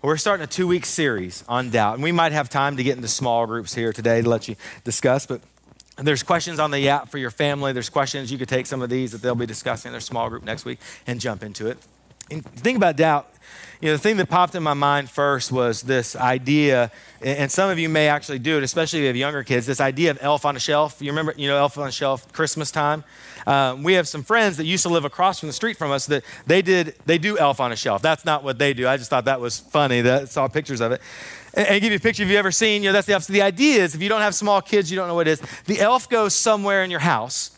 We're 0.00 0.16
starting 0.16 0.44
a 0.44 0.46
two 0.46 0.68
week 0.68 0.86
series 0.86 1.42
on 1.48 1.70
doubt, 1.70 1.94
and 1.94 2.04
we 2.04 2.12
might 2.12 2.30
have 2.30 2.48
time 2.48 2.76
to 2.76 2.84
get 2.84 2.94
into 2.94 3.08
small 3.08 3.46
groups 3.46 3.74
here 3.74 3.92
today 3.92 4.22
to 4.22 4.28
let 4.28 4.46
you 4.46 4.54
discuss. 4.84 5.26
But 5.26 5.40
there's 5.96 6.22
questions 6.22 6.60
on 6.60 6.70
the 6.70 6.88
app 6.88 7.08
for 7.08 7.18
your 7.18 7.32
family. 7.32 7.72
There's 7.72 7.90
questions. 7.90 8.30
You 8.30 8.38
could 8.38 8.48
take 8.48 8.66
some 8.66 8.80
of 8.80 8.90
these 8.90 9.10
that 9.10 9.22
they'll 9.22 9.34
be 9.34 9.44
discussing 9.44 9.88
in 9.88 9.92
their 9.92 10.00
small 10.00 10.28
group 10.28 10.44
next 10.44 10.64
week 10.64 10.78
and 11.08 11.20
jump 11.20 11.42
into 11.42 11.66
it. 11.66 11.78
And 12.30 12.44
think 12.44 12.76
about 12.76 12.96
doubt. 12.96 13.32
You 13.80 13.88
know, 13.88 13.92
the 13.92 14.02
thing 14.02 14.16
that 14.16 14.28
popped 14.28 14.56
in 14.56 14.62
my 14.62 14.74
mind 14.74 15.08
first 15.08 15.52
was 15.52 15.82
this 15.82 16.16
idea, 16.16 16.90
and 17.22 17.50
some 17.50 17.70
of 17.70 17.78
you 17.78 17.88
may 17.88 18.08
actually 18.08 18.40
do 18.40 18.58
it, 18.58 18.64
especially 18.64 18.98
if 18.98 19.02
you 19.02 19.06
have 19.06 19.16
younger 19.16 19.44
kids, 19.44 19.66
this 19.66 19.80
idea 19.80 20.10
of 20.10 20.18
elf 20.20 20.44
on 20.44 20.56
a 20.56 20.58
shelf. 20.58 21.00
You 21.00 21.12
remember, 21.12 21.32
you 21.36 21.46
know, 21.46 21.56
elf 21.56 21.78
on 21.78 21.86
a 21.86 21.92
shelf, 21.92 22.32
Christmas 22.32 22.72
time? 22.72 23.04
Um, 23.46 23.84
we 23.84 23.92
have 23.94 24.08
some 24.08 24.24
friends 24.24 24.56
that 24.56 24.64
used 24.64 24.82
to 24.82 24.88
live 24.88 25.04
across 25.04 25.38
from 25.38 25.46
the 25.48 25.52
street 25.52 25.76
from 25.76 25.92
us 25.92 26.06
that 26.06 26.24
they 26.44 26.60
did, 26.60 26.96
they 27.06 27.18
do 27.18 27.38
elf 27.38 27.60
on 27.60 27.70
a 27.70 27.76
shelf. 27.76 28.02
That's 28.02 28.24
not 28.24 28.42
what 28.42 28.58
they 28.58 28.74
do. 28.74 28.88
I 28.88 28.96
just 28.96 29.10
thought 29.10 29.26
that 29.26 29.40
was 29.40 29.60
funny. 29.60 30.00
That 30.00 30.28
saw 30.28 30.48
pictures 30.48 30.80
of 30.80 30.90
it. 30.90 31.00
And, 31.54 31.68
and 31.68 31.80
give 31.80 31.92
you 31.92 31.98
a 31.98 32.00
picture 32.00 32.24
if 32.24 32.28
you've 32.28 32.36
ever 32.36 32.50
seen, 32.50 32.82
you 32.82 32.88
know, 32.88 32.92
that's 32.92 33.06
the 33.06 33.14
opposite. 33.14 33.32
The 33.32 33.42
idea 33.42 33.84
is 33.84 33.94
if 33.94 34.02
you 34.02 34.08
don't 34.08 34.22
have 34.22 34.34
small 34.34 34.60
kids, 34.60 34.90
you 34.90 34.96
don't 34.96 35.06
know 35.06 35.14
what 35.14 35.28
it 35.28 35.40
is. 35.40 35.42
The 35.66 35.80
elf 35.80 36.08
goes 36.08 36.34
somewhere 36.34 36.82
in 36.82 36.90
your 36.90 37.00
house 37.00 37.56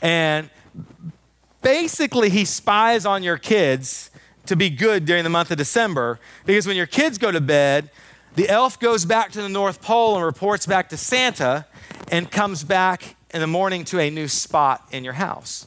and 0.00 0.48
basically 1.60 2.30
he 2.30 2.44
spies 2.44 3.04
on 3.04 3.24
your 3.24 3.36
kids 3.36 4.10
to 4.46 4.56
be 4.56 4.70
good 4.70 5.04
during 5.04 5.24
the 5.24 5.30
month 5.30 5.50
of 5.50 5.58
December 5.58 6.18
because 6.44 6.66
when 6.66 6.76
your 6.76 6.86
kids 6.86 7.18
go 7.18 7.30
to 7.30 7.40
bed, 7.40 7.90
the 8.34 8.48
elf 8.48 8.78
goes 8.78 9.04
back 9.04 9.32
to 9.32 9.42
the 9.42 9.48
North 9.48 9.80
Pole 9.80 10.16
and 10.16 10.24
reports 10.24 10.66
back 10.66 10.90
to 10.90 10.96
Santa 10.96 11.66
and 12.10 12.30
comes 12.30 12.64
back 12.64 13.16
in 13.32 13.40
the 13.40 13.46
morning 13.46 13.84
to 13.86 13.98
a 13.98 14.10
new 14.10 14.28
spot 14.28 14.86
in 14.92 15.04
your 15.04 15.14
house. 15.14 15.66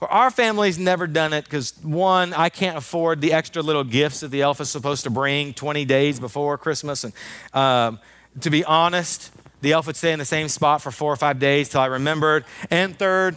Well, 0.00 0.08
our 0.10 0.30
family's 0.30 0.78
never 0.78 1.06
done 1.06 1.32
it 1.32 1.44
because 1.44 1.74
one, 1.82 2.32
I 2.32 2.48
can't 2.48 2.76
afford 2.76 3.20
the 3.20 3.32
extra 3.32 3.62
little 3.62 3.84
gifts 3.84 4.20
that 4.20 4.28
the 4.28 4.42
elf 4.42 4.60
is 4.60 4.70
supposed 4.70 5.04
to 5.04 5.10
bring 5.10 5.52
20 5.52 5.84
days 5.84 6.18
before 6.18 6.56
Christmas. 6.56 7.04
And 7.04 7.12
um, 7.52 8.00
to 8.40 8.50
be 8.50 8.64
honest, 8.64 9.30
the 9.60 9.72
elf 9.72 9.86
would 9.86 9.96
stay 9.96 10.12
in 10.12 10.18
the 10.18 10.24
same 10.24 10.48
spot 10.48 10.80
for 10.82 10.90
four 10.90 11.12
or 11.12 11.16
five 11.16 11.38
days 11.38 11.68
till 11.68 11.82
I 11.82 11.86
remembered. 11.86 12.44
And 12.70 12.98
third, 12.98 13.36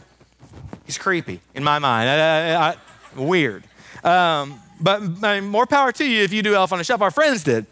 he's 0.85 0.97
creepy 0.97 1.41
in 1.53 1.63
my 1.63 1.79
mind. 1.79 2.09
I, 2.09 2.53
I, 2.53 2.69
I, 2.69 2.75
weird. 3.22 3.66
Um, 4.03 4.59
but 4.83 5.01
more 5.41 5.65
power 5.65 5.91
to 5.93 6.05
you 6.05 6.23
if 6.23 6.33
you 6.33 6.43
do 6.43 6.53
Elf 6.53 6.73
on 6.73 6.79
a 6.79 6.83
Shelf. 6.83 7.01
Our 7.01 7.11
friends 7.11 7.43
did. 7.43 7.65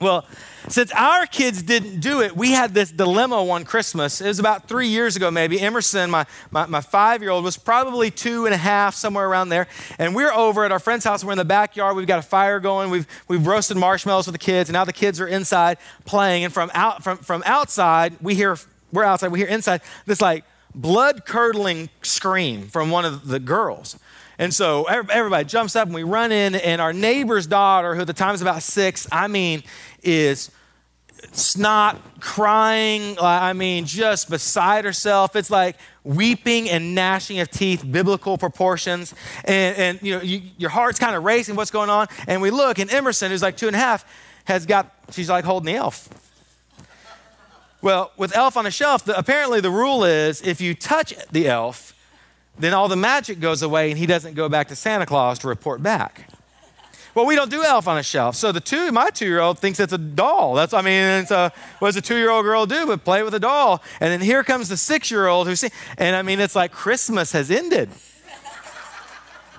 Well, 0.00 0.26
since 0.68 0.92
our 0.92 1.26
kids 1.26 1.62
didn't 1.62 2.00
do 2.00 2.20
it, 2.20 2.36
we 2.36 2.52
had 2.52 2.74
this 2.74 2.90
dilemma 2.90 3.42
one 3.42 3.64
Christmas. 3.64 4.20
It 4.20 4.28
was 4.28 4.38
about 4.38 4.68
three 4.68 4.88
years 4.88 5.16
ago, 5.16 5.30
maybe. 5.30 5.60
Emerson, 5.60 6.10
my, 6.10 6.26
my, 6.50 6.66
my 6.66 6.80
five 6.80 7.22
year 7.22 7.30
old, 7.30 7.44
was 7.44 7.56
probably 7.56 8.10
two 8.10 8.44
and 8.44 8.54
a 8.54 8.58
half, 8.58 8.94
somewhere 8.94 9.28
around 9.28 9.48
there. 9.48 9.66
And 9.98 10.14
we're 10.14 10.32
over 10.32 10.64
at 10.64 10.72
our 10.72 10.78
friend's 10.78 11.04
house. 11.04 11.24
We're 11.24 11.32
in 11.32 11.38
the 11.38 11.44
backyard. 11.44 11.96
We've 11.96 12.06
got 12.06 12.18
a 12.18 12.22
fire 12.22 12.60
going. 12.60 12.90
We've, 12.90 13.06
we've 13.28 13.46
roasted 13.46 13.76
marshmallows 13.76 14.26
with 14.26 14.34
the 14.34 14.38
kids. 14.38 14.68
And 14.68 14.74
now 14.74 14.84
the 14.84 14.92
kids 14.92 15.20
are 15.20 15.26
inside 15.26 15.78
playing. 16.04 16.44
And 16.44 16.52
from, 16.52 16.70
out, 16.74 17.02
from, 17.02 17.18
from 17.18 17.42
outside, 17.46 18.16
we 18.20 18.34
hear, 18.34 18.56
we're 18.92 19.04
outside, 19.04 19.28
we 19.32 19.38
hear 19.38 19.48
inside 19.48 19.80
this 20.06 20.20
like 20.20 20.44
blood 20.74 21.24
curdling 21.26 21.90
scream 22.02 22.68
from 22.68 22.90
one 22.90 23.04
of 23.04 23.28
the 23.28 23.40
girls. 23.40 23.98
And 24.42 24.52
so 24.52 24.82
everybody 24.86 25.44
jumps 25.44 25.76
up 25.76 25.86
and 25.86 25.94
we 25.94 26.02
run 26.02 26.32
in, 26.32 26.56
and 26.56 26.80
our 26.80 26.92
neighbor's 26.92 27.46
daughter, 27.46 27.94
who 27.94 28.00
at 28.00 28.08
the 28.08 28.12
time 28.12 28.34
is 28.34 28.42
about 28.42 28.64
six, 28.64 29.06
I 29.12 29.28
mean, 29.28 29.62
is 30.02 30.50
snot, 31.30 31.96
crying, 32.18 33.16
uh, 33.20 33.24
I 33.24 33.52
mean, 33.52 33.84
just 33.84 34.28
beside 34.28 34.84
herself. 34.84 35.36
It's 35.36 35.48
like 35.48 35.76
weeping 36.02 36.68
and 36.68 36.92
gnashing 36.92 37.38
of 37.38 37.52
teeth, 37.52 37.84
biblical 37.88 38.36
proportions. 38.36 39.14
And, 39.44 39.76
and 39.76 40.02
you 40.02 40.16
know, 40.16 40.22
you, 40.24 40.42
your 40.58 40.70
heart's 40.70 40.98
kind 40.98 41.14
of 41.14 41.22
racing, 41.22 41.54
what's 41.54 41.70
going 41.70 41.88
on? 41.88 42.08
And 42.26 42.42
we 42.42 42.50
look, 42.50 42.80
and 42.80 42.90
Emerson, 42.90 43.30
who's 43.30 43.42
like 43.42 43.56
two 43.56 43.68
and 43.68 43.76
a 43.76 43.78
half, 43.78 44.04
has 44.46 44.66
got, 44.66 44.92
she's 45.12 45.30
like 45.30 45.44
holding 45.44 45.72
the 45.72 45.78
elf. 45.78 46.08
Well, 47.80 48.10
with 48.16 48.34
elf 48.36 48.56
on 48.56 48.66
a 48.66 48.72
shelf, 48.72 49.04
the, 49.04 49.16
apparently 49.16 49.60
the 49.60 49.70
rule 49.70 50.02
is 50.02 50.42
if 50.42 50.60
you 50.60 50.74
touch 50.74 51.14
the 51.30 51.46
elf, 51.46 51.91
then 52.58 52.74
all 52.74 52.88
the 52.88 52.96
magic 52.96 53.40
goes 53.40 53.62
away 53.62 53.90
and 53.90 53.98
he 53.98 54.06
doesn't 54.06 54.34
go 54.34 54.48
back 54.48 54.68
to 54.68 54.76
Santa 54.76 55.06
Claus 55.06 55.38
to 55.40 55.48
report 55.48 55.82
back. 55.82 56.28
Well, 57.14 57.26
we 57.26 57.34
don't 57.34 57.50
do 57.50 57.62
elf 57.62 57.88
on 57.88 57.98
a 57.98 58.02
shelf. 58.02 58.36
So 58.36 58.52
the 58.52 58.60
two, 58.60 58.90
my 58.90 59.10
two-year-old 59.10 59.58
thinks 59.58 59.78
it's 59.80 59.92
a 59.92 59.98
doll. 59.98 60.54
That's, 60.54 60.72
I 60.72 60.80
mean, 60.80 61.02
it's 61.02 61.30
a, 61.30 61.52
what 61.78 61.88
does 61.88 61.96
a 61.96 62.00
two-year-old 62.00 62.44
girl 62.44 62.64
do 62.64 62.86
but 62.86 63.04
play 63.04 63.22
with 63.22 63.34
a 63.34 63.40
doll? 63.40 63.82
And 64.00 64.10
then 64.10 64.20
here 64.20 64.42
comes 64.42 64.70
the 64.70 64.78
six-year-old 64.78 65.46
who 65.46 65.50
who's, 65.50 65.64
and 65.98 66.16
I 66.16 66.22
mean, 66.22 66.40
it's 66.40 66.56
like 66.56 66.72
Christmas 66.72 67.32
has 67.32 67.50
ended. 67.50 67.90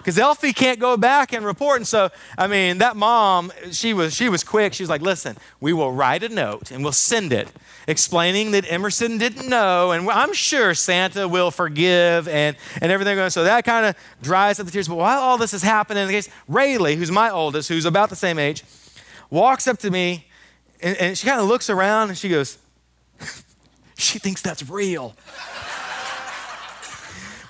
Because 0.03 0.19
Elfie 0.19 0.51
can't 0.51 0.79
go 0.79 0.97
back 0.97 1.31
and 1.31 1.45
report. 1.45 1.77
And 1.77 1.87
so, 1.87 2.09
I 2.37 2.47
mean, 2.47 2.79
that 2.79 2.97
mom, 2.97 3.53
she 3.71 3.93
was, 3.93 4.13
she 4.13 4.27
was 4.27 4.43
quick. 4.43 4.73
She 4.73 4.83
was 4.83 4.89
like, 4.89 5.01
listen, 5.01 5.37
we 5.61 5.71
will 5.71 5.93
write 5.93 6.23
a 6.23 6.29
note 6.29 6.71
and 6.71 6.83
we'll 6.83 6.91
send 6.91 7.31
it 7.31 7.47
explaining 7.87 8.51
that 8.51 8.69
Emerson 8.69 9.17
didn't 9.17 9.47
know, 9.47 9.91
and 9.91 10.09
I'm 10.09 10.33
sure 10.33 10.73
Santa 10.73 11.27
will 11.27 11.51
forgive 11.51 12.27
and, 12.27 12.55
and 12.81 12.91
everything. 12.91 13.29
So 13.29 13.43
that 13.43 13.65
kind 13.65 13.85
of 13.85 13.95
dries 14.21 14.59
up 14.59 14.65
the 14.65 14.71
tears. 14.71 14.87
But 14.87 14.95
while 14.95 15.19
all 15.19 15.37
this 15.37 15.53
is 15.53 15.63
happening, 15.63 16.03
in 16.03 16.07
the 16.07 16.13
case, 16.13 16.29
Rayleigh, 16.47 16.95
who's 16.95 17.11
my 17.11 17.29
oldest, 17.29 17.69
who's 17.69 17.85
about 17.85 18.09
the 18.09 18.15
same 18.15 18.39
age, 18.39 18.63
walks 19.29 19.67
up 19.67 19.77
to 19.79 19.89
me 19.89 20.27
and, 20.81 20.97
and 20.97 21.17
she 21.17 21.25
kind 21.25 21.39
of 21.39 21.47
looks 21.47 21.69
around 21.69 22.09
and 22.09 22.17
she 22.17 22.29
goes, 22.29 22.57
she 23.97 24.19
thinks 24.19 24.41
that's 24.41 24.69
real. 24.69 25.15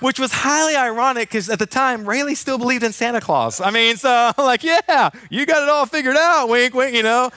Which 0.04 0.20
was 0.20 0.32
highly 0.32 0.76
ironic 0.76 1.30
because 1.30 1.48
at 1.48 1.58
the 1.58 1.66
time, 1.66 2.06
Rayleigh 2.06 2.34
still 2.34 2.58
believed 2.58 2.84
in 2.84 2.92
Santa 2.92 3.20
Claus. 3.20 3.60
I 3.60 3.70
mean, 3.70 3.96
so 3.96 4.32
like, 4.38 4.62
yeah, 4.62 5.10
you 5.30 5.46
got 5.46 5.62
it 5.62 5.68
all 5.68 5.86
figured 5.86 6.16
out, 6.16 6.48
wink, 6.48 6.74
wink, 6.74 6.94
you 6.94 7.02
know 7.02 7.30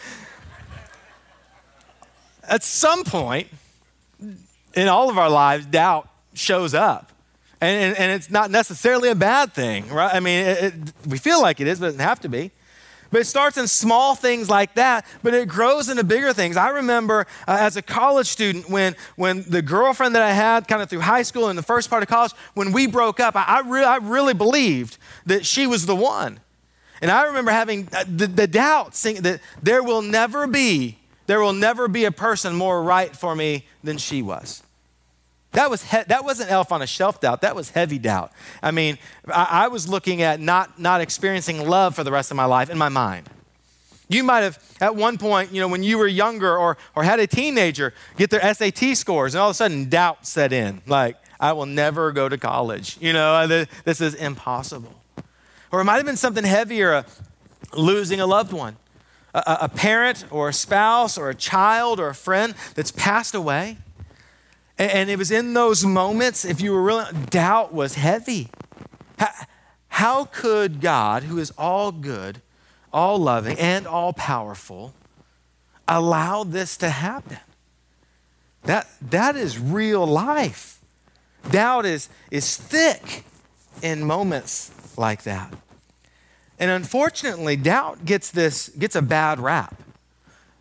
at 2.47 2.63
some 2.63 3.03
point 3.03 3.47
in 4.73 4.87
all 4.87 5.09
of 5.09 5.17
our 5.17 5.29
lives, 5.29 5.65
doubt 5.65 6.09
shows 6.33 6.73
up. 6.73 7.11
And, 7.59 7.85
and, 7.85 7.97
and 7.97 8.11
it's 8.11 8.29
not 8.29 8.51
necessarily 8.51 9.09
a 9.09 9.15
bad 9.15 9.53
thing, 9.53 9.89
right? 9.89 10.13
I 10.13 10.19
mean, 10.19 10.45
it, 10.45 10.63
it, 10.63 10.73
we 11.07 11.17
feel 11.17 11.41
like 11.41 11.59
it 11.59 11.67
is, 11.67 11.79
but 11.79 11.87
it 11.87 11.89
doesn't 11.89 12.01
have 12.01 12.19
to 12.21 12.29
be. 12.29 12.51
But 13.09 13.21
it 13.21 13.25
starts 13.25 13.57
in 13.57 13.67
small 13.67 14.15
things 14.15 14.49
like 14.49 14.75
that, 14.75 15.05
but 15.23 15.33
it 15.33 15.47
grows 15.47 15.89
into 15.89 16.03
bigger 16.03 16.33
things. 16.33 16.57
I 16.57 16.69
remember 16.69 17.25
uh, 17.47 17.57
as 17.59 17.77
a 17.77 17.81
college 17.81 18.27
student 18.27 18.69
when, 18.69 18.95
when 19.15 19.43
the 19.43 19.61
girlfriend 19.61 20.15
that 20.15 20.23
I 20.23 20.31
had 20.31 20.67
kind 20.67 20.81
of 20.81 20.89
through 20.89 21.01
high 21.01 21.23
school 21.23 21.49
and 21.49 21.57
the 21.57 21.63
first 21.63 21.89
part 21.89 22.03
of 22.03 22.09
college, 22.09 22.33
when 22.53 22.71
we 22.71 22.87
broke 22.87 23.19
up, 23.19 23.35
I, 23.35 23.43
I, 23.43 23.61
re- 23.61 23.83
I 23.83 23.97
really 23.97 24.33
believed 24.33 24.97
that 25.25 25.45
she 25.45 25.67
was 25.67 25.85
the 25.85 25.95
one. 25.95 26.39
And 27.01 27.11
I 27.11 27.25
remember 27.25 27.51
having 27.51 27.87
uh, 27.93 28.03
the, 28.07 28.27
the 28.27 28.47
doubt 28.47 28.93
that 28.93 29.39
there 29.61 29.83
will 29.83 30.01
never 30.01 30.47
be 30.47 30.97
there 31.27 31.41
will 31.41 31.53
never 31.53 31.87
be 31.87 32.05
a 32.05 32.11
person 32.11 32.55
more 32.55 32.81
right 32.81 33.15
for 33.15 33.35
me 33.35 33.65
than 33.83 33.97
she 33.97 34.21
was. 34.21 34.63
That, 35.53 35.69
was 35.69 35.83
he- 35.83 36.03
that 36.07 36.23
wasn't 36.23 36.51
elf 36.51 36.71
on 36.71 36.81
a 36.81 36.87
shelf 36.87 37.21
doubt. 37.21 37.41
That 37.41 37.55
was 37.55 37.71
heavy 37.71 37.97
doubt. 37.97 38.31
I 38.61 38.71
mean, 38.71 38.97
I, 39.27 39.47
I 39.51 39.67
was 39.69 39.87
looking 39.87 40.21
at 40.21 40.39
not, 40.39 40.79
not 40.79 41.01
experiencing 41.01 41.67
love 41.67 41.95
for 41.95 42.03
the 42.03 42.11
rest 42.11 42.31
of 42.31 42.37
my 42.37 42.45
life 42.45 42.69
in 42.69 42.77
my 42.77 42.89
mind. 42.89 43.29
You 44.09 44.23
might 44.23 44.41
have, 44.41 44.63
at 44.79 44.95
one 44.95 45.17
point, 45.17 45.51
you 45.51 45.59
know, 45.59 45.67
when 45.67 45.83
you 45.83 45.97
were 45.97 46.07
younger 46.07 46.57
or, 46.57 46.77
or 46.95 47.03
had 47.03 47.19
a 47.19 47.27
teenager, 47.27 47.93
get 48.17 48.29
their 48.29 48.53
SAT 48.53 48.95
scores, 48.95 49.35
and 49.35 49.41
all 49.41 49.49
of 49.49 49.51
a 49.51 49.55
sudden 49.55 49.89
doubt 49.89 50.25
set 50.25 50.53
in. 50.53 50.81
Like, 50.87 51.17
I 51.39 51.51
will 51.53 51.65
never 51.65 52.11
go 52.13 52.29
to 52.29 52.37
college. 52.37 52.97
You 53.01 53.13
know, 53.13 53.65
this 53.83 53.99
is 53.99 54.13
impossible. 54.13 54.95
Or 55.71 55.81
it 55.81 55.83
might 55.83 55.97
have 55.97 56.05
been 56.05 56.15
something 56.15 56.45
heavier, 56.45 56.93
uh, 56.93 57.03
losing 57.73 58.21
a 58.21 58.25
loved 58.25 58.53
one 58.53 58.77
a, 59.33 59.57
a 59.61 59.69
parent 59.69 60.25
or 60.31 60.49
a 60.49 60.53
spouse 60.53 61.17
or 61.17 61.29
a 61.29 61.35
child 61.35 61.99
or 61.99 62.09
a 62.09 62.15
friend 62.15 62.55
that's 62.75 62.91
passed 62.91 63.35
away. 63.35 63.77
And, 64.77 64.91
and 64.91 65.09
it 65.09 65.17
was 65.17 65.31
in 65.31 65.53
those 65.53 65.85
moments, 65.85 66.45
if 66.45 66.61
you 66.61 66.71
were 66.71 66.81
really, 66.81 67.05
doubt 67.29 67.73
was 67.73 67.95
heavy. 67.95 68.49
How, 69.17 69.29
how 69.89 70.25
could 70.25 70.81
God, 70.81 71.23
who 71.23 71.37
is 71.37 71.51
all 71.57 71.91
good, 71.91 72.41
all 72.93 73.17
loving, 73.17 73.57
and 73.59 73.87
all 73.87 74.13
powerful, 74.13 74.93
allow 75.87 76.43
this 76.43 76.77
to 76.77 76.89
happen? 76.89 77.39
That, 78.63 78.87
that 79.01 79.35
is 79.35 79.57
real 79.57 80.05
life. 80.05 80.79
Doubt 81.49 81.85
is, 81.85 82.09
is 82.29 82.57
thick 82.57 83.23
in 83.81 84.03
moments 84.03 84.71
like 84.97 85.23
that. 85.23 85.53
And 86.59 86.71
unfortunately, 86.71 87.55
doubt 87.55 88.03
gets 88.05 88.31
this 88.31 88.69
gets 88.69 88.95
a 88.95 89.01
bad 89.01 89.39
rap. 89.39 89.75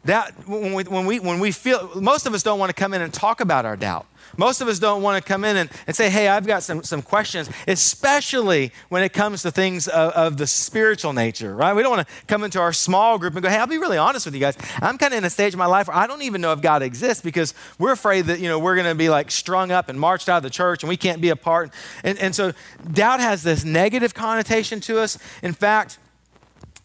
That 0.07 0.33
when 0.49 0.73
we, 0.73 0.85
when 0.85 1.07
we 1.07 1.21
when 1.21 1.41
we 1.41 1.53
feel 1.53 2.01
most 2.01 2.27
of 2.27 2.35
us 2.35 2.43
don't 2.43 2.59
want 2.59 2.71
to 2.71 2.75
come 2.75 2.95
in 2.95 3.03
and 3.03 3.13
talk 3.13 3.41
about 3.41 3.65
our 3.65 3.77
doubt. 3.77 4.07
Most 4.37 4.61
of 4.61 4.69
us 4.69 4.79
don't 4.79 5.03
want 5.03 5.23
to 5.23 5.27
come 5.27 5.45
in 5.45 5.57
and, 5.57 5.71
and 5.87 5.95
say, 5.95 6.11
hey, 6.11 6.29
I've 6.29 6.47
got 6.47 6.63
some, 6.63 6.83
some 6.83 7.03
questions, 7.03 7.49
especially 7.67 8.73
when 8.89 9.03
it 9.03 9.13
comes 9.13 9.43
to 9.43 9.51
things 9.51 9.89
of, 9.89 10.13
of 10.13 10.37
the 10.37 10.47
spiritual 10.47 11.13
nature, 11.13 11.55
right? 11.55 11.75
We 11.75 11.83
don't 11.83 11.97
want 11.97 12.07
to 12.07 12.15
come 12.27 12.45
into 12.45 12.61
our 12.61 12.73
small 12.73 13.19
group 13.19 13.35
and 13.35 13.43
go, 13.43 13.49
hey, 13.49 13.57
I'll 13.57 13.67
be 13.67 13.79
really 13.79 13.99
honest 13.99 14.27
with 14.27 14.35
you 14.35 14.41
guys. 14.41 14.57
I'm 14.81 14.99
kind 14.99 15.15
of 15.15 15.19
in 15.19 15.25
a 15.25 15.31
stage 15.31 15.55
of 15.55 15.59
my 15.59 15.67
life 15.67 15.89
where 15.89 15.97
I 15.97 16.07
don't 16.07 16.23
even 16.23 16.41
know 16.41 16.53
if 16.53 16.61
God 16.61 16.83
exists 16.83 17.23
because 17.23 17.55
we're 17.79 17.93
afraid 17.93 18.27
that, 18.27 18.41
you 18.41 18.49
know, 18.49 18.59
we're 18.59 18.75
going 18.75 18.89
to 18.89 18.95
be 18.95 19.09
like 19.09 19.31
strung 19.31 19.71
up 19.71 19.89
and 19.89 19.99
marched 19.99 20.29
out 20.29 20.39
of 20.39 20.43
the 20.43 20.51
church 20.51 20.83
and 20.83 20.89
we 20.89 20.97
can't 20.97 21.21
be 21.21 21.31
a 21.31 21.37
part. 21.37 21.73
And, 22.03 22.19
and 22.19 22.35
so 22.35 22.53
doubt 22.93 23.21
has 23.21 23.43
this 23.43 23.65
negative 23.65 24.13
connotation 24.13 24.81
to 24.81 25.01
us. 25.01 25.19
In 25.43 25.53
fact, 25.53 25.99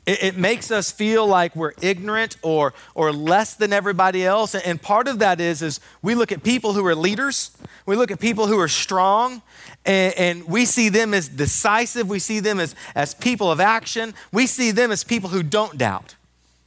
It, 0.06 0.24
it, 0.24 0.38
makes 0.38 0.71
us 0.71 0.89
feel 0.89 1.27
like 1.27 1.56
we're 1.56 1.74
ignorant 1.80 2.36
or, 2.42 2.74
or 2.95 3.13
less 3.13 3.53
than 3.53 3.71
everybody 3.71 4.25
else. 4.25 4.56
And, 4.56 4.81
part 4.81 5.07
of 5.07 5.19
that 5.19 5.39
is, 5.39 5.62
is 5.62 5.80
we 6.01 6.15
look 6.15 6.31
at 6.31 6.42
people 6.42 6.74
who 6.74 6.83
are 6.88 6.95
leaders, 6.95 7.56
we 7.86 7.95
look 7.95 8.09
at 8.09 8.19
people 8.19 8.48
who 8.48 8.59
are 8.59 8.68
strong, 8.68 9.44
and, 9.86 10.13
and 10.18 10.48
we 10.48 10.65
see 10.65 10.89
them 10.89 11.13
as 11.13 11.30
decisive, 11.30 12.09
we 12.09 12.18
see 12.18 12.39
them 12.39 12.59
as, 12.59 12.74
as 12.95 13.13
people 13.13 13.51
of 13.51 13.59
action, 13.59 14.15
we 14.31 14.48
see 14.48 14.71
them 14.71 14.92
as 14.92 15.03
people 15.03 15.30
who 15.30 15.44
don't 15.44 15.77
doubt. 15.77 16.15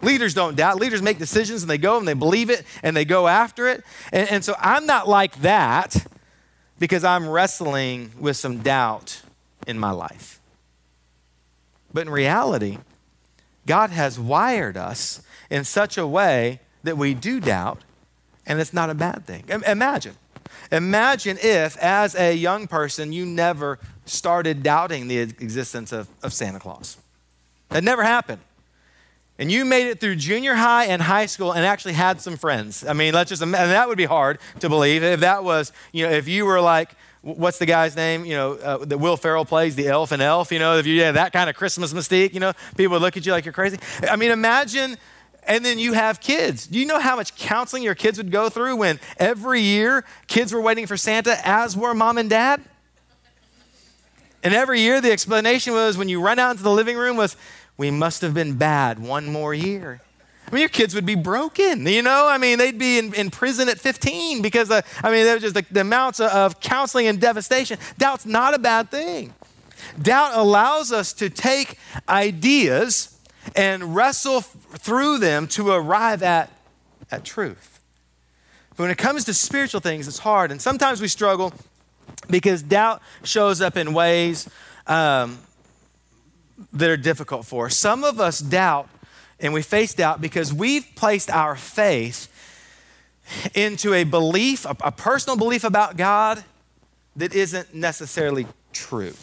Leaders 0.01 0.35
don't 0.35 0.55
doubt. 0.55 0.79
Leaders 0.79 1.03
make 1.03 1.19
decisions 1.19 1.63
and 1.63 1.71
they 1.71 1.79
go 1.79 1.99
and 1.99 2.07
they 2.07 2.15
believe 2.15 2.51
it 2.51 2.65
and 2.83 2.97
they 2.97 3.05
go 3.05 3.27
after 3.27 3.67
it. 3.67 3.83
And, 4.13 4.29
and 4.31 4.45
so 4.45 4.55
I'm 4.61 4.87
not 4.87 5.09
like 5.09 5.41
that 5.41 6.07
because 6.79 7.05
I'm 7.05 7.29
wrestling 7.29 8.13
with 8.19 8.37
some 8.37 8.59
doubt 8.59 9.23
in 9.67 9.79
my 9.79 9.91
life. 9.91 10.41
But 11.93 12.07
in 12.07 12.13
reality, 12.13 12.79
God 13.67 13.91
has 13.91 14.19
wired 14.19 14.77
us 14.77 15.23
in 15.51 15.65
such 15.65 15.97
a 15.97 16.07
way 16.07 16.61
that 16.83 16.99
we 16.99 17.15
do 17.15 17.41
doubt, 17.41 17.83
and 18.47 18.61
it's 18.61 18.73
not 18.73 18.91
a 18.91 18.95
bad 18.95 19.27
thing. 19.27 19.45
Imagine. 19.67 20.17
Imagine 20.71 21.39
if, 21.43 21.77
as 21.79 22.15
a 22.15 22.35
young 22.35 22.67
person, 22.67 23.13
you 23.13 23.25
never 23.27 23.79
started 24.07 24.63
doubting 24.63 25.09
the 25.09 25.19
existence 25.19 25.93
of, 25.93 26.09
of 26.23 26.33
Santa 26.33 26.59
Claus. 26.59 26.97
That 27.71 27.85
never 27.85 28.03
happened. 28.03 28.41
And 29.39 29.51
you 29.51 29.65
made 29.65 29.89
it 29.89 29.99
through 29.99 30.17
junior 30.17 30.55
high 30.55 30.85
and 30.85 31.03
high 31.03 31.27
school 31.27 31.53
and 31.53 31.65
actually 31.65 31.95
had 31.95 32.21
some 32.21 32.37
friends. 32.37 32.87
I 32.87 32.93
mean, 32.93 33.15
let's 33.15 33.31
just, 33.31 33.43
and 33.43 33.53
that 33.53 33.89
would 33.89 33.99
be 33.99 34.05
hard 34.05 34.39
to 34.61 34.69
believe 34.69 35.03
if 35.03 35.21
that 35.21 35.43
was, 35.43 35.73
you 35.93 36.07
know, 36.07 36.13
if 36.13 36.29
you 36.29 36.47
were 36.47 36.61
like, 36.61 36.95
what's 37.25 37.59
the 37.59 37.67
guy's 37.67 37.97
name? 37.97 38.25
You 38.25 38.35
know, 38.35 38.53
uh, 38.53 38.85
that 38.85 38.99
Will 38.99 39.17
Ferrell 39.17 39.45
plays, 39.45 39.75
the 39.75 39.89
elf 39.89 40.13
and 40.13 40.21
elf. 40.21 40.53
You 40.53 40.59
know, 40.59 40.77
if 40.77 40.87
you 40.87 41.03
had 41.03 41.17
that 41.17 41.33
kind 41.33 41.49
of 41.49 41.57
Christmas 41.57 41.93
mystique, 41.93 42.35
you 42.35 42.41
know, 42.41 42.53
people 42.77 42.93
would 42.93 43.03
look 43.03 43.17
at 43.17 43.25
you 43.25 43.33
like 43.33 43.45
you're 43.45 43.53
crazy. 43.53 43.79
I 44.09 44.17
mean, 44.17 44.31
imagine, 44.31 44.97
and 45.47 45.65
then 45.65 45.79
you 45.79 45.95
have 45.95 46.21
kids. 46.21 46.67
Do 46.67 46.79
you 46.79 46.87
know 46.87 47.01
how 47.01 47.17
much 47.17 47.35
counseling 47.37 47.83
your 47.83 47.95
kids 47.95 48.19
would 48.19 48.31
go 48.31 48.51
through 48.51 48.77
when 48.77 49.01
every 49.19 49.63
year 49.63 50.05
kids 50.27 50.53
were 50.53 50.61
waiting 50.61 50.87
for 50.87 50.97
Santa, 50.97 51.37
as 51.45 51.77
were 51.77 51.95
mom 51.95 52.19
and 52.19 52.29
dad? 52.29 52.61
And 54.43 54.53
every 54.53 54.81
year 54.81 55.01
the 55.01 55.11
explanation 55.11 55.73
was 55.73 55.97
when 55.97 56.11
you 56.11 56.21
run 56.21 56.39
out 56.39 56.51
into 56.53 56.63
the 56.63 56.71
living 56.71 56.99
room 56.99 57.17
was, 57.17 57.37
we 57.79 57.91
must 57.91 58.21
have 58.21 58.35
been 58.35 58.57
bad 58.57 58.99
one 58.99 59.27
more 59.27 59.55
year. 59.55 60.01
I 60.47 60.51
mean, 60.51 60.61
your 60.61 60.69
kids 60.69 60.95
would 60.95 61.07
be 61.07 61.15
broken, 61.15 61.87
you 61.87 62.03
know? 62.03 62.29
I 62.29 62.39
mean, 62.39 62.59
they'd 62.59 62.79
be 62.79 62.99
in, 62.99 63.15
in 63.15 63.31
prison 63.31 63.69
at 63.69 63.79
15 63.79 64.43
because, 64.43 64.71
uh, 64.71 64.83
I 65.03 65.11
mean, 65.11 65.25
there 65.25 65.35
was 65.35 65.43
just 65.43 65.55
the, 65.55 65.65
the 65.71 65.81
amounts 65.81 66.21
of, 66.21 66.61
counseling 66.61 67.07
and 67.07 67.21
devastation. 67.21 67.79
Doubt's 67.99 68.27
not 68.27 68.55
a 68.55 68.59
bad 68.59 68.91
thing. 68.91 69.33
Doubt 70.01 70.33
allows 70.35 70.93
us 70.93 71.13
to 71.15 71.31
take 71.31 71.79
ideas 72.09 73.19
and 73.57 73.95
wrestle 73.95 74.39
f- 74.39 74.57
through 74.79 75.19
them 75.19 75.47
to 75.49 75.71
arrive 75.71 76.23
at, 76.23 76.51
at 77.11 77.25
truth. 77.25 77.81
But 78.71 78.85
when 78.85 78.91
it 78.91 78.99
comes 78.99 79.25
to 79.25 79.35
spiritual 79.35 79.81
things, 79.81 80.09
it's 80.09 80.19
hard. 80.19 80.51
And 80.51 80.61
sometimes 80.61 81.01
we 81.01 81.09
struggle 81.09 81.53
because 82.29 82.63
doubt 82.63 83.03
shows 83.23 83.61
up 83.61 83.77
in 83.77 83.95
ways 83.95 84.49
um, 84.87 85.39
that 86.73 86.91
are 86.91 86.97
difficult 86.97 87.47
for 87.47 87.67
us. 87.67 87.77
Some 87.77 88.05
of 88.05 88.21
us 88.21 88.41
doubt 88.41 88.89
and 89.41 89.53
we 89.53 89.63
face 89.63 89.95
doubt 89.95 90.21
because 90.21 90.53
we've 90.53 90.87
placed 90.95 91.31
our 91.31 91.57
faith 91.57 92.31
into 93.55 93.95
a 93.95 94.05
belief, 94.05 94.65
a, 94.65 94.77
a 94.81 94.93
personal 94.93 95.37
belief 95.37 95.65
about 95.65 95.97
God 95.97 96.45
that 97.17 97.35
isn't 97.35 97.75
necessarily 97.75 98.47
true. 98.73 99.15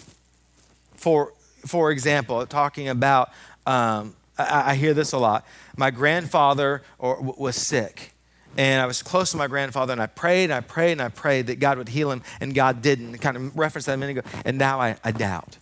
For, 0.96 1.34
for 1.66 1.92
example, 1.92 2.46
talking 2.46 2.90
about, 2.90 3.30
um, 3.66 4.16
I, 4.38 4.72
I, 4.72 4.76
hear 4.76 4.94
this 4.94 5.12
a 5.12 5.18
lot. 5.18 5.46
My 5.78 5.92
grandfather 5.92 6.84
or, 6.98 7.16
w- 7.16 7.36
was 7.38 7.56
sick, 7.56 8.14
and 8.58 8.82
I 8.82 8.86
was 8.86 9.02
close 9.02 9.32
to 9.32 9.38
my 9.38 9.48
grandfather, 9.48 9.94
and 9.94 10.02
I 10.02 10.08
prayed 10.08 10.46
and 10.46 10.54
I 10.54 10.62
prayed 10.62 10.94
and 10.94 11.02
I 11.02 11.10
prayed 11.10 11.48
that 11.48 11.60
God 11.60 11.78
would 11.78 11.90
heal 11.90 12.12
him, 12.12 12.22
and 12.40 12.54
God 12.54 12.82
didn't. 12.82 13.18
Kind 13.20 13.38
of 13.38 13.58
referenced 13.58 13.88
that 13.88 13.94
a 13.94 13.98
minute 13.98 14.26
ago, 14.26 14.40
and 14.46 14.58
now 14.58 14.80
I, 14.80 14.98
I 15.04 15.12
doubt. 15.12 15.58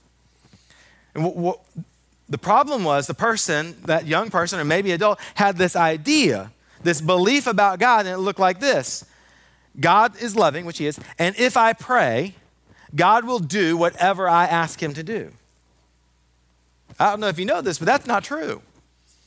And 1.14 1.24
w- 1.24 1.36
w- 1.36 1.60
the 2.30 2.38
problem 2.38 2.84
was 2.84 3.08
the 3.08 3.14
person, 3.14 3.76
that 3.86 4.06
young 4.06 4.30
person 4.30 4.60
or 4.60 4.66
maybe 4.66 4.92
adult, 4.92 5.20
had 5.36 5.58
this 5.58 5.76
idea, 5.76 6.52
this 6.84 7.02
belief 7.02 7.48
about 7.48 7.80
God, 7.80 8.06
and 8.06 8.16
it 8.16 8.20
looked 8.20 8.40
like 8.40 8.60
this 8.60 9.06
God 9.80 10.22
is 10.22 10.36
loving, 10.36 10.66
which 10.66 10.78
He 10.78 10.86
is, 10.86 11.00
and 11.18 11.36
if 11.38 11.58
I 11.58 11.74
pray, 11.74 12.36
God 12.96 13.26
will 13.26 13.40
do 13.40 13.78
whatever 13.78 14.30
I 14.30 14.46
ask 14.46 14.82
Him 14.82 14.94
to 14.94 15.04
do. 15.04 15.32
I 17.00 17.10
don't 17.12 17.20
know 17.20 17.28
if 17.28 17.40
you 17.40 17.46
know 17.46 17.62
this, 17.62 17.80
but 17.80 17.86
that's 17.86 18.06
not 18.06 18.24
true. 18.24 18.62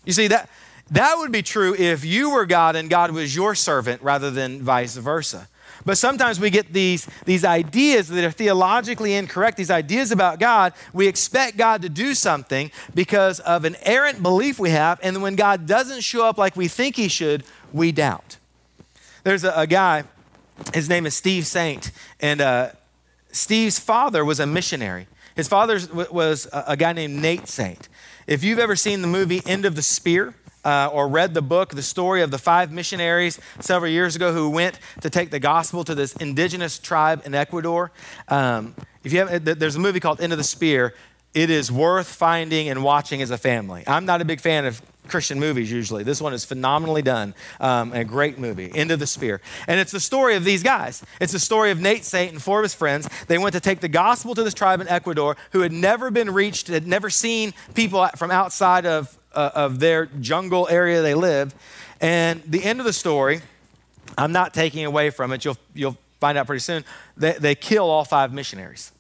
You 0.05 0.13
see, 0.13 0.29
that, 0.29 0.51
that 0.91 1.17
would 1.19 1.33
be 1.33 1.43
true 1.43 1.75
if 1.75 2.05
you 2.05 2.31
were 2.31 2.45
God 2.45 2.77
and 2.77 2.91
God 2.91 3.13
was 3.13 3.35
your 3.35 3.55
servant 3.55 4.03
rather 4.03 4.31
than 4.31 4.63
vice 4.63 4.97
versa. 4.97 5.49
But 5.85 5.99
sometimes 5.99 6.39
we 6.39 6.51
get 6.51 6.73
these, 6.73 7.07
these 7.25 7.45
ideas 7.45 8.09
that 8.09 8.25
are 8.25 8.31
theologically 8.31 9.15
incorrect, 9.15 9.57
these 9.57 9.71
ideas 9.71 10.13
about 10.13 10.39
God. 10.39 10.73
We 10.93 11.09
expect 11.09 11.57
God 11.57 11.83
to 11.83 11.89
do 11.89 12.15
something 12.15 12.71
because 12.95 13.41
of 13.41 13.65
an 13.65 13.77
errant 13.83 14.23
belief 14.23 14.59
we 14.59 14.71
have. 14.71 15.01
And 15.03 15.23
when 15.23 15.35
God 15.35 15.67
doesn't 15.67 16.03
show 16.03 16.27
up 16.27 16.39
like 16.39 16.57
we 16.57 16.69
think 16.69 16.97
he 16.97 17.09
should, 17.09 17.45
we 17.73 17.93
doubt. 17.93 18.37
There's 19.25 19.45
a, 19.45 19.53
a 19.57 19.67
guy, 19.67 20.05
his 20.75 20.89
name 20.89 21.07
is 21.07 21.15
Steve 21.15 21.47
Saint. 21.47 21.91
And 22.21 22.41
uh, 22.41 22.71
Steve's 23.33 23.79
father 23.79 24.25
was 24.25 24.41
a 24.41 24.47
missionary. 24.47 25.09
His 25.35 25.49
father 25.49 25.81
was 26.11 26.47
a, 26.53 26.65
a 26.69 26.77
guy 26.77 26.93
named 26.93 27.21
Nate 27.21 27.49
Saint. 27.49 27.89
If 28.27 28.45
you've 28.45 28.59
ever 28.59 28.77
seen 28.77 29.03
the 29.03 29.09
movie 29.09 29.43
End 29.47 29.65
of 29.65 29.75
the 29.75 29.83
Spear, 29.83 30.35
uh, 30.65 30.91
or 30.93 31.09
read 31.09 31.35
the 31.35 31.43
book, 31.43 31.75
the 31.75 31.83
story 31.83 32.23
of 32.23 32.31
the 32.31 32.39
five 32.39 32.73
missionaries 32.73 33.39
several 33.61 33.91
years 33.91 34.17
ago 34.17 34.33
who 34.33 34.49
went 34.51 34.79
to 35.01 35.11
take 35.11 35.31
the 35.31 35.41
gospel 35.41 35.85
to 35.85 35.95
this 35.95 36.15
indigenous 36.17 36.79
tribe 36.79 37.23
in 37.25 37.35
Ecuador. 37.35 37.93
Um, 38.29 38.75
if 39.05 39.13
you 39.13 39.19
have, 39.19 39.45
there's 39.45 39.77
a 39.77 39.81
movie 39.81 40.01
called 40.01 40.21
End 40.21 40.33
of 40.33 40.39
the 40.39 40.45
Spear. 40.45 40.95
It 41.35 41.49
is 41.49 41.73
worth 41.73 42.09
finding 42.09 42.69
and 42.69 42.85
watching 42.85 43.23
as 43.23 43.31
a 43.31 43.39
family. 43.39 43.85
I'm 43.87 44.05
not 44.05 44.21
a 44.21 44.25
big 44.25 44.41
fan 44.41 44.67
of 44.67 44.83
Christian 45.09 45.41
movies 45.41 45.73
usually. 45.73 46.05
This 46.05 46.21
one 46.21 46.33
is 46.33 46.45
phenomenally 46.45 47.03
done, 47.03 47.35
um, 47.59 47.93
a 47.93 48.05
great 48.05 48.39
movie, 48.39 48.71
End 48.73 48.91
of 48.91 49.01
the 49.01 49.07
Spear. 49.07 49.41
And 49.67 49.81
it's 49.81 49.93
the 49.93 50.01
story 50.01 50.37
of 50.37 50.45
these 50.45 50.63
guys. 50.63 51.03
It's 51.21 51.33
the 51.33 51.39
story 51.39 51.71
of 51.71 51.81
Nate 51.81 52.05
Saint 52.05 52.33
and 52.33 52.41
four 52.41 52.61
of 52.61 52.63
his 52.63 52.75
friends. 52.75 53.09
They 53.27 53.39
went 53.39 53.55
to 53.55 53.61
take 53.61 53.81
the 53.81 53.89
gospel 53.89 54.35
to 54.35 54.45
this 54.45 54.55
tribe 54.55 54.81
in 54.81 54.89
Ecuador 54.89 55.37
who 55.53 55.61
had 55.61 55.73
never 55.73 56.11
been 56.11 56.31
reached, 56.31 56.69
had 56.69 56.87
never 56.87 57.11
seen 57.11 57.55
people 57.75 58.07
from 58.17 58.31
outside 58.31 58.87
of 58.87 59.19
uh, 59.35 59.51
of 59.55 59.81
their 59.81 60.07
jungle 60.07 60.69
area 60.71 61.03
they 61.03 61.15
live. 61.15 61.55
And 62.01 62.43
the 62.45 62.65
end 62.65 62.81
of 62.81 62.87
the 62.87 62.93
story, 62.93 63.41
I'm 64.19 64.33
not 64.33 64.53
taking 64.55 64.85
away 64.85 65.11
from 65.11 65.33
it, 65.33 65.45
you'll, 65.45 65.59
you'll 65.75 65.97
find 66.21 66.37
out 66.39 66.47
pretty 66.47 66.61
soon, 66.61 66.85
they, 67.17 67.33
they 67.33 67.55
kill 67.55 67.89
all 67.89 68.05
five 68.05 68.33
missionaries. 68.33 68.93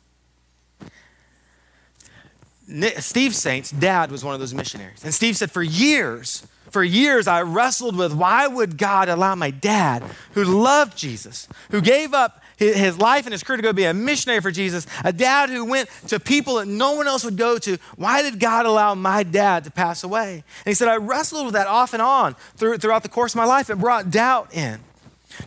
Steve 2.99 3.35
Saint's 3.35 3.71
dad 3.71 4.11
was 4.11 4.25
one 4.25 4.35
of 4.35 4.41
those 4.41 4.55
missionaries. 4.55 5.05
And 5.05 5.13
Steve 5.13 5.37
said, 5.37 5.51
for 5.51 5.63
years, 5.63 6.47
for 6.71 6.83
years, 6.83 7.27
I 7.27 7.43
wrestled 7.43 7.97
with 7.97 8.15
why 8.15 8.47
would 8.47 8.79
God 8.79 9.09
allow 9.09 9.35
my 9.35 9.51
dad, 9.51 10.03
who 10.33 10.45
loved 10.45 10.97
Jesus, 10.97 11.49
who 11.71 11.81
gave 11.81 12.15
up 12.15 12.41
his 12.63 12.99
life 12.99 13.27
and 13.27 13.33
his 13.33 13.43
career 13.43 13.57
to 13.57 13.63
go 13.63 13.73
be 13.73 13.85
a 13.85 13.95
missionary 13.95 14.41
for 14.41 14.51
Jesus, 14.51 14.87
a 15.05 15.13
dad 15.13 15.51
who 15.51 15.65
went 15.65 15.89
to 16.09 16.19
people 16.21 16.57
that 16.57 16.67
no 16.67 16.95
one 16.95 17.07
else 17.07 17.25
would 17.25 17.37
go 17.37 17.59
to. 17.59 17.79
Why 17.97 18.23
did 18.23 18.39
God 18.41 18.67
allow 18.67 18.95
my 18.95 19.23
dad 19.23 19.65
to 19.65 19.71
pass 19.71 20.05
away? 20.05 20.35
And 20.35 20.71
he 20.71 20.75
said, 20.75 20.89
I 20.89 20.97
wrestled 20.97 21.47
with 21.47 21.55
that 21.55 21.67
off 21.67 21.93
and 21.93 22.03
on 22.03 22.35
through, 22.57 22.79
throughout 22.79 23.03
the 23.03 23.09
course 23.09 23.33
of 23.33 23.37
my 23.37 23.45
life. 23.45 23.71
It 23.71 23.79
brought 23.79 24.11
doubt 24.11 24.55
in. 24.55 24.81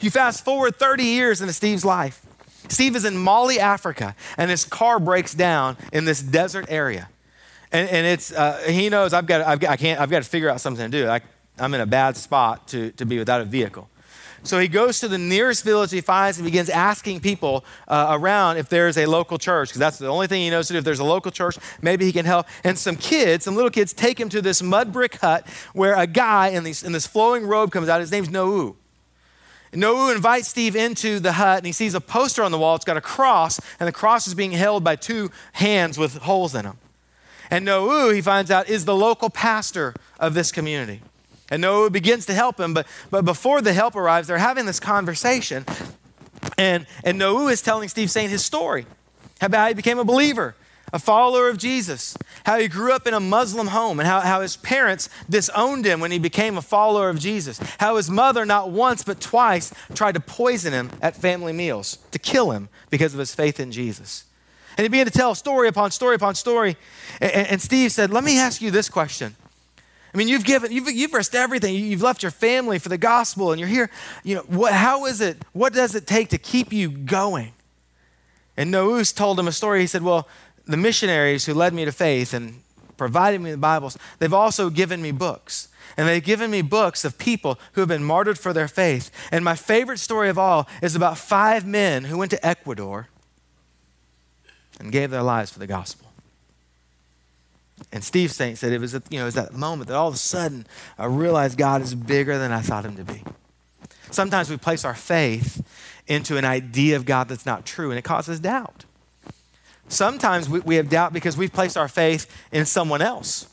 You 0.02 0.10
fast 0.10 0.44
forward 0.44 0.76
30 0.76 1.04
years 1.04 1.42
into 1.42 1.54
Steve's 1.54 1.86
life. 1.86 2.22
Steve 2.70 2.96
is 2.96 3.06
in 3.06 3.16
Mali, 3.18 3.60
Africa, 3.60 4.16
and 4.38 4.50
his 4.50 4.66
car 4.66 5.00
breaks 5.00 5.34
down 5.34 5.78
in 5.94 6.06
this 6.06 6.22
desert 6.22 6.66
area. 6.70 7.10
And, 7.72 7.90
and 7.90 8.08
it's, 8.08 8.32
uh, 8.32 8.64
he 8.68 8.90
knows 8.90 9.14
I've 9.14 9.28
got, 9.28 9.42
I've 9.42 9.60
got, 9.60 9.72
I 9.72 9.78
can't, 9.78 10.00
I've 10.00 10.10
got 10.10 10.24
to 10.24 10.30
figure 10.30 10.50
out 10.50 10.62
something 10.62 10.90
to 10.90 10.98
do. 11.04 11.08
I, 11.08 11.22
I'm 11.58 11.74
in 11.74 11.82
a 11.82 11.86
bad 11.86 12.18
spot 12.18 12.68
to, 12.70 12.92
to 12.92 13.06
be 13.06 13.18
without 13.18 13.42
a 13.42 13.46
vehicle. 13.46 13.90
So 14.46 14.60
he 14.60 14.68
goes 14.68 15.00
to 15.00 15.08
the 15.08 15.18
nearest 15.18 15.64
village 15.64 15.92
he 15.92 16.02
finds 16.02 16.38
and 16.38 16.46
begins 16.46 16.70
asking 16.70 17.22
people 17.22 17.66
uh, 17.88 18.10
around 18.12 18.58
if 18.58 18.70
there's 18.70 18.98
a 18.98 19.08
local 19.08 19.40
church, 19.40 19.70
because 19.70 19.80
that's 19.80 19.98
the 19.98 20.08
only 20.08 20.28
thing 20.28 20.42
he 20.42 20.50
knows 20.52 20.68
to 20.68 20.74
do. 20.74 20.80
If 20.80 20.86
there's 20.86 21.00
a 21.00 21.04
local 21.04 21.32
church, 21.32 21.58
maybe 21.82 22.06
he 22.06 22.12
can 22.12 22.26
help. 22.26 22.46
And 22.64 22.78
some 22.78 22.96
kids, 22.96 23.46
some 23.46 23.56
little 23.56 23.72
kids, 23.72 23.92
take 23.92 24.20
him 24.20 24.30
to 24.30 24.42
this 24.42 24.62
mud 24.62 24.94
brick 24.94 25.16
hut 25.16 25.48
where 25.74 25.96
a 25.96 26.06
guy 26.06 26.50
in, 26.50 26.64
these, 26.64 26.84
in 26.84 26.92
this 26.92 27.08
flowing 27.08 27.48
robe 27.48 27.72
comes 27.72 27.90
out. 27.90 28.02
His 28.02 28.12
name's 28.12 28.30
Nou. 28.30 28.76
Nou 29.74 30.12
invites 30.12 30.48
Steve 30.48 30.76
into 30.76 31.20
the 31.20 31.34
hut 31.34 31.58
and 31.58 31.66
he 31.66 31.72
sees 31.72 31.96
a 31.96 32.02
poster 32.02 32.44
on 32.44 32.52
the 32.52 32.58
wall. 32.58 32.76
It's 32.76 32.86
got 32.86 32.98
a 32.98 33.02
cross, 33.02 33.60
and 33.80 33.88
the 33.88 33.92
cross 33.92 34.28
is 34.28 34.36
being 34.36 34.52
held 34.52 34.84
by 34.84 34.96
two 34.96 35.32
hands 35.54 35.98
with 35.98 36.18
holes 36.18 36.54
in 36.56 36.66
them. 36.66 36.78
And 37.50 37.66
Nou, 37.66 38.12
he 38.12 38.22
finds 38.22 38.52
out, 38.52 38.70
is 38.70 38.86
the 38.86 38.96
local 38.96 39.30
pastor 39.30 39.94
of 40.20 40.34
this 40.34 40.52
community. 40.52 41.02
And 41.50 41.62
Nou 41.62 41.90
begins 41.90 42.26
to 42.26 42.34
help 42.34 42.60
him, 42.60 42.74
but, 42.74 42.88
but 43.12 43.24
before 43.24 43.62
the 43.62 43.74
help 43.74 43.96
arrives, 43.96 44.28
they're 44.28 44.38
having 44.38 44.66
this 44.66 44.80
conversation. 44.80 45.66
And, 46.58 46.88
and 47.04 47.18
Nou 47.18 47.48
is 47.48 47.62
telling 47.62 47.90
Steve 47.90 48.10
Saint 48.10 48.32
his 48.32 48.44
story 48.44 48.86
about 49.42 49.60
how 49.60 49.68
he 49.68 49.74
became 49.74 50.00
a 50.00 50.04
believer, 50.04 50.56
a 50.92 51.00
follower 51.00 51.50
of 51.50 51.58
Jesus, 51.58 52.18
how 52.46 52.60
he 52.60 52.68
grew 52.68 52.94
up 52.94 53.06
in 53.06 53.14
a 53.14 53.20
Muslim 53.20 53.68
home 53.68 54.00
and 54.00 54.08
how, 54.08 54.22
how 54.22 54.42
his 54.42 54.58
parents 54.58 55.10
disowned 55.30 55.86
him 55.86 56.00
when 56.00 56.12
he 56.12 56.20
became 56.20 56.58
a 56.58 56.62
follower 56.62 57.10
of 57.10 57.20
Jesus, 57.20 57.60
how 57.80 57.98
his 57.98 58.10
mother, 58.10 58.46
not 58.46 58.72
once 58.72 59.04
but 59.04 59.20
twice, 59.20 59.74
tried 59.94 60.14
to 60.14 60.20
poison 60.20 60.74
him 60.74 60.90
at 61.02 61.16
family 61.16 61.54
meals 61.54 62.00
to 62.12 62.20
kill 62.20 62.52
him 62.52 62.70
because 62.90 63.14
of 63.14 63.20
his 63.20 63.36
faith 63.36 63.60
in 63.60 63.72
Jesus. 63.72 64.26
And 64.78 64.84
he 64.84 64.90
began 64.90 65.06
to 65.06 65.12
tell 65.12 65.36
story 65.36 65.68
upon 65.68 65.92
story 65.92 66.16
upon 66.16 66.36
story. 66.36 66.76
And, 67.22 67.48
and 67.48 67.62
Steve 67.62 67.92
said, 67.92 68.12
Let 68.12 68.24
me 68.24 68.40
ask 68.40 68.62
you 68.62 68.72
this 68.72 68.90
question. 68.90 69.36
I 70.16 70.18
mean, 70.18 70.30
you've 70.30 70.46
given, 70.46 70.72
you've, 70.72 70.90
you've 70.90 71.14
risked 71.14 71.36
everything. 71.36 71.76
You've 71.76 72.02
left 72.02 72.24
your 72.24 72.32
family 72.32 72.80
for 72.80 72.88
the 72.88 72.98
gospel, 72.98 73.52
and 73.52 73.60
you're 73.60 73.68
here. 73.68 73.90
You 74.24 74.36
know, 74.36 74.42
what, 74.44 74.72
how 74.72 75.08
is 75.08 75.20
it, 75.20 75.44
what 75.52 75.74
does 75.74 75.94
it 75.94 76.08
take 76.08 76.30
to 76.30 76.38
keep 76.38 76.72
you 76.72 76.90
going? 76.90 77.52
And 78.56 78.72
Noos 78.72 79.12
told 79.12 79.38
him 79.38 79.46
a 79.50 79.52
story. 79.52 79.82
He 79.82 79.88
said, 79.88 80.04
Well, 80.04 80.26
the 80.66 80.78
missionaries 80.78 81.46
who 81.46 81.54
led 81.54 81.74
me 81.74 81.84
to 81.84 81.92
faith 81.92 82.34
and 82.34 82.62
provided 82.96 83.42
me 83.42 83.52
the 83.52 83.58
Bibles, 83.58 83.98
they've 84.20 84.34
also 84.34 84.70
given 84.70 85.02
me 85.02 85.12
books. 85.12 85.68
And 85.98 86.08
they've 86.08 86.24
given 86.24 86.50
me 86.50 86.62
books 86.62 87.04
of 87.04 87.18
people 87.18 87.60
who 87.74 87.82
have 87.82 87.90
been 87.90 88.06
martyred 88.06 88.40
for 88.40 88.54
their 88.54 88.70
faith. 88.70 89.12
And 89.34 89.44
my 89.44 89.56
favorite 89.56 90.00
story 90.00 90.30
of 90.30 90.40
all 90.40 90.66
is 90.82 90.96
about 90.96 91.18
five 91.18 91.66
men 91.66 92.06
who 92.06 92.18
went 92.18 92.32
to 92.32 92.46
Ecuador 92.46 93.10
and 94.80 94.94
gave 94.94 95.12
their 95.12 95.24
lives 95.24 95.52
for 95.52 95.60
the 95.60 95.68
gospel. 95.68 96.05
And 97.92 98.04
Steve 98.04 98.32
Saint 98.32 98.58
said 98.58 98.72
it 98.72 98.80
was, 98.80 98.94
you 98.94 99.02
know, 99.12 99.22
it 99.22 99.26
was 99.26 99.36
that 99.36 99.54
moment 99.54 99.90
that 99.90 99.96
all 99.96 100.08
of 100.08 100.14
a 100.14 100.18
sudden 100.18 100.66
I 100.98 101.06
realized 101.06 101.58
God 101.58 101.82
is 101.82 101.94
bigger 101.94 102.38
than 102.38 102.52
I 102.52 102.62
thought 102.62 102.86
him 102.86 102.96
to 102.98 103.04
be. 103.04 103.24
Sometimes 104.12 104.50
we 104.50 104.58
place 104.58 104.86
our 104.86 104.94
faith 104.94 105.66
into 106.08 106.38
an 106.38 106.46
idea 106.46 106.96
of 106.96 107.06
God 107.06 107.28
that's 107.28 107.46
not 107.46 107.66
true, 107.66 107.90
and 107.90 108.00
it 108.00 108.04
causes 108.04 108.40
doubt. 108.40 108.86
Sometimes 109.88 110.50
we, 110.50 110.60
we 110.62 110.76
have 110.76 110.90
doubt 110.90 111.14
because 111.14 111.38
we've 111.38 111.52
placed 111.52 111.78
our 111.78 111.88
faith 111.88 112.32
in 112.52 112.66
someone 112.66 113.02
else. 113.02 113.48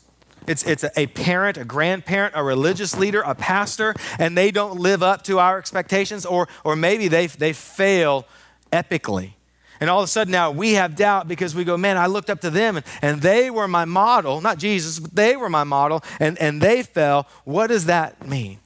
It's, 0.47 0.63
it's 0.63 0.83
a 0.97 1.07
parent, 1.07 1.57
a 1.57 1.65
grandparent, 1.65 2.33
a 2.35 2.43
religious 2.43 2.97
leader, 2.97 3.21
a 3.21 3.35
pastor, 3.35 3.93
and 4.19 4.37
they 4.37 4.51
don't 4.51 4.79
live 4.79 5.01
up 5.03 5.23
to 5.23 5.39
our 5.39 5.57
expectations, 5.57 6.25
or, 6.25 6.47
or 6.63 6.75
maybe 6.75 7.07
they, 7.07 7.27
they 7.27 7.53
fail 7.53 8.25
epically. 8.71 9.33
And 9.79 9.89
all 9.89 9.99
of 9.99 10.05
a 10.05 10.07
sudden 10.07 10.31
now 10.31 10.51
we 10.51 10.73
have 10.73 10.95
doubt 10.95 11.27
because 11.27 11.55
we 11.55 11.63
go, 11.63 11.77
man, 11.77 11.97
I 11.97 12.07
looked 12.07 12.29
up 12.29 12.41
to 12.41 12.49
them 12.49 12.77
and, 12.77 12.85
and 13.01 13.21
they 13.21 13.49
were 13.49 13.67
my 13.67 13.85
model, 13.85 14.41
not 14.41 14.57
Jesus, 14.57 14.99
but 14.99 15.15
they 15.15 15.35
were 15.35 15.49
my 15.49 15.63
model, 15.63 16.03
and, 16.19 16.37
and 16.39 16.61
they 16.61 16.83
fell. 16.83 17.27
What 17.43 17.67
does 17.67 17.85
that 17.85 18.27
mean? 18.27 18.59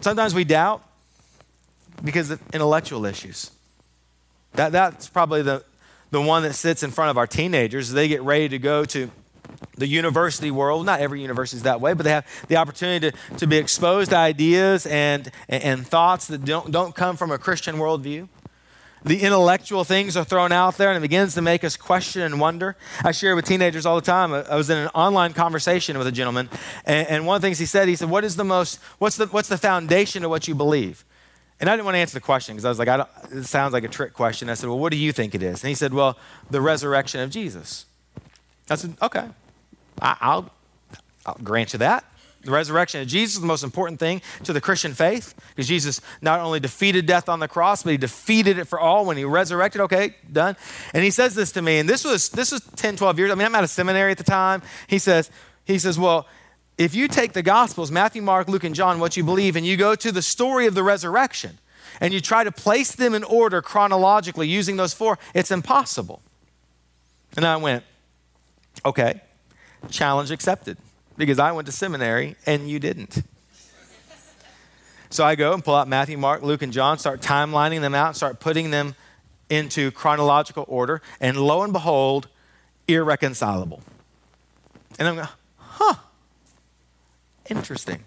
Sometimes 0.00 0.34
we 0.34 0.44
doubt 0.44 0.82
because 2.04 2.30
of 2.30 2.40
intellectual 2.52 3.04
issues. 3.04 3.50
That, 4.52 4.72
that's 4.72 5.08
probably 5.08 5.42
the, 5.42 5.64
the 6.10 6.20
one 6.20 6.42
that 6.44 6.54
sits 6.54 6.82
in 6.82 6.90
front 6.90 7.10
of 7.10 7.18
our 7.18 7.26
teenagers. 7.26 7.90
They 7.90 8.08
get 8.08 8.22
ready 8.22 8.48
to 8.50 8.58
go 8.58 8.84
to 8.86 9.10
the 9.76 9.86
university 9.86 10.50
world. 10.50 10.86
Not 10.86 11.00
every 11.00 11.20
university 11.20 11.56
is 11.58 11.62
that 11.64 11.80
way, 11.80 11.94
but 11.94 12.04
they 12.04 12.10
have 12.10 12.26
the 12.48 12.56
opportunity 12.56 13.10
to, 13.10 13.36
to 13.36 13.46
be 13.46 13.56
exposed 13.56 14.10
to 14.10 14.16
ideas 14.16 14.86
and, 14.86 15.30
and, 15.48 15.62
and 15.62 15.86
thoughts 15.86 16.26
that 16.28 16.44
don't, 16.44 16.70
don't 16.70 16.94
come 16.94 17.16
from 17.16 17.30
a 17.30 17.38
Christian 17.38 17.76
worldview. 17.76 18.28
The 19.04 19.22
intellectual 19.22 19.84
things 19.84 20.16
are 20.16 20.24
thrown 20.24 20.52
out 20.52 20.76
there 20.76 20.88
and 20.88 20.96
it 20.96 21.00
begins 21.00 21.34
to 21.34 21.42
make 21.42 21.64
us 21.64 21.76
question 21.76 22.22
and 22.22 22.40
wonder. 22.40 22.76
I 23.04 23.12
share 23.12 23.36
with 23.36 23.44
teenagers 23.44 23.86
all 23.86 23.96
the 23.96 24.02
time. 24.02 24.32
I 24.32 24.56
was 24.56 24.70
in 24.70 24.78
an 24.78 24.88
online 24.88 25.34
conversation 25.34 25.96
with 25.98 26.06
a 26.06 26.12
gentleman, 26.12 26.48
and, 26.84 27.26
one 27.26 27.36
of 27.36 27.42
the 27.42 27.46
things 27.46 27.58
he 27.58 27.66
said, 27.66 27.88
he 27.88 27.96
said, 27.96 28.10
What 28.10 28.24
is 28.24 28.36
the 28.36 28.44
most, 28.44 28.80
what's 28.98 29.16
the, 29.16 29.26
what's 29.26 29.48
the 29.48 29.58
foundation 29.58 30.24
of 30.24 30.30
what 30.30 30.48
you 30.48 30.54
believe? 30.54 31.04
And 31.60 31.68
I 31.68 31.74
didn't 31.74 31.86
want 31.86 31.96
to 31.96 31.98
answer 31.98 32.14
the 32.14 32.20
question 32.20 32.54
because 32.54 32.64
I 32.64 32.68
was 32.68 32.78
like, 32.78 32.88
I 32.88 33.04
it 33.32 33.44
sounds 33.44 33.72
like 33.72 33.84
a 33.84 33.88
trick 33.88 34.14
question. 34.14 34.48
I 34.48 34.54
said, 34.54 34.68
Well, 34.68 34.78
what 34.78 34.92
do 34.92 34.98
you 34.98 35.12
think 35.12 35.34
it 35.34 35.42
is? 35.42 35.62
And 35.62 35.68
he 35.68 35.74
said, 35.74 35.92
Well, 35.92 36.16
the 36.50 36.60
resurrection 36.60 37.20
of 37.20 37.30
Jesus. 37.30 37.86
I 38.70 38.76
said, 38.76 38.96
Okay, 39.02 39.26
I, 40.00 40.36
will 40.36 40.50
I'll 41.26 41.38
grant 41.42 41.72
you 41.72 41.80
that. 41.80 42.04
The 42.48 42.54
resurrection 42.54 43.02
of 43.02 43.08
Jesus 43.08 43.34
is 43.34 43.42
the 43.42 43.46
most 43.46 43.62
important 43.62 44.00
thing 44.00 44.22
to 44.44 44.54
the 44.54 44.60
Christian 44.62 44.94
faith 44.94 45.34
because 45.50 45.68
Jesus 45.68 46.00
not 46.22 46.40
only 46.40 46.58
defeated 46.58 47.04
death 47.04 47.28
on 47.28 47.40
the 47.40 47.46
cross, 47.46 47.82
but 47.82 47.90
he 47.90 47.98
defeated 47.98 48.56
it 48.56 48.64
for 48.64 48.80
all 48.80 49.04
when 49.04 49.18
he 49.18 49.24
resurrected. 49.24 49.82
Okay, 49.82 50.14
done. 50.32 50.56
And 50.94 51.04
he 51.04 51.10
says 51.10 51.34
this 51.34 51.52
to 51.52 51.60
me, 51.60 51.78
and 51.78 51.86
this 51.86 52.06
was 52.06 52.30
this 52.30 52.50
was 52.50 52.62
10, 52.76 52.96
12 52.96 53.18
years. 53.18 53.30
I 53.30 53.34
mean, 53.34 53.44
I'm 53.44 53.54
at 53.54 53.64
a 53.64 53.68
seminary 53.68 54.12
at 54.12 54.16
the 54.16 54.24
time. 54.24 54.62
He 54.86 54.98
says, 54.98 55.30
he 55.66 55.78
says, 55.78 55.98
Well, 55.98 56.26
if 56.78 56.94
you 56.94 57.06
take 57.06 57.34
the 57.34 57.42
Gospels, 57.42 57.90
Matthew, 57.90 58.22
Mark, 58.22 58.48
Luke, 58.48 58.64
and 58.64 58.74
John, 58.74 58.98
what 58.98 59.14
you 59.14 59.24
believe, 59.24 59.54
and 59.54 59.66
you 59.66 59.76
go 59.76 59.94
to 59.94 60.10
the 60.10 60.22
story 60.22 60.64
of 60.64 60.74
the 60.74 60.82
resurrection, 60.82 61.58
and 62.00 62.14
you 62.14 62.20
try 62.22 62.44
to 62.44 62.50
place 62.50 62.92
them 62.92 63.14
in 63.14 63.24
order 63.24 63.60
chronologically 63.60 64.48
using 64.48 64.78
those 64.78 64.94
four, 64.94 65.18
it's 65.34 65.50
impossible. 65.50 66.22
And 67.36 67.44
I 67.44 67.58
went, 67.58 67.84
okay, 68.86 69.20
challenge 69.90 70.30
accepted, 70.30 70.78
because 71.18 71.38
I 71.38 71.52
went 71.52 71.66
to 71.66 71.72
seminary 71.72 72.36
and 72.46 72.70
you 72.70 72.78
didn't. 72.78 73.22
So 75.10 75.24
I 75.24 75.34
go 75.34 75.52
and 75.52 75.64
pull 75.64 75.74
out 75.74 75.88
Matthew, 75.88 76.16
Mark, 76.16 76.42
Luke, 76.42 76.62
and 76.62 76.72
John, 76.72 76.98
start 76.98 77.20
timelining 77.20 77.80
them 77.80 77.94
out, 77.94 78.14
start 78.14 78.40
putting 78.40 78.70
them 78.70 78.94
into 79.50 79.90
chronological 79.90 80.64
order, 80.68 81.00
and 81.20 81.38
lo 81.38 81.62
and 81.62 81.72
behold, 81.72 82.28
irreconcilable. 82.86 83.82
And 84.98 85.08
I'm 85.08 85.14
going, 85.16 85.28
huh, 85.56 85.94
interesting. 87.48 88.02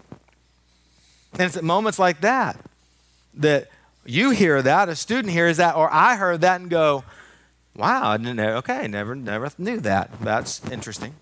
And 1.32 1.42
it's 1.42 1.56
at 1.56 1.64
moments 1.64 1.98
like 1.98 2.20
that 2.20 2.56
that 3.34 3.68
you 4.04 4.30
hear 4.30 4.62
that, 4.62 4.88
a 4.88 4.94
student 4.94 5.32
hears 5.32 5.56
that, 5.56 5.74
or 5.74 5.92
I 5.92 6.16
heard 6.16 6.42
that 6.42 6.60
and 6.60 6.70
go, 6.70 7.02
wow, 7.74 8.10
I 8.10 8.16
didn't 8.16 8.36
know. 8.36 8.56
Okay, 8.58 8.86
never, 8.86 9.16
never 9.16 9.50
knew 9.58 9.80
that. 9.80 10.10
That's 10.20 10.64
interesting. 10.70 11.14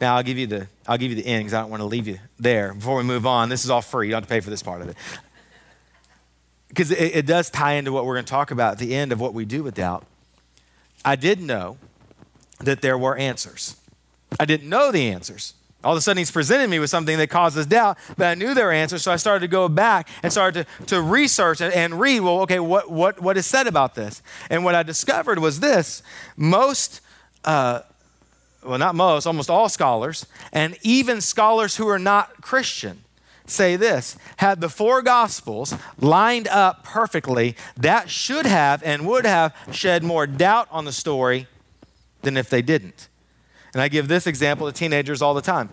Now 0.00 0.16
I'll 0.16 0.22
give 0.22 0.38
you 0.38 0.46
the 0.46 0.66
I'll 0.86 0.98
give 0.98 1.10
you 1.10 1.16
the 1.16 1.26
end 1.26 1.44
because 1.44 1.54
I 1.54 1.60
don't 1.60 1.70
want 1.70 1.80
to 1.80 1.86
leave 1.86 2.08
you 2.08 2.18
there. 2.38 2.74
Before 2.74 2.96
we 2.96 3.04
move 3.04 3.26
on, 3.26 3.48
this 3.48 3.64
is 3.64 3.70
all 3.70 3.82
free. 3.82 4.08
You 4.08 4.12
don't 4.12 4.22
have 4.22 4.28
to 4.28 4.34
pay 4.34 4.40
for 4.40 4.50
this 4.50 4.62
part 4.62 4.82
of 4.82 4.88
it. 4.88 4.96
Because 6.68 6.90
it, 6.90 7.16
it 7.16 7.26
does 7.26 7.50
tie 7.50 7.74
into 7.74 7.92
what 7.92 8.04
we're 8.04 8.14
going 8.14 8.24
to 8.24 8.30
talk 8.30 8.50
about 8.50 8.72
at 8.72 8.78
the 8.78 8.94
end 8.94 9.12
of 9.12 9.20
what 9.20 9.34
we 9.34 9.44
do 9.44 9.62
with 9.62 9.74
doubt. 9.74 10.06
I 11.04 11.16
did 11.16 11.40
know 11.40 11.76
that 12.60 12.80
there 12.80 12.96
were 12.96 13.16
answers. 13.16 13.76
I 14.40 14.44
didn't 14.44 14.68
know 14.68 14.90
the 14.90 15.10
answers. 15.10 15.54
All 15.84 15.92
of 15.92 15.98
a 15.98 16.00
sudden, 16.00 16.18
he's 16.18 16.30
presented 16.30 16.70
me 16.70 16.78
with 16.78 16.90
something 16.90 17.18
that 17.18 17.28
causes 17.28 17.66
doubt, 17.66 17.98
but 18.16 18.26
I 18.26 18.34
knew 18.34 18.54
there 18.54 18.66
were 18.66 18.72
answers, 18.72 19.02
so 19.02 19.10
I 19.10 19.16
started 19.16 19.40
to 19.40 19.48
go 19.48 19.68
back 19.68 20.08
and 20.22 20.30
started 20.30 20.66
to, 20.78 20.86
to 20.86 21.02
research 21.02 21.60
and, 21.60 21.74
and 21.74 21.98
read, 21.98 22.20
well, 22.20 22.40
okay, 22.42 22.60
what, 22.60 22.88
what, 22.88 23.20
what 23.20 23.36
is 23.36 23.46
said 23.46 23.66
about 23.66 23.96
this? 23.96 24.22
And 24.48 24.64
what 24.64 24.76
I 24.76 24.84
discovered 24.84 25.40
was 25.40 25.58
this 25.58 26.02
most, 26.36 27.00
uh, 27.44 27.80
well, 28.64 28.78
not 28.78 28.94
most, 28.94 29.26
almost 29.26 29.50
all 29.50 29.68
scholars, 29.68 30.26
and 30.52 30.76
even 30.82 31.20
scholars 31.20 31.76
who 31.76 31.88
are 31.88 31.98
not 31.98 32.40
Christian, 32.40 33.04
say 33.46 33.76
this 33.76 34.16
had 34.36 34.60
the 34.60 34.68
four 34.68 35.02
gospels 35.02 35.74
lined 35.98 36.48
up 36.48 36.84
perfectly, 36.84 37.56
that 37.76 38.08
should 38.08 38.46
have 38.46 38.82
and 38.82 39.06
would 39.06 39.26
have 39.26 39.54
shed 39.72 40.02
more 40.02 40.26
doubt 40.26 40.68
on 40.70 40.84
the 40.84 40.92
story 40.92 41.46
than 42.22 42.36
if 42.36 42.48
they 42.48 42.62
didn't. 42.62 43.08
And 43.72 43.82
I 43.82 43.88
give 43.88 44.08
this 44.08 44.26
example 44.26 44.70
to 44.70 44.72
teenagers 44.72 45.22
all 45.22 45.34
the 45.34 45.42
time. 45.42 45.70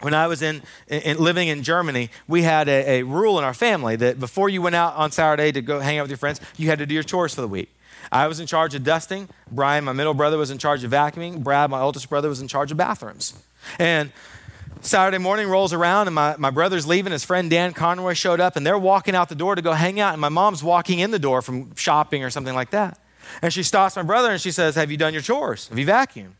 When 0.00 0.14
I 0.14 0.26
was 0.26 0.42
in, 0.42 0.62
in 0.88 1.18
living 1.18 1.48
in 1.48 1.62
Germany, 1.62 2.10
we 2.26 2.42
had 2.42 2.68
a, 2.68 2.98
a 2.98 3.02
rule 3.04 3.38
in 3.38 3.44
our 3.44 3.54
family 3.54 3.94
that 3.96 4.18
before 4.18 4.48
you 4.48 4.60
went 4.60 4.74
out 4.74 4.96
on 4.96 5.12
Saturday 5.12 5.52
to 5.52 5.62
go 5.62 5.78
hang 5.78 5.98
out 5.98 6.02
with 6.02 6.10
your 6.10 6.18
friends, 6.18 6.40
you 6.56 6.68
had 6.68 6.80
to 6.80 6.86
do 6.86 6.94
your 6.94 7.04
chores 7.04 7.34
for 7.34 7.40
the 7.40 7.48
week. 7.48 7.72
I 8.10 8.26
was 8.26 8.40
in 8.40 8.46
charge 8.46 8.74
of 8.74 8.84
dusting. 8.84 9.28
Brian, 9.50 9.84
my 9.84 9.92
middle 9.92 10.14
brother, 10.14 10.38
was 10.38 10.50
in 10.50 10.58
charge 10.58 10.82
of 10.84 10.90
vacuuming. 10.90 11.42
Brad, 11.42 11.70
my 11.70 11.80
oldest 11.80 12.08
brother, 12.08 12.28
was 12.28 12.40
in 12.40 12.48
charge 12.48 12.70
of 12.70 12.76
bathrooms. 12.76 13.34
And 13.78 14.10
Saturday 14.80 15.18
morning 15.18 15.48
rolls 15.48 15.72
around, 15.72 16.08
and 16.08 16.14
my, 16.14 16.34
my 16.38 16.50
brother's 16.50 16.86
leaving. 16.86 17.12
His 17.12 17.24
friend 17.24 17.48
Dan 17.48 17.72
Conroy 17.72 18.14
showed 18.14 18.40
up, 18.40 18.56
and 18.56 18.66
they're 18.66 18.78
walking 18.78 19.14
out 19.14 19.28
the 19.28 19.36
door 19.36 19.54
to 19.54 19.62
go 19.62 19.72
hang 19.72 20.00
out. 20.00 20.12
And 20.12 20.20
my 20.20 20.28
mom's 20.28 20.62
walking 20.62 20.98
in 20.98 21.12
the 21.12 21.18
door 21.18 21.40
from 21.42 21.74
shopping 21.76 22.24
or 22.24 22.30
something 22.30 22.54
like 22.54 22.70
that. 22.70 22.98
And 23.40 23.52
she 23.52 23.62
stops 23.62 23.96
my 23.96 24.02
brother 24.02 24.30
and 24.30 24.40
she 24.40 24.50
says, 24.50 24.74
Have 24.74 24.90
you 24.90 24.96
done 24.96 25.12
your 25.12 25.22
chores? 25.22 25.68
Have 25.68 25.78
you 25.78 25.86
vacuumed? 25.86 26.32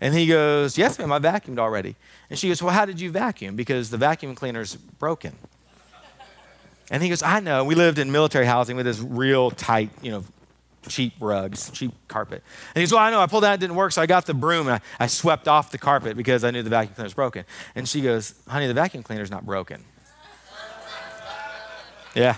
And 0.00 0.14
he 0.14 0.26
goes, 0.26 0.76
Yes, 0.76 0.98
ma'am, 0.98 1.12
I 1.12 1.18
vacuumed 1.18 1.58
already. 1.58 1.96
And 2.28 2.38
she 2.38 2.48
goes, 2.48 2.62
Well, 2.62 2.74
how 2.74 2.84
did 2.84 3.00
you 3.00 3.10
vacuum? 3.10 3.56
Because 3.56 3.90
the 3.90 3.96
vacuum 3.96 4.34
cleaner's 4.34 4.76
broken. 4.76 5.36
And 6.90 7.02
he 7.02 7.08
goes, 7.08 7.22
I 7.22 7.40
know. 7.40 7.64
We 7.64 7.74
lived 7.74 7.98
in 7.98 8.10
military 8.10 8.46
housing 8.46 8.76
with 8.76 8.86
this 8.86 8.98
real 8.98 9.50
tight, 9.50 9.90
you 10.02 10.10
know, 10.10 10.24
cheap 10.86 11.14
rugs, 11.20 11.70
cheap 11.70 11.92
carpet. 12.08 12.42
And 12.74 12.80
he 12.80 12.82
goes, 12.82 12.92
Well, 12.92 13.02
I 13.02 13.10
know. 13.10 13.20
I 13.20 13.26
pulled 13.26 13.44
out, 13.44 13.54
it 13.54 13.60
didn't 13.60 13.76
work. 13.76 13.92
So 13.92 14.02
I 14.02 14.06
got 14.06 14.26
the 14.26 14.34
broom 14.34 14.68
and 14.68 14.76
I, 14.76 15.04
I 15.04 15.06
swept 15.06 15.48
off 15.48 15.70
the 15.70 15.78
carpet 15.78 16.16
because 16.16 16.44
I 16.44 16.50
knew 16.50 16.62
the 16.62 16.70
vacuum 16.70 16.94
cleaner 16.94 17.06
was 17.06 17.14
broken. 17.14 17.44
And 17.74 17.88
she 17.88 18.00
goes, 18.00 18.34
Honey, 18.46 18.66
the 18.66 18.74
vacuum 18.74 19.02
cleaner's 19.02 19.30
not 19.30 19.44
broken. 19.44 19.84
yeah. 22.14 22.36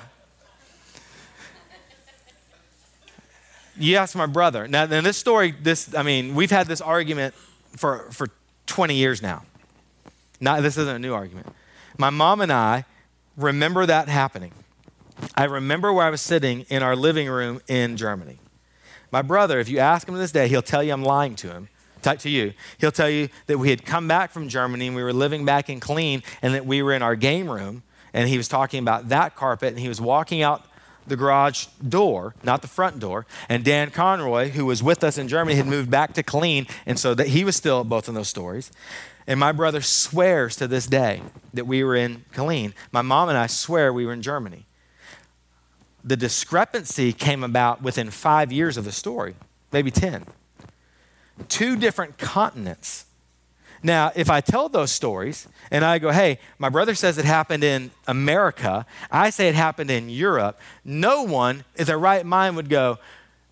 Yes, 3.76 4.14
my 4.14 4.26
brother. 4.26 4.68
Now, 4.68 4.84
in 4.84 5.04
this 5.04 5.16
story, 5.16 5.52
this, 5.52 5.94
I 5.94 6.02
mean, 6.02 6.34
we've 6.34 6.50
had 6.50 6.66
this 6.66 6.82
argument 6.82 7.34
for, 7.76 8.10
for 8.10 8.28
20 8.66 8.94
years 8.94 9.22
now. 9.22 9.44
Not, 10.38 10.62
this 10.62 10.76
isn't 10.76 10.96
a 10.96 10.98
new 10.98 11.14
argument. 11.14 11.46
My 11.96 12.10
mom 12.10 12.42
and 12.42 12.52
I 12.52 12.84
remember 13.36 13.86
that 13.86 14.08
happening. 14.08 14.52
I 15.34 15.44
remember 15.44 15.92
where 15.92 16.06
I 16.06 16.10
was 16.10 16.20
sitting 16.20 16.62
in 16.68 16.82
our 16.82 16.96
living 16.96 17.28
room 17.28 17.60
in 17.68 17.96
Germany. 17.96 18.38
My 19.10 19.22
brother, 19.22 19.58
if 19.58 19.68
you 19.68 19.78
ask 19.78 20.06
him 20.08 20.14
to 20.14 20.20
this 20.20 20.32
day, 20.32 20.48
he'll 20.48 20.62
tell 20.62 20.82
you 20.82 20.92
I'm 20.92 21.02
lying 21.02 21.34
to 21.36 21.48
him 21.48 21.68
to 22.02 22.30
you. 22.30 22.54
He'll 22.78 22.92
tell 22.92 23.10
you 23.10 23.28
that 23.46 23.58
we 23.58 23.70
had 23.70 23.84
come 23.84 24.08
back 24.08 24.30
from 24.30 24.48
Germany 24.48 24.86
and 24.86 24.96
we 24.96 25.02
were 25.02 25.12
living 25.12 25.44
back 25.44 25.68
in 25.68 25.80
Killeen 25.80 26.22
and 26.42 26.54
that 26.54 26.66
we 26.66 26.82
were 26.82 26.92
in 26.92 27.02
our 27.02 27.16
game 27.16 27.48
room 27.48 27.82
and 28.12 28.28
he 28.28 28.36
was 28.36 28.48
talking 28.48 28.80
about 28.80 29.08
that 29.10 29.36
carpet 29.36 29.68
and 29.68 29.78
he 29.78 29.88
was 29.88 30.00
walking 30.00 30.42
out 30.42 30.64
the 31.06 31.16
garage 31.16 31.66
door, 31.86 32.34
not 32.42 32.62
the 32.62 32.68
front 32.68 32.98
door. 32.98 33.26
And 33.48 33.64
Dan 33.64 33.90
Conroy, 33.90 34.50
who 34.50 34.66
was 34.66 34.82
with 34.82 35.02
us 35.02 35.18
in 35.18 35.28
Germany, 35.28 35.56
had 35.56 35.66
moved 35.66 35.90
back 35.90 36.12
to 36.14 36.22
Killeen, 36.22 36.70
and 36.86 36.98
so 36.98 37.14
that 37.14 37.28
he 37.28 37.42
was 37.42 37.56
still 37.56 37.84
both 37.84 38.06
of 38.06 38.14
those 38.14 38.28
stories. 38.28 38.70
And 39.26 39.40
my 39.40 39.50
brother 39.50 39.80
swears 39.80 40.56
to 40.56 40.68
this 40.68 40.86
day 40.86 41.22
that 41.54 41.66
we 41.66 41.82
were 41.82 41.96
in 41.96 42.24
Killeen. 42.32 42.74
My 42.92 43.02
mom 43.02 43.28
and 43.28 43.38
I 43.38 43.46
swear 43.46 43.92
we 43.92 44.06
were 44.06 44.12
in 44.12 44.22
Germany. 44.22 44.66
The 46.02 46.16
discrepancy 46.16 47.12
came 47.12 47.44
about 47.44 47.82
within 47.82 48.10
five 48.10 48.50
years 48.50 48.76
of 48.76 48.84
the 48.84 48.92
story, 48.92 49.34
maybe 49.72 49.90
10. 49.90 50.24
Two 51.48 51.76
different 51.76 52.18
continents 52.18 53.06
now, 53.82 54.12
if 54.14 54.28
I 54.28 54.40
tell 54.40 54.68
those 54.68 54.92
stories 54.92 55.48
and 55.70 55.84
I 55.84 55.98
go, 55.98 56.10
hey, 56.10 56.38
my 56.58 56.68
brother 56.68 56.94
says 56.94 57.16
it 57.16 57.24
happened 57.24 57.64
in 57.64 57.90
America, 58.06 58.84
I 59.10 59.30
say 59.30 59.48
it 59.48 59.54
happened 59.54 59.90
in 59.90 60.10
Europe, 60.10 60.60
no 60.84 61.22
one 61.22 61.64
in 61.76 61.86
their 61.86 61.98
right 61.98 62.24
mind 62.24 62.56
would 62.56 62.68
go, 62.68 62.98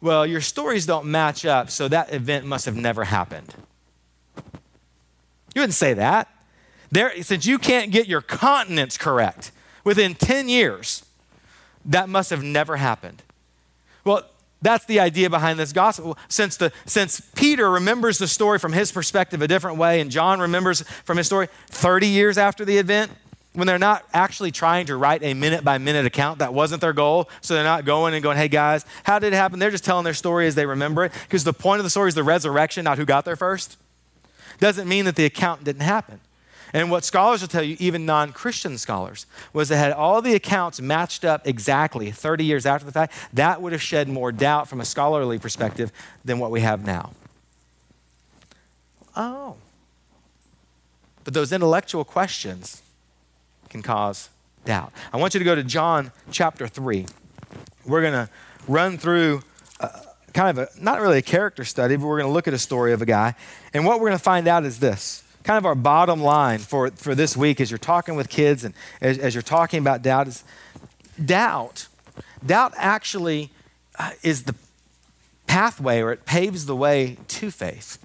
well, 0.00 0.26
your 0.26 0.43
stories 0.43 0.87
don't 0.87 1.07
match 1.07 1.47
up, 1.47 1.71
so 1.71 1.88
that 1.88 2.12
event 2.12 2.45
must 2.45 2.67
have 2.67 2.76
never 2.76 3.05
happened. 3.05 3.55
You 5.55 5.62
wouldn't 5.62 5.75
say 5.75 5.95
that. 5.95 6.28
There, 6.93 7.23
since 7.23 7.47
you 7.47 7.59
can't 7.59 7.90
get 7.90 8.07
your 8.07 8.21
continents 8.21 8.97
correct 8.97 9.50
within 9.83 10.14
10 10.14 10.49
years, 10.49 11.05
that 11.88 12.09
must 12.09 12.30
have 12.30 12.45
never 12.45 12.76
happened. 12.76 13.23
Well, 14.04 14.23
that's 14.61 14.85
the 14.87 15.00
idea 15.00 15.30
behind 15.30 15.59
this 15.59 15.73
gospel. 15.73 16.18
Since, 16.28 16.57
the, 16.57 16.73
since 16.85 17.21
Peter 17.35 17.71
remembers 17.71 18.18
the 18.18 18.28
story 18.28 18.59
from 18.59 18.73
his 18.73 18.90
perspective 18.90 19.40
a 19.42 19.49
different 19.49 19.78
way, 19.78 20.00
and 20.00 20.11
John 20.11 20.40
remembers 20.40 20.83
from 21.04 21.16
his 21.16 21.26
story 21.26 21.49
30 21.68 22.09
years 22.09 22.38
after 22.38 22.64
the 22.64 22.78
event, 22.78 23.12
when 23.52 23.66
they're 23.66 23.78
not 23.78 24.04
actually 24.12 24.50
trying 24.50 24.87
to 24.87 24.97
write 24.97 25.23
a 25.23 25.35
minute 25.35 25.64
by 25.64 25.78
minute 25.78 26.07
account, 26.07 26.40
that 26.40 26.54
wasn't 26.54 26.80
their 26.80 26.92
goal. 26.92 27.28
So 27.40 27.54
they're 27.54 27.64
not 27.64 27.85
going 27.85 28.14
and 28.14 28.23
going, 28.23 28.37
hey 28.37 28.49
guys, 28.49 28.85
how 29.04 29.18
did 29.18 29.33
it 29.33 29.37
happen? 29.37 29.59
They're 29.59 29.71
just 29.71 29.85
telling 29.85 30.04
their 30.04 30.14
story 30.14 30.47
as 30.47 30.54
they 30.54 30.66
remember 30.66 31.04
it. 31.04 31.12
Because 31.23 31.45
the 31.45 31.52
point 31.52 31.80
of 31.80 31.85
the 31.85 31.90
story 31.90 32.09
is 32.09 32.14
the 32.14 32.23
resurrection, 32.23 32.85
not 32.85 32.99
who 32.99 33.04
got 33.04 33.25
there 33.25 33.37
first. 33.37 33.76
Doesn't 34.61 34.88
mean 34.88 35.07
that 35.07 35.16
the 35.16 35.25
account 35.25 35.64
didn't 35.64 35.83
happen. 35.83 36.21
And 36.72 36.90
what 36.90 37.04
scholars 37.04 37.40
will 37.40 37.48
tell 37.48 37.62
you, 37.62 37.76
even 37.78 38.04
non 38.04 38.32
Christian 38.32 38.78
scholars, 38.78 39.26
was 39.52 39.68
that 39.68 39.76
had 39.76 39.92
all 39.92 40.20
the 40.20 40.34
accounts 40.34 40.80
matched 40.80 41.25
up 41.25 41.46
exactly 41.46 42.10
30 42.10 42.44
years 42.44 42.66
after 42.66 42.84
the 42.84 42.92
fact, 42.92 43.14
that 43.32 43.62
would 43.62 43.72
have 43.72 43.82
shed 43.82 44.08
more 44.08 44.32
doubt 44.32 44.68
from 44.68 44.80
a 44.80 44.84
scholarly 44.84 45.38
perspective 45.38 45.92
than 46.25 46.38
what 46.38 46.50
we 46.50 46.60
have 46.60 46.84
now. 46.84 47.12
Oh. 49.16 49.56
But 51.25 51.34
those 51.34 51.52
intellectual 51.52 52.04
questions 52.04 52.82
can 53.68 53.82
cause 53.82 54.30
doubt. 54.64 54.92
I 55.12 55.16
want 55.16 55.34
you 55.34 55.38
to 55.38 55.44
go 55.44 55.54
to 55.54 55.64
John 55.64 56.12
chapter 56.30 56.68
3. 56.68 57.06
We're 57.87 58.02
going 58.02 58.12
to 58.12 58.30
run 58.66 58.98
through 58.98 59.42
uh, 59.80 59.88
kind 60.32 60.56
of 60.56 60.68
a, 60.68 60.82
not 60.82 61.00
really 61.00 61.18
a 61.18 61.22
character 61.22 61.64
study, 61.64 61.96
but 61.96 62.06
we're 62.06 62.18
going 62.18 62.28
to 62.28 62.32
look 62.32 62.48
at 62.48 62.54
a 62.54 62.58
story 62.58 62.92
of 62.92 63.02
a 63.02 63.06
guy. 63.06 63.34
And 63.75 63.84
what 63.84 64.00
we're 64.00 64.08
going 64.08 64.18
to 64.18 64.25
find 64.25 64.46
out 64.46 64.64
is 64.64 64.78
this 64.78 65.25
kind 65.45 65.59
of 65.59 65.66
our 65.66 65.75
bottom 65.75 66.21
line 66.21 66.59
for, 66.59 66.90
for 66.90 67.14
this 67.14 67.37
week 67.37 67.61
as 67.61 67.71
you're 67.71 67.78
talking 67.78 68.16
with 68.16 68.28
kids 68.28 68.64
and 68.64 68.75
as, 69.00 69.18
as 69.18 69.35
you're 69.35 69.42
talking 69.42 69.80
about 69.80 70.02
doubt 70.02 70.28
is 70.28 70.45
doubt. 71.25 71.88
Doubt 72.45 72.73
actually 72.76 73.50
uh, 73.99 74.11
is 74.23 74.45
the 74.45 74.54
pathway 75.47 76.00
or 76.00 76.12
it 76.12 76.25
paves 76.25 76.66
the 76.66 76.76
way 76.76 77.16
to 77.28 77.50
faith. 77.50 77.99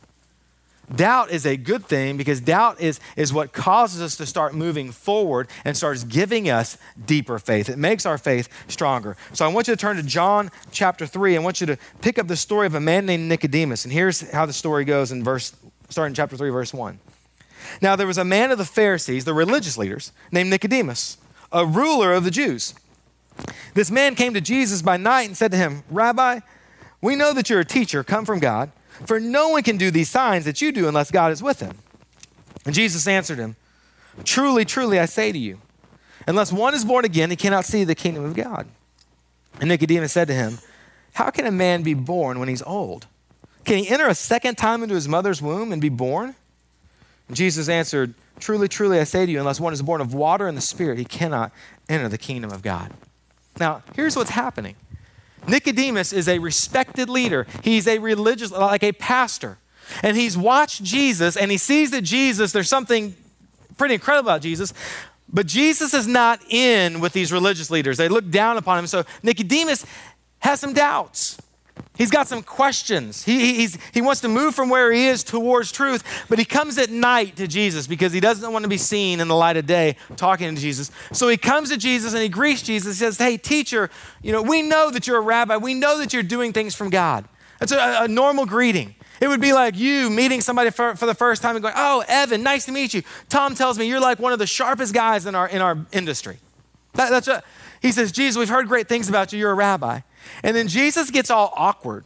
Doubt 0.94 1.32
is 1.32 1.46
a 1.46 1.56
good 1.56 1.86
thing 1.86 2.18
because 2.18 2.42
doubt 2.42 2.80
is, 2.82 3.00
is 3.16 3.34
what 3.34 3.54
causes 3.54 4.02
us 4.02 4.18
to 4.18 4.26
start 4.26 4.54
moving 4.54 4.92
forward 4.92 5.48
and 5.64 5.78
starts 5.78 6.04
giving 6.04 6.50
us 6.50 6.78
deeper 7.06 7.40
faith. 7.40 7.70
It 7.70 7.78
makes 7.78 8.06
our 8.06 8.18
faith 8.18 8.50
stronger. 8.68 9.16
So 9.32 9.46
I 9.46 9.48
want 9.48 9.68
you 9.68 9.76
to 9.76 9.80
turn 9.80 9.96
to 9.96 10.04
John 10.04 10.52
chapter 10.72 11.08
3. 11.08 11.38
I 11.38 11.40
want 11.40 11.62
you 11.62 11.68
to 11.68 11.78
pick 12.02 12.20
up 12.20 12.28
the 12.28 12.36
story 12.36 12.68
of 12.68 12.76
a 12.76 12.82
man 12.82 13.06
named 13.06 13.30
Nicodemus. 13.30 13.86
And 13.86 13.94
here's 13.94 14.30
how 14.32 14.46
the 14.46 14.54
story 14.54 14.84
goes 14.84 15.12
in 15.12 15.24
verse, 15.24 15.56
starting 15.90 16.12
in 16.12 16.16
chapter 16.16 16.36
3, 16.36 16.50
verse 16.50 16.74
1. 16.74 17.00
Now, 17.82 17.96
there 17.96 18.08
was 18.08 18.18
a 18.18 18.26
man 18.26 18.52
of 18.52 18.58
the 18.58 18.66
Pharisees, 18.66 19.26
the 19.26 19.34
religious 19.34 19.78
leaders, 19.78 20.12
named 20.32 20.50
Nicodemus, 20.50 21.18
a 21.52 21.66
ruler 21.66 22.14
of 22.14 22.24
the 22.24 22.32
Jews. 22.32 22.74
This 23.74 23.92
man 23.92 24.16
came 24.16 24.34
to 24.34 24.42
Jesus 24.42 24.82
by 24.82 24.98
night 24.98 25.28
and 25.28 25.38
said 25.38 25.52
to 25.52 25.58
him, 25.58 25.84
Rabbi, 25.90 26.40
we 27.02 27.16
know 27.16 27.34
that 27.34 27.50
you're 27.50 27.60
a 27.60 27.66
teacher 27.66 28.04
come 28.04 28.26
from 28.26 28.40
God, 28.40 28.72
for 29.06 29.20
no 29.20 29.50
one 29.50 29.64
can 29.64 29.78
do 29.78 29.92
these 29.92 30.10
signs 30.10 30.46
that 30.46 30.62
you 30.62 30.72
do 30.72 30.88
unless 30.88 31.12
God 31.12 31.32
is 31.32 31.44
with 31.44 31.60
him. 31.60 31.78
And 32.66 32.74
Jesus 32.74 33.08
answered 33.08 33.40
him, 33.40 33.56
Truly, 34.24 34.64
truly, 34.64 35.00
I 35.00 35.06
say 35.06 35.32
to 35.32 35.38
you, 35.38 35.60
unless 36.28 36.54
one 36.54 36.74
is 36.74 36.86
born 36.86 37.04
again, 37.04 37.30
he 37.30 37.36
cannot 37.36 37.66
see 37.66 37.84
the 37.84 37.96
kingdom 37.96 38.24
of 38.24 38.36
God. 38.36 38.68
And 39.60 39.70
Nicodemus 39.70 40.14
said 40.14 40.28
to 40.28 40.34
him, 40.34 40.60
How 41.14 41.30
can 41.30 41.46
a 41.46 41.52
man 41.52 41.84
be 41.84 41.94
born 41.94 42.40
when 42.40 42.48
he's 42.48 42.62
old? 42.62 43.08
Can 43.66 43.78
he 43.78 43.90
enter 43.90 44.08
a 44.08 44.16
second 44.16 44.58
time 44.58 44.84
into 44.84 44.96
his 44.96 45.08
mother's 45.08 45.42
womb 45.42 45.72
and 45.72 45.82
be 45.82 45.90
born? 45.90 46.36
Jesus 47.34 47.70
answered, 47.70 48.14
Truly, 48.40 48.68
truly, 48.68 49.00
I 49.00 49.04
say 49.04 49.26
to 49.26 49.32
you, 49.32 49.40
unless 49.40 49.60
one 49.60 49.74
is 49.74 49.82
born 49.82 50.02
of 50.02 50.14
water 50.14 50.48
and 50.48 50.58
the 50.58 50.62
Spirit, 50.62 50.98
he 50.98 51.06
cannot 51.06 51.52
enter 51.88 52.10
the 52.10 52.18
kingdom 52.18 52.52
of 52.52 52.62
God. 52.62 52.92
Now, 53.60 53.84
here's 53.96 54.16
what's 54.16 54.32
happening 54.32 54.76
Nicodemus 55.48 56.14
is 56.14 56.28
a 56.28 56.40
respected 56.40 57.10
leader, 57.10 57.46
he's 57.64 57.88
a 57.88 58.00
religious, 58.00 58.52
like 58.52 58.84
a 58.84 58.92
pastor. 58.92 59.58
And 60.02 60.16
he's 60.16 60.38
watched 60.38 60.84
Jesus 60.84 61.36
and 61.36 61.52
he 61.52 61.58
sees 61.58 61.92
that 61.92 62.04
Jesus, 62.04 62.54
there's 62.54 62.70
something 62.70 63.16
pretty 63.78 63.96
incredible 63.96 64.30
about 64.30 64.42
Jesus, 64.42 64.74
but 65.32 65.46
Jesus 65.46 65.94
is 65.94 66.08
not 66.08 66.40
in 66.50 67.00
with 67.00 67.12
these 67.12 67.34
religious 67.34 67.70
leaders. 67.70 67.98
They 67.98 68.08
look 68.08 68.30
down 68.30 68.58
upon 68.58 68.80
him. 68.80 68.88
So 68.88 69.04
Nicodemus 69.24 69.86
has 70.40 70.60
some 70.60 70.74
doubts. 70.74 71.38
He's 71.96 72.10
got 72.10 72.28
some 72.28 72.42
questions. 72.42 73.24
He, 73.24 73.68
he 73.94 74.02
wants 74.02 74.22
to 74.22 74.28
move 74.28 74.56
from 74.56 74.70
where 74.70 74.92
he 74.92 75.06
is 75.06 75.24
towards 75.24 75.72
truth, 75.72 76.26
but 76.28 76.40
he 76.40 76.46
comes 76.46 76.80
at 76.80 76.90
night 76.90 77.36
to 77.36 77.48
Jesus 77.48 77.86
because 77.86 78.12
he 78.12 78.20
doesn't 78.20 78.52
want 78.52 78.64
to 78.64 78.70
be 78.70 78.80
seen 78.80 79.20
in 79.20 79.28
the 79.28 79.36
light 79.36 79.58
of 79.58 79.68
day 79.68 79.96
talking 80.16 80.56
to 80.56 80.60
Jesus. 80.60 80.90
So 81.12 81.28
he 81.28 81.38
comes 81.38 81.70
to 81.70 81.78
Jesus 81.78 82.14
and 82.14 82.24
he 82.24 82.30
greets 82.30 82.64
Jesus. 82.64 82.98
He 82.98 83.06
says, 83.06 83.20
Hey, 83.20 83.38
teacher, 83.38 83.92
you 84.24 84.32
know, 84.32 84.42
we 84.42 84.64
know 84.64 84.90
that 84.90 85.06
you're 85.06 85.20
a 85.20 85.22
rabbi. 85.22 85.58
We 85.58 85.76
know 85.76 86.00
that 86.00 86.14
you're 86.14 86.24
doing 86.24 86.52
things 86.52 86.74
from 86.74 86.90
God. 86.90 87.26
That's 87.60 87.72
a, 87.72 88.06
a 88.06 88.08
normal 88.08 88.48
greeting. 88.48 88.96
It 89.22 89.28
would 89.28 89.42
be 89.42 89.54
like 89.54 89.78
you 89.78 90.10
meeting 90.10 90.42
somebody 90.42 90.72
for, 90.72 90.96
for 90.96 91.06
the 91.06 91.14
first 91.14 91.44
time 91.44 91.56
and 91.56 91.62
going, 91.62 91.76
Oh, 91.78 92.04
Evan, 92.08 92.42
nice 92.42 92.66
to 92.66 92.72
meet 92.72 92.96
you. 92.96 93.04
Tom 93.30 93.54
tells 93.54 93.78
me 93.78 93.86
you're 93.86 94.02
like 94.02 94.18
one 94.18 94.34
of 94.34 94.40
the 94.40 94.48
sharpest 94.48 94.96
guys 94.96 95.28
in 95.28 95.36
our, 95.36 95.48
in 95.48 95.62
our 95.62 95.86
industry. 95.92 96.40
That, 96.94 97.12
that's 97.12 97.28
a, 97.28 97.44
he 97.84 97.92
says, 97.92 98.12
Jesus, 98.12 98.40
we've 98.40 98.50
heard 98.50 98.68
great 98.68 98.88
things 98.88 99.10
about 99.10 99.32
you. 99.32 99.38
You're 99.38 99.52
a 99.52 99.56
rabbi. 99.56 100.00
And 100.44 100.56
then 100.56 100.68
Jesus 100.68 101.12
gets 101.12 101.30
all 101.30 101.54
awkward. 101.56 102.06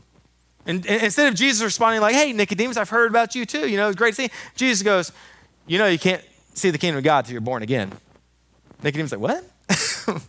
And, 0.66 0.86
and, 0.86 1.04
instead 1.04 1.28
of 1.28 1.36
Jesus 1.36 1.64
responding 1.64 2.02
like, 2.02 2.16
hey, 2.16 2.34
Nicodemus, 2.34 2.78
I've 2.78 2.90
heard 2.90 3.10
about 3.10 3.36
you 3.36 3.46
too. 3.46 3.70
You 3.70 3.78
know, 3.78 3.88
it's 3.88 3.96
great 3.96 4.16
see. 4.16 4.30
Jesus 4.56 4.84
goes, 4.84 5.12
you 5.66 5.78
know, 5.78 5.88
you 5.88 6.00
can't 6.00 6.24
see 6.54 6.70
the 6.70 6.78
kingdom 6.78 6.98
of 6.98 7.04
God 7.04 7.26
till 7.26 7.32
you're 7.34 7.42
born 7.42 7.64
again. 7.64 7.92
Nicodemus 8.84 9.12
like, 9.12 9.22
what? 9.22 9.44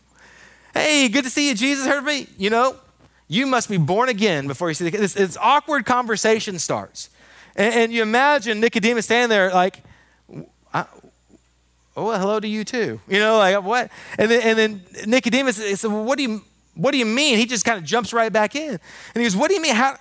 hey, 0.74 1.08
good 1.08 1.24
to 1.24 1.30
see 1.30 1.48
you, 1.48 1.54
Jesus. 1.54 1.86
Heard 1.86 1.98
of 1.98 2.04
me? 2.04 2.26
You 2.38 2.50
know, 2.50 2.76
you 3.26 3.46
must 3.46 3.68
be 3.68 3.76
born 3.76 4.08
again 4.08 4.46
before 4.46 4.68
you 4.68 4.74
see 4.74 4.88
the. 4.88 4.96
This, 4.96 5.14
this 5.14 5.36
awkward 5.36 5.84
conversation 5.84 6.58
starts. 6.58 7.10
And, 7.56 7.74
and, 7.74 7.92
you 7.92 8.02
imagine 8.02 8.60
Nicodemus 8.60 9.06
standing 9.06 9.28
there 9.28 9.50
like, 9.52 9.82
oh, 11.98 12.18
hello 12.18 12.40
to 12.40 12.48
you 12.48 12.64
too. 12.64 13.00
You 13.08 13.18
know, 13.18 13.38
like 13.38 13.62
what? 13.62 13.90
And 14.18 14.30
then, 14.30 14.42
and 14.42 14.58
then 14.58 15.10
Nicodemus 15.10 15.56
said, 15.56 15.90
well, 15.90 16.04
what 16.04 16.16
do 16.16 16.24
you 16.24 16.42
what 16.78 16.92
do 16.92 16.98
you 16.98 17.04
mean? 17.04 17.38
He 17.38 17.44
just 17.44 17.64
kind 17.64 17.76
of 17.76 17.84
jumps 17.84 18.12
right 18.12 18.32
back 18.32 18.54
in. 18.54 18.70
And 18.70 18.80
he 19.14 19.22
goes, 19.22 19.36
What 19.36 19.48
do 19.48 19.54
you 19.54 19.60
mean? 19.60 19.74
How, 19.74 19.96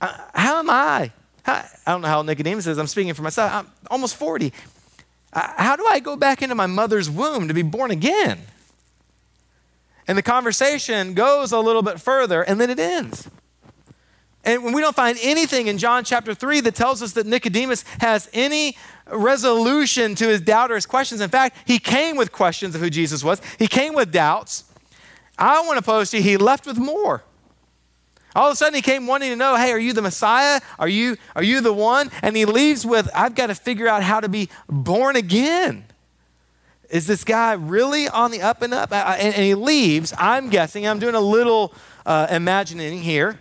uh, 0.00 0.16
how 0.32 0.58
am 0.58 0.70
I? 0.70 1.10
How, 1.42 1.64
I 1.86 1.92
don't 1.92 2.02
know 2.02 2.08
how 2.08 2.22
Nicodemus 2.22 2.66
is. 2.66 2.78
I'm 2.78 2.86
speaking 2.86 3.12
for 3.14 3.22
myself. 3.22 3.52
I'm 3.52 3.66
almost 3.90 4.16
40. 4.16 4.52
Uh, 5.32 5.52
how 5.56 5.74
do 5.76 5.84
I 5.90 5.98
go 5.98 6.16
back 6.16 6.40
into 6.40 6.54
my 6.54 6.66
mother's 6.66 7.10
womb 7.10 7.48
to 7.48 7.54
be 7.54 7.62
born 7.62 7.90
again? 7.90 8.38
And 10.06 10.16
the 10.16 10.22
conversation 10.22 11.14
goes 11.14 11.52
a 11.52 11.58
little 11.58 11.82
bit 11.82 12.00
further 12.00 12.42
and 12.42 12.60
then 12.60 12.70
it 12.70 12.78
ends. 12.78 13.28
And 14.44 14.72
we 14.72 14.80
don't 14.80 14.96
find 14.96 15.18
anything 15.20 15.66
in 15.66 15.78
John 15.78 16.04
chapter 16.04 16.32
3 16.32 16.60
that 16.60 16.74
tells 16.74 17.02
us 17.02 17.12
that 17.14 17.26
Nicodemus 17.26 17.84
has 18.00 18.30
any 18.32 18.78
resolution 19.10 20.14
to 20.14 20.28
his 20.28 20.40
doubt 20.40 20.70
or 20.70 20.76
his 20.76 20.86
questions. 20.86 21.20
In 21.20 21.28
fact, 21.28 21.56
he 21.66 21.78
came 21.78 22.16
with 22.16 22.32
questions 22.32 22.74
of 22.74 22.80
who 22.80 22.88
Jesus 22.88 23.24
was, 23.24 23.42
he 23.58 23.66
came 23.66 23.94
with 23.94 24.12
doubts. 24.12 24.64
I 25.38 25.60
want 25.66 25.78
to 25.78 25.82
pose 25.82 26.10
to 26.10 26.18
you, 26.18 26.22
he 26.22 26.36
left 26.36 26.66
with 26.66 26.78
more. 26.78 27.22
All 28.34 28.48
of 28.48 28.52
a 28.52 28.56
sudden, 28.56 28.74
he 28.74 28.82
came 28.82 29.06
wanting 29.06 29.30
to 29.30 29.36
know, 29.36 29.56
hey, 29.56 29.72
are 29.72 29.78
you 29.78 29.92
the 29.92 30.02
Messiah? 30.02 30.60
Are 30.78 30.88
you, 30.88 31.16
are 31.34 31.42
you 31.42 31.60
the 31.60 31.72
one? 31.72 32.10
And 32.22 32.36
he 32.36 32.44
leaves 32.44 32.84
with, 32.84 33.08
I've 33.14 33.34
got 33.34 33.46
to 33.46 33.54
figure 33.54 33.88
out 33.88 34.02
how 34.02 34.20
to 34.20 34.28
be 34.28 34.48
born 34.68 35.16
again. 35.16 35.84
Is 36.90 37.06
this 37.06 37.24
guy 37.24 37.52
really 37.54 38.08
on 38.08 38.30
the 38.30 38.42
up 38.42 38.62
and 38.62 38.72
up? 38.72 38.92
And, 38.92 39.34
he 39.34 39.54
leaves. 39.54 40.12
I'm 40.16 40.50
guessing, 40.50 40.86
I'm 40.86 40.98
doing 40.98 41.14
a 41.14 41.20
little 41.20 41.74
uh, 42.06 42.28
imagining 42.30 43.02
here, 43.02 43.38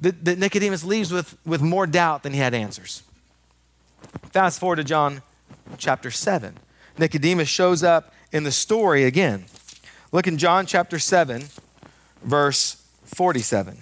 that, 0.00 0.24
that 0.24 0.38
Nicodemus 0.38 0.84
leaves 0.84 1.12
with, 1.12 1.36
with 1.46 1.62
more 1.62 1.86
doubt 1.86 2.22
than 2.22 2.32
he 2.32 2.38
had 2.38 2.54
answers. 2.54 3.02
Fast 4.30 4.60
forward 4.60 4.76
to 4.76 4.84
John 4.84 5.22
chapter 5.78 6.10
7. 6.10 6.56
Nicodemus 6.98 7.48
shows 7.48 7.82
up 7.82 8.12
in 8.32 8.44
the 8.44 8.52
story 8.52 9.04
again. 9.04 9.44
Look 10.12 10.26
in 10.26 10.38
John 10.38 10.66
chapter 10.66 10.98
7, 10.98 11.44
verse 12.22 12.82
47. 13.04 13.78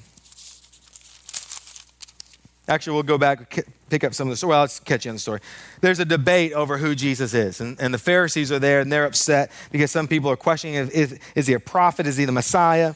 Actually, 2.67 2.95
we'll 2.95 3.03
go 3.03 3.19
back, 3.19 3.57
and 3.57 3.65
pick 3.91 4.05
up 4.05 4.15
some 4.15 4.29
of 4.29 4.33
the 4.33 4.37
story. 4.37 4.51
Well, 4.51 4.63
let's 4.63 4.81
catch 4.81 5.05
you 5.05 5.11
on 5.11 5.17
the 5.17 5.21
story. 5.21 5.41
There's 5.83 5.99
a 5.99 6.05
debate 6.05 6.55
over 6.55 6.79
who 6.79 6.95
Jesus 6.95 7.35
is, 7.35 7.61
and, 7.61 7.79
and 7.79 7.93
the 7.93 7.99
Pharisees 7.99 8.51
are 8.51 8.59
there, 8.59 8.81
and 8.81 8.91
they're 8.91 9.05
upset 9.05 9.53
because 9.71 9.91
some 9.91 10.09
people 10.09 10.31
are 10.31 10.37
questioning 10.37 10.77
if, 10.77 10.91
is, 10.91 11.19
is 11.35 11.47
he 11.47 11.53
a 11.53 11.61
prophet? 11.61 12.07
Is 12.07 12.17
he 12.17 12.25
the 12.25 12.33
Messiah? 12.33 12.95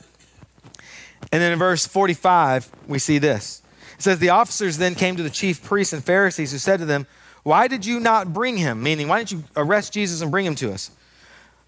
And 1.31 1.43
then 1.43 1.53
in 1.53 1.59
verse 1.59 1.87
45, 1.87 2.71
we 2.87 2.99
see 2.99 3.19
this. 3.19 3.63
It 3.97 4.03
says, 4.03 4.21
The 4.21 4.31
officers 4.31 4.79
then 4.79 4.95
came 4.95 5.17
to 5.17 5.23
the 5.23 5.31
chief 5.31 5.63
priests 5.63 5.93
and 5.93 6.03
Pharisees 6.03 6.53
who 6.53 6.59
said 6.59 6.79
to 6.79 6.87
them, 6.87 7.07
Why 7.43 7.69
did 7.69 7.85
you 7.85 8.01
not 8.01 8.33
bring 8.33 8.57
him? 8.57 8.83
Meaning, 8.83 9.09
why 9.09 9.19
didn't 9.19 9.33
you 9.33 9.45
arrest 9.55 9.93
Jesus 9.93 10.23
and 10.23 10.31
bring 10.31 10.47
him 10.47 10.55
to 10.57 10.73
us? 10.73 10.91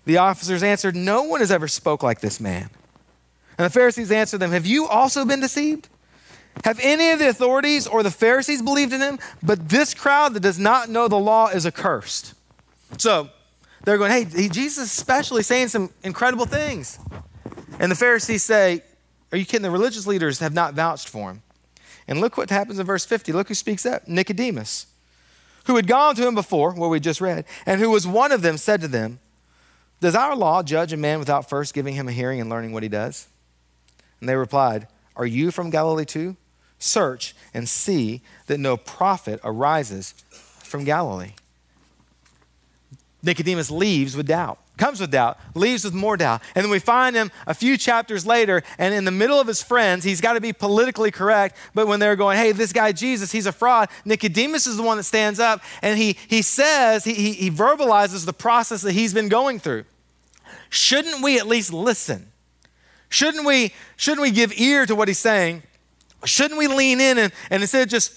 The 0.05 0.19
officers 0.19 0.63
answered, 0.63 0.97
No 0.97 1.23
one 1.23 1.41
has 1.41 1.51
ever 1.51 1.69
spoke 1.69 2.03
like 2.03 2.21
this 2.21 2.41
man. 2.41 2.71
And 3.59 3.67
the 3.67 3.71
Pharisees 3.71 4.11
answered 4.11 4.39
them, 4.39 4.53
Have 4.53 4.67
you 4.67 4.87
also 4.87 5.25
been 5.25 5.41
deceived? 5.41 5.89
Have 6.65 6.81
any 6.83 7.11
of 7.11 7.19
the 7.19 7.29
authorities 7.29 7.87
or 7.87 8.03
the 8.03 8.11
Pharisees 8.11 8.63
believed 8.63 8.93
in 8.93 9.01
him? 9.01 9.19
But 9.43 9.69
this 9.69 9.95
crowd 9.95 10.35
that 10.35 10.41
does 10.41 10.59
not 10.59 10.89
know 10.89 11.09
the 11.09 11.17
law 11.17 11.49
is 11.49 11.67
accursed. 11.67 12.35
So 12.99 13.29
they're 13.85 13.99
going, 13.99 14.13
Hey, 14.13 14.49
Jesus 14.49 14.85
is 14.85 14.99
especially 14.99 15.43
saying 15.43 15.69
some 15.69 15.91
incredible 16.03 16.47
things. 16.47 16.99
And 17.79 17.91
the 17.91 17.97
Pharisees 17.97 18.43
say, 18.43 18.83
Are 19.33 19.39
you 19.39 19.45
kidding? 19.45 19.63
The 19.63 19.71
religious 19.71 20.07
leaders 20.07 20.39
have 20.41 20.55
not 20.55 20.75
vouched 20.75 21.09
for 21.09 21.31
him. 21.31 21.43
And 22.09 22.21
look 22.21 22.37
what 22.37 22.51
happens 22.51 22.79
in 22.79 22.87
verse 22.87 23.05
50. 23.05 23.33
Look 23.33 23.49
who 23.49 23.55
speaks 23.55 23.87
up 23.87 24.09
Nicodemus, 24.09 24.87
who 25.67 25.77
had 25.77 25.87
gone 25.87 26.17
to 26.17 26.27
him 26.27 26.35
before, 26.35 26.75
what 26.75 26.91
we 26.91 26.99
just 26.99 27.21
read, 27.21 27.45
and 27.65 27.81
who 27.81 27.91
was 27.91 28.07
one 28.07 28.33
of 28.33 28.43
them, 28.43 28.57
said 28.57 28.81
to 28.81 28.89
them, 28.89 29.21
Does 30.01 30.15
our 30.15 30.35
law 30.35 30.63
judge 30.63 30.93
a 30.93 30.97
man 30.97 31.19
without 31.19 31.49
first 31.49 31.75
giving 31.75 31.95
him 31.95 32.09
a 32.09 32.13
hearing 32.13 32.41
and 32.41 32.49
learning 32.49 32.73
what 32.73 32.83
he 32.83 32.89
does? 32.89 33.29
And 34.19 34.29
they 34.29 34.35
replied, 34.35 34.89
Are 35.15 35.27
you 35.27 35.51
from 35.51 35.71
Galilee 35.71 36.07
too? 36.07 36.37
Search 36.79 37.35
and 37.53 37.69
see 37.69 38.23
that 38.47 38.59
no 38.59 38.77
prophet 38.77 39.41
arises 39.45 40.15
from 40.31 40.85
Galilee. 40.85 41.33
Nicodemus 43.23 43.71
leaves 43.71 44.17
with 44.17 44.27
doubt, 44.27 44.59
comes 44.81 45.01
with 45.01 45.11
doubt, 45.11 45.39
leaves 45.55 45.85
with 45.85 45.95
more 45.95 46.17
doubt. 46.17 46.43
And 46.55 46.65
then 46.65 46.71
we 46.71 46.79
find 46.79 47.15
him 47.15 47.31
a 47.47 47.55
few 47.55 47.77
chapters 47.77 48.27
later, 48.27 48.63
and 48.79 48.95
in 48.95 49.05
the 49.05 49.11
middle 49.11 49.39
of 49.39 49.47
his 49.47 49.63
friends, 49.63 50.03
he's 50.03 50.21
got 50.21 50.33
to 50.33 50.41
be 50.41 50.53
politically 50.53 51.11
correct. 51.11 51.57
But 51.75 51.87
when 51.87 52.01
they're 52.01 52.17
going, 52.17 52.39
hey, 52.39 52.53
this 52.53 52.73
guy 52.73 52.93
Jesus, 52.93 53.31
he's 53.31 53.47
a 53.47 53.53
fraud, 53.53 53.91
Nicodemus 54.05 54.67
is 54.67 54.77
the 54.77 54.83
one 54.83 54.97
that 54.97 55.05
stands 55.05 55.39
up 55.39 55.63
and 55.83 55.99
he, 55.99 56.17
he 56.29 56.43
says, 56.43 57.05
he, 57.05 57.15
he, 57.15 57.33
he 57.33 57.51
verbalizes 57.51 58.25
the 58.25 58.33
process 58.33 58.83
that 58.83 58.93
he's 58.93 59.15
been 59.15 59.29
going 59.29 59.59
through. 59.59 59.85
Shouldn't 60.71 61.23
we 61.23 61.39
at 61.39 61.47
least 61.47 61.73
listen? 61.73 62.33
Shouldn't 63.11 63.45
we, 63.45 63.73
shouldn't 63.97 64.23
we 64.23 64.31
give 64.31 64.59
ear 64.59 64.87
to 64.87 64.95
what 64.95 65.09
he's 65.09 65.19
saying? 65.19 65.63
Shouldn't 66.25 66.59
we 66.59 66.69
lean 66.69 67.01
in 67.01 67.19
and, 67.19 67.33
and 67.51 67.63
instead 67.63 67.83
of 67.83 67.89
just 67.89 68.17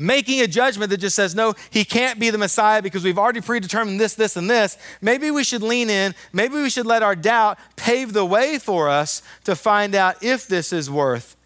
making 0.00 0.40
a 0.40 0.46
judgment 0.46 0.90
that 0.90 0.98
just 0.98 1.14
says, 1.14 1.34
no, 1.34 1.54
he 1.70 1.84
can't 1.84 2.18
be 2.18 2.30
the 2.30 2.38
Messiah 2.38 2.82
because 2.82 3.04
we've 3.04 3.18
already 3.18 3.40
predetermined 3.40 4.00
this, 4.00 4.14
this, 4.14 4.36
and 4.36 4.48
this, 4.48 4.76
maybe 5.00 5.30
we 5.30 5.44
should 5.44 5.62
lean 5.62 5.90
in. 5.90 6.14
Maybe 6.32 6.54
we 6.54 6.70
should 6.70 6.86
let 6.86 7.02
our 7.02 7.14
doubt 7.14 7.58
pave 7.76 8.12
the 8.12 8.24
way 8.24 8.58
for 8.58 8.88
us 8.88 9.22
to 9.44 9.54
find 9.54 9.94
out 9.94 10.22
if 10.22 10.46
this 10.46 10.72
is 10.72 10.90
worth 10.90 11.36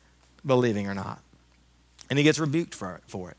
believing 0.45 0.87
or 0.87 0.95
not. 0.95 1.21
And 2.09 2.19
he 2.19 2.23
gets 2.23 2.38
rebuked 2.38 2.75
for 2.75 2.95
it. 2.95 3.03
For 3.07 3.31
it. 3.31 3.37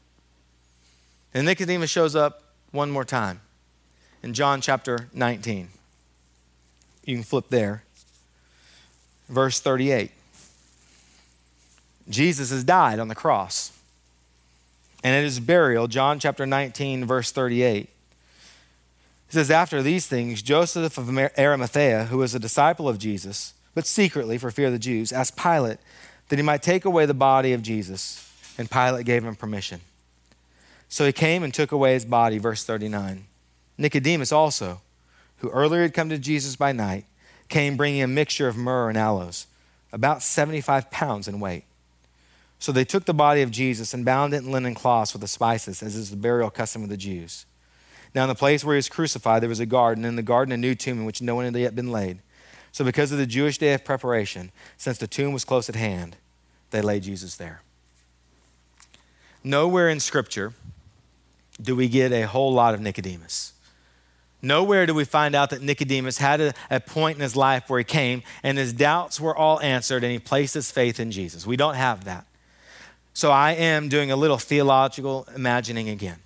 And 1.34 1.45
Nicodemus 1.45 1.89
shows 1.89 2.15
up 2.15 2.43
one 2.71 2.91
more 2.91 3.06
time 3.06 3.41
in 4.23 4.34
John 4.34 4.62
chapter 4.62 5.10
19. 5.13 5.69
You 7.06 7.15
can 7.15 7.23
flip 7.23 7.49
there 7.49 7.86
verse 9.30 9.60
38. 9.60 10.12
Jesus 12.10 12.51
has 12.51 12.63
died 12.63 12.99
on 12.99 13.08
the 13.08 13.15
cross. 13.15 13.74
And 15.05 15.13
at 15.13 15.23
his 15.23 15.39
burial, 15.39 15.87
John 15.87 16.17
chapter 16.17 16.47
19, 16.47 17.05
verse 17.05 17.31
38, 17.31 17.83
it 17.83 17.89
says, 19.29 19.51
After 19.51 19.83
these 19.83 20.07
things, 20.07 20.41
Joseph 20.41 20.97
of 20.97 21.15
Arimathea, 21.37 22.05
who 22.05 22.17
was 22.17 22.33
a 22.33 22.39
disciple 22.39 22.89
of 22.89 22.97
Jesus, 22.97 23.53
but 23.75 23.85
secretly 23.85 24.39
for 24.39 24.49
fear 24.49 24.65
of 24.65 24.73
the 24.73 24.79
Jews, 24.79 25.13
asked 25.13 25.37
Pilate 25.37 25.77
that 26.29 26.39
he 26.39 26.41
might 26.41 26.63
take 26.63 26.85
away 26.85 27.05
the 27.05 27.13
body 27.13 27.53
of 27.53 27.61
Jesus. 27.61 28.27
And 28.57 28.67
Pilate 28.71 29.05
gave 29.05 29.23
him 29.23 29.35
permission. 29.35 29.81
So 30.89 31.05
he 31.05 31.11
came 31.11 31.43
and 31.43 31.53
took 31.53 31.71
away 31.71 31.93
his 31.93 32.03
body, 32.03 32.39
verse 32.39 32.63
39. 32.63 33.25
Nicodemus 33.77 34.31
also, 34.31 34.81
who 35.37 35.51
earlier 35.51 35.83
had 35.83 35.93
come 35.93 36.09
to 36.09 36.17
Jesus 36.17 36.55
by 36.55 36.71
night, 36.71 37.05
came 37.47 37.77
bringing 37.77 38.01
a 38.01 38.07
mixture 38.07 38.47
of 38.47 38.57
myrrh 38.57 38.89
and 38.89 38.97
aloes, 38.97 39.45
about 39.93 40.23
75 40.23 40.89
pounds 40.89 41.27
in 41.27 41.39
weight. 41.39 41.65
So 42.59 42.71
they 42.71 42.85
took 42.85 43.05
the 43.05 43.13
body 43.13 43.41
of 43.41 43.51
Jesus 43.51 43.93
and 43.93 44.05
bound 44.05 44.33
it 44.33 44.37
in 44.43 44.51
linen 44.51 44.75
cloths 44.75 45.13
with 45.13 45.21
the 45.21 45.27
spices, 45.27 45.83
as 45.83 45.95
is 45.95 46.09
the 46.09 46.15
burial 46.15 46.49
custom 46.49 46.83
of 46.83 46.89
the 46.89 46.97
Jews. 46.97 47.45
Now, 48.13 48.23
in 48.23 48.29
the 48.29 48.35
place 48.35 48.63
where 48.63 48.75
he 48.75 48.77
was 48.77 48.89
crucified, 48.89 49.41
there 49.41 49.49
was 49.49 49.59
a 49.59 49.65
garden, 49.65 50.05
and 50.05 50.11
in 50.11 50.15
the 50.15 50.23
garden 50.23 50.53
a 50.53 50.57
new 50.57 50.73
tomb 50.73 50.99
in 50.99 51.05
which 51.05 51.21
no 51.21 51.35
one 51.35 51.45
had 51.45 51.55
yet 51.55 51.75
been 51.75 51.91
laid. 51.91 52.19
So, 52.71 52.85
because 52.85 53.11
of 53.11 53.17
the 53.17 53.25
Jewish 53.25 53.57
day 53.57 53.73
of 53.73 53.83
preparation, 53.83 54.51
since 54.77 54.97
the 54.97 55.07
tomb 55.07 55.33
was 55.33 55.43
close 55.43 55.67
at 55.67 55.75
hand, 55.75 56.15
they 56.71 56.81
laid 56.81 57.03
Jesus 57.03 57.35
there. 57.35 57.61
Nowhere 59.43 59.89
in 59.89 59.99
Scripture 59.99 60.53
do 61.61 61.75
we 61.75 61.87
get 61.87 62.11
a 62.11 62.23
whole 62.23 62.53
lot 62.53 62.73
of 62.73 62.81
Nicodemus. 62.81 63.53
Nowhere 64.41 64.85
do 64.85 64.93
we 64.93 65.05
find 65.05 65.35
out 65.35 65.49
that 65.51 65.61
Nicodemus 65.61 66.17
had 66.17 66.41
a, 66.41 66.53
a, 66.69 66.79
point 66.79 67.17
in 67.17 67.21
his 67.21 67.35
life 67.35 67.69
where 67.69 67.79
he 67.79 67.83
came 67.83 68.23
and 68.43 68.57
his 68.57 68.73
doubts 68.73 69.19
were 69.19 69.35
all 69.35 69.59
answered 69.61 70.03
and 70.03 70.11
he 70.11 70.19
placed 70.19 70.53
his 70.53 70.71
faith 70.71 70.99
in 70.99 71.11
Jesus. 71.11 71.47
We 71.47 71.57
don't 71.57 71.75
have 71.75 72.05
that. 72.05 72.25
So 73.15 73.32
I 73.32 73.54
am 73.54 73.89
doing 73.89 74.12
a 74.12 74.15
little 74.15 74.38
theological 74.38 75.28
imagining 75.36 75.89
again. 75.89 76.17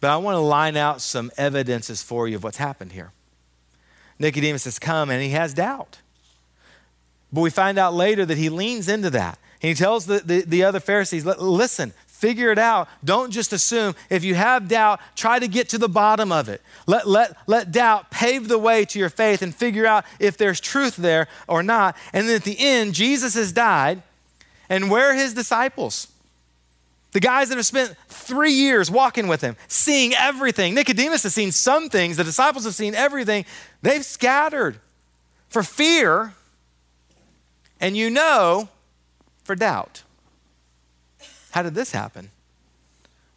But 0.00 0.10
I 0.10 0.16
want 0.16 0.34
to 0.34 0.40
line 0.40 0.76
out 0.76 1.00
some 1.00 1.30
evidences 1.36 2.02
for 2.02 2.26
you 2.26 2.34
of 2.34 2.42
what's 2.42 2.56
happened 2.56 2.90
here. 2.90 3.12
Nicodemus 4.18 4.64
has 4.64 4.80
come 4.80 5.10
and 5.10 5.22
he 5.22 5.30
has 5.30 5.54
doubt. 5.54 5.98
But 7.32 7.42
we 7.42 7.50
find 7.50 7.78
out 7.78 7.94
later 7.94 8.26
that 8.26 8.38
he 8.38 8.48
leans 8.48 8.88
into 8.88 9.10
that. 9.10 9.38
He 9.60 9.74
tells 9.74 10.06
the, 10.06 10.18
the, 10.18 10.40
the 10.42 10.64
other 10.64 10.80
Pharisees, 10.80 11.24
listen, 11.24 11.92
Figure 12.14 12.50
it 12.50 12.58
out. 12.58 12.88
Don't 13.04 13.30
just 13.32 13.52
assume. 13.52 13.94
If 14.08 14.24
you 14.24 14.34
have 14.34 14.66
doubt, 14.66 15.00
try 15.14 15.38
to 15.38 15.46
get 15.46 15.68
to 15.70 15.78
the 15.78 15.90
bottom 15.90 16.32
of 16.32 16.48
it. 16.48 16.62
Let, 16.86 17.06
let, 17.06 17.36
let 17.46 17.70
doubt 17.70 18.10
pave 18.10 18.48
the 18.48 18.56
way 18.56 18.86
to 18.86 18.98
your 18.98 19.10
faith 19.10 19.42
and 19.42 19.54
figure 19.54 19.84
out 19.84 20.06
if 20.18 20.38
there's 20.38 20.58
truth 20.58 20.96
there 20.96 21.28
or 21.48 21.62
not. 21.62 21.96
And 22.14 22.26
then 22.26 22.36
at 22.36 22.44
the 22.44 22.56
end, 22.58 22.94
Jesus 22.94 23.34
has 23.34 23.52
died. 23.52 24.00
And 24.68 24.90
where 24.90 25.10
are 25.10 25.14
his 25.14 25.34
disciples? 25.34 26.08
The 27.12 27.20
guys 27.20 27.48
that 27.48 27.56
have 27.56 27.66
spent 27.66 27.94
three 28.08 28.52
years 28.52 28.90
walking 28.90 29.28
with 29.28 29.40
him, 29.40 29.56
seeing 29.68 30.14
everything. 30.14 30.74
Nicodemus 30.74 31.22
has 31.22 31.32
seen 31.32 31.52
some 31.52 31.88
things, 31.88 32.16
the 32.16 32.24
disciples 32.24 32.64
have 32.64 32.74
seen 32.74 32.94
everything. 32.94 33.44
They've 33.82 34.04
scattered 34.04 34.80
for 35.48 35.62
fear, 35.62 36.34
and 37.80 37.96
you 37.96 38.10
know, 38.10 38.68
for 39.44 39.54
doubt. 39.54 40.02
How 41.52 41.62
did 41.62 41.74
this 41.74 41.92
happen? 41.92 42.30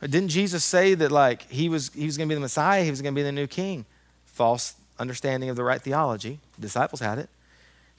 Didn't 0.02 0.30
Jesus 0.30 0.64
say 0.64 0.94
that 0.96 1.12
like 1.12 1.50
he 1.52 1.70
was 1.70 1.92
he 1.94 2.06
was 2.06 2.18
going 2.18 2.28
to 2.28 2.32
be 2.32 2.36
the 2.36 2.42
Messiah, 2.42 2.84
he 2.84 2.90
was 2.90 3.02
going 3.02 3.14
to 3.14 3.20
be 3.20 3.24
the 3.24 3.32
new 3.32 3.48
king? 3.48 3.86
False 4.26 4.76
understanding 5.00 5.50
of 5.50 5.56
the 5.56 5.64
right 5.64 5.82
theology. 5.82 6.40
The 6.56 6.62
disciples 6.62 7.00
had 7.00 7.20
it. 7.20 7.30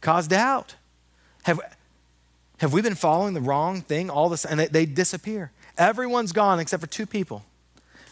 Caused 0.01 0.31
doubt. 0.31 0.75
Have, 1.43 1.61
have 2.59 2.73
we 2.73 2.83
been 2.83 2.95
following 2.95 3.35
the 3.35 3.41
wrong 3.41 3.81
thing 3.81 4.11
all 4.11 4.29
this? 4.29 4.45
And 4.45 4.61
they, 4.61 4.67
they 4.67 4.87
disappear. 4.87 5.51
Everyone's 5.77 6.33
gone 6.33 6.61
except 6.61 6.81
for 6.81 6.89
two 6.89 7.07
people. 7.07 7.45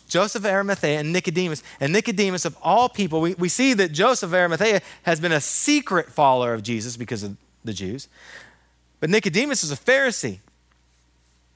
Joseph 0.09 0.45
of 0.45 0.51
Arimathea 0.51 1.01
and 1.01 1.13
Nicodemus. 1.13 1.63
And 1.81 1.93
Nicodemus, 1.93 2.45
of 2.45 2.57
all 2.63 2.89
people, 2.89 3.21
we, 3.21 3.35
we 3.35 3.49
see 3.49 3.75
that 3.75 3.91
Joseph 3.91 4.31
of 4.31 4.35
Arimathea 4.35 4.83
has 5.03 5.21
been 5.21 5.33
a 5.33 5.41
secret 5.41 6.11
follower 6.11 6.55
of 6.55 6.63
Jesus 6.63 6.97
because 6.97 7.23
of 7.23 7.37
the 7.65 7.73
Jews. 7.73 8.09
But 9.01 9.11
Nicodemus 9.11 9.65
is 9.65 9.73
a 9.73 9.77
Pharisee. 9.77 10.39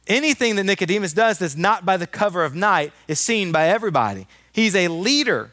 Anything 0.07 0.57
that 0.57 0.65
Nicodemus 0.65 1.13
does 1.13 1.39
that's 1.39 1.57
not 1.57 1.87
by 1.87 1.97
the 1.97 2.07
cover 2.07 2.45
of 2.45 2.55
night 2.55 2.93
is 3.07 3.21
seen 3.21 3.53
by 3.53 3.69
everybody. 3.69 4.27
He's 4.53 4.75
a 4.75 4.89
leader. 4.89 5.53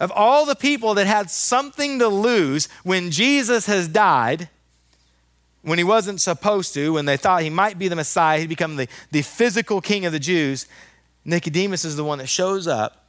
Of 0.00 0.10
all 0.10 0.46
the 0.46 0.56
people 0.56 0.94
that 0.94 1.06
had 1.06 1.30
something 1.30 1.98
to 1.98 2.08
lose 2.08 2.68
when 2.82 3.10
Jesus 3.10 3.66
has 3.66 3.86
died, 3.86 4.48
when 5.62 5.78
he 5.78 5.84
wasn't 5.84 6.20
supposed 6.20 6.74
to, 6.74 6.94
when 6.94 7.04
they 7.04 7.16
thought 7.16 7.42
he 7.42 7.50
might 7.50 7.78
be 7.78 7.88
the 7.88 7.96
Messiah, 7.96 8.40
he'd 8.40 8.48
become 8.48 8.76
the, 8.76 8.88
the 9.10 9.22
physical 9.22 9.80
king 9.80 10.04
of 10.04 10.12
the 10.12 10.18
Jews, 10.18 10.66
Nicodemus 11.24 11.84
is 11.84 11.96
the 11.96 12.04
one 12.04 12.18
that 12.18 12.28
shows 12.28 12.66
up 12.66 13.06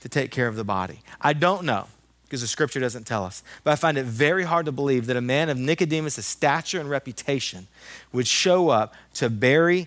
to 0.00 0.08
take 0.08 0.30
care 0.30 0.48
of 0.48 0.56
the 0.56 0.64
body. 0.64 1.00
I 1.20 1.34
don't 1.34 1.64
know 1.64 1.86
because 2.24 2.40
the 2.40 2.48
scripture 2.48 2.80
doesn't 2.80 3.04
tell 3.06 3.24
us. 3.24 3.42
But 3.62 3.72
I 3.72 3.76
find 3.76 3.96
it 3.96 4.06
very 4.06 4.44
hard 4.44 4.66
to 4.66 4.72
believe 4.72 5.06
that 5.06 5.16
a 5.16 5.20
man 5.20 5.50
of 5.50 5.58
Nicodemus' 5.58 6.26
stature 6.26 6.80
and 6.80 6.90
reputation 6.90 7.68
would 8.12 8.26
show 8.26 8.70
up 8.70 8.94
to 9.14 9.30
bury 9.30 9.86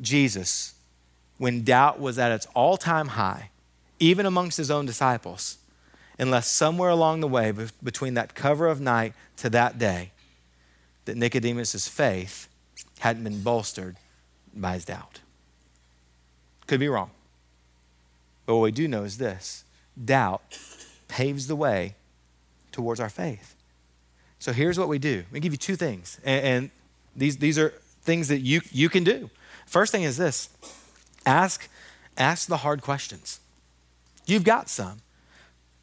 Jesus 0.00 0.74
when 1.38 1.64
doubt 1.64 2.00
was 2.00 2.18
at 2.18 2.32
its 2.32 2.46
all 2.54 2.76
time 2.76 3.08
high, 3.08 3.50
even 3.98 4.26
amongst 4.26 4.58
his 4.58 4.70
own 4.70 4.84
disciples, 4.84 5.58
unless 6.18 6.50
somewhere 6.50 6.90
along 6.90 7.20
the 7.20 7.28
way, 7.28 7.52
between 7.82 8.14
that 8.14 8.34
cover 8.34 8.66
of 8.66 8.80
night 8.80 9.14
to 9.38 9.48
that 9.50 9.78
day, 9.78 10.10
that 11.06 11.16
Nicodemus' 11.16 11.88
faith 11.88 12.48
hadn't 12.98 13.24
been 13.24 13.42
bolstered 13.42 13.96
by 14.54 14.74
his 14.74 14.84
doubt. 14.84 15.20
Could 16.66 16.80
be 16.80 16.88
wrong. 16.88 17.10
But 18.44 18.56
what 18.56 18.62
we 18.62 18.72
do 18.72 18.86
know 18.86 19.04
is 19.04 19.18
this 19.18 19.64
doubt 20.02 20.58
paves 21.08 21.46
the 21.46 21.56
way 21.56 21.94
towards 22.72 23.00
our 23.00 23.08
faith. 23.08 23.54
So 24.38 24.52
here's 24.52 24.78
what 24.78 24.88
we 24.88 24.98
do. 24.98 25.24
Me 25.32 25.40
give 25.40 25.52
you 25.52 25.58
two 25.58 25.76
things. 25.76 26.20
And, 26.24 26.44
and 26.44 26.70
these, 27.16 27.38
these 27.38 27.58
are 27.58 27.70
things 28.02 28.28
that 28.28 28.40
you, 28.40 28.60
you 28.70 28.88
can 28.88 29.02
do. 29.02 29.30
First 29.66 29.92
thing 29.92 30.02
is 30.02 30.16
this 30.16 30.50
ask, 31.24 31.68
ask 32.16 32.48
the 32.48 32.58
hard 32.58 32.82
questions. 32.82 33.40
You've 34.26 34.44
got 34.44 34.68
some. 34.68 35.00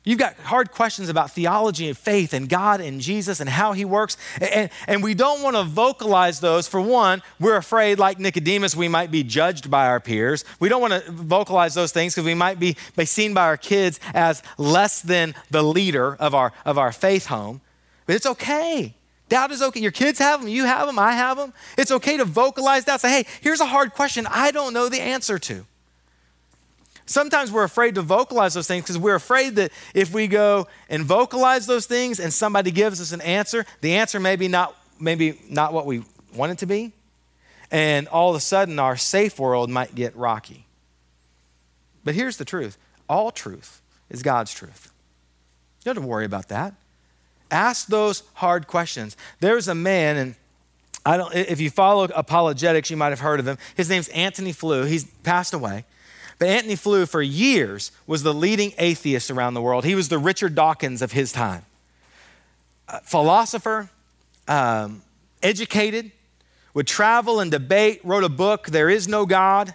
You've 0.05 0.19
got 0.19 0.35
hard 0.35 0.71
questions 0.71 1.07
about 1.07 1.31
theology 1.31 1.87
and 1.87 1.97
faith 1.97 2.33
and 2.33 2.49
God 2.49 2.81
and 2.81 2.99
Jesus 2.99 3.39
and 3.39 3.49
how 3.49 3.71
he 3.71 3.85
works. 3.85 4.17
And, 4.41 4.69
and 4.85 5.01
we 5.01 5.13
don't 5.13 5.41
want 5.41 5.55
to 5.55 5.63
vocalize 5.63 6.41
those. 6.41 6.67
For 6.67 6.81
one, 6.81 7.21
we're 7.39 7.55
afraid, 7.55 7.99
like 7.99 8.19
Nicodemus, 8.19 8.75
we 8.75 8.89
might 8.89 9.11
be 9.11 9.23
judged 9.23 9.71
by 9.71 9.87
our 9.87 10.01
peers. 10.01 10.43
We 10.59 10.67
don't 10.67 10.81
want 10.81 11.05
to 11.05 11.11
vocalize 11.11 11.73
those 11.73 11.93
things 11.93 12.13
because 12.13 12.25
we 12.25 12.33
might 12.33 12.59
be, 12.59 12.75
be 12.97 13.05
seen 13.05 13.33
by 13.33 13.43
our 13.43 13.55
kids 13.55 14.01
as 14.13 14.43
less 14.57 14.99
than 15.01 15.35
the 15.51 15.63
leader 15.63 16.15
of 16.15 16.35
our, 16.35 16.51
of 16.65 16.77
our 16.77 16.91
faith 16.91 17.27
home. 17.27 17.61
But 18.05 18.17
it's 18.17 18.25
okay. 18.25 18.95
Doubt 19.29 19.51
is 19.51 19.61
okay. 19.61 19.79
Your 19.79 19.91
kids 19.91 20.19
have 20.19 20.41
them, 20.41 20.49
you 20.49 20.65
have 20.65 20.85
them, 20.85 20.99
I 20.99 21.13
have 21.13 21.37
them. 21.37 21.53
It's 21.77 21.91
okay 21.91 22.17
to 22.17 22.25
vocalize 22.25 22.85
that. 22.85 22.99
Say, 22.99 23.09
hey, 23.09 23.25
here's 23.39 23.61
a 23.61 23.65
hard 23.65 23.93
question 23.93 24.27
I 24.29 24.51
don't 24.51 24.73
know 24.73 24.89
the 24.89 25.01
answer 25.01 25.39
to. 25.39 25.65
Sometimes 27.05 27.51
we're 27.51 27.63
afraid 27.63 27.95
to 27.95 28.01
vocalize 28.01 28.53
those 28.53 28.67
things 28.67 28.83
because 28.83 28.97
we're 28.97 29.15
afraid 29.15 29.55
that 29.55 29.71
if 29.93 30.13
we 30.13 30.27
go 30.27 30.67
and 30.89 31.03
vocalize 31.03 31.67
those 31.67 31.85
things 31.85 32.19
and 32.19 32.33
somebody 32.33 32.71
gives 32.71 33.01
us 33.01 33.11
an 33.11 33.21
answer, 33.21 33.65
the 33.81 33.95
answer 33.95 34.19
may 34.19 34.35
be 34.35 34.47
not, 34.47 34.75
maybe 34.99 35.39
not 35.49 35.73
what 35.73 35.85
we 35.85 36.03
want 36.35 36.51
it 36.51 36.59
to 36.59 36.65
be. 36.65 36.93
And 37.71 38.07
all 38.07 38.29
of 38.29 38.35
a 38.35 38.39
sudden, 38.39 38.79
our 38.79 38.95
safe 38.95 39.39
world 39.39 39.69
might 39.69 39.95
get 39.95 40.15
rocky. 40.15 40.65
But 42.03 42.15
here's 42.15 42.37
the 42.37 42.45
truth 42.45 42.77
all 43.09 43.31
truth 43.31 43.81
is 44.09 44.23
God's 44.23 44.53
truth. 44.53 44.91
You 45.79 45.85
don't 45.85 45.95
have 45.95 46.03
to 46.03 46.07
worry 46.07 46.25
about 46.25 46.47
that. 46.49 46.73
Ask 47.51 47.87
those 47.87 48.23
hard 48.35 48.67
questions. 48.67 49.17
There's 49.39 49.67
a 49.67 49.75
man, 49.75 50.17
and 50.17 50.35
I 51.05 51.17
don't, 51.17 51.33
if 51.35 51.59
you 51.59 51.69
follow 51.69 52.05
apologetics, 52.05 52.89
you 52.89 52.97
might 52.97 53.09
have 53.09 53.19
heard 53.19 53.39
of 53.39 53.47
him. 53.47 53.57
His 53.75 53.89
name's 53.89 54.07
Antony 54.09 54.53
Flew. 54.53 54.85
He's 54.85 55.03
passed 55.03 55.53
away. 55.53 55.85
But 56.39 56.47
Antony 56.47 56.75
Flew, 56.75 57.05
for 57.05 57.21
years, 57.21 57.91
was 58.07 58.23
the 58.23 58.33
leading 58.33 58.73
atheist 58.77 59.29
around 59.29 59.53
the 59.53 59.61
world. 59.61 59.85
He 59.85 59.95
was 59.95 60.09
the 60.09 60.17
Richard 60.17 60.55
Dawkins 60.55 61.01
of 61.01 61.11
his 61.11 61.31
time. 61.31 61.65
A 62.87 63.01
philosopher, 63.01 63.89
um, 64.47 65.01
educated, 65.41 66.11
would 66.73 66.87
travel 66.87 67.39
and 67.39 67.51
debate, 67.51 68.01
wrote 68.03 68.23
a 68.23 68.29
book, 68.29 68.67
There 68.67 68.89
Is 68.89 69.07
No 69.07 69.25
God. 69.25 69.73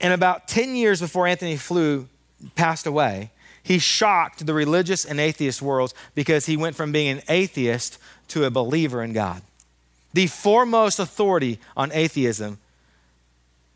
And 0.00 0.12
about 0.12 0.48
10 0.48 0.74
years 0.74 1.00
before 1.00 1.26
Antony 1.26 1.56
Flew 1.56 2.08
passed 2.56 2.86
away, 2.86 3.30
he 3.62 3.78
shocked 3.78 4.44
the 4.44 4.54
religious 4.54 5.04
and 5.04 5.20
atheist 5.20 5.62
worlds 5.62 5.94
because 6.14 6.46
he 6.46 6.56
went 6.56 6.74
from 6.74 6.90
being 6.90 7.08
an 7.18 7.22
atheist 7.28 7.98
to 8.28 8.44
a 8.44 8.50
believer 8.50 9.02
in 9.02 9.12
God. 9.12 9.42
The 10.12 10.26
foremost 10.26 10.98
authority 10.98 11.60
on 11.76 11.92
atheism 11.92 12.58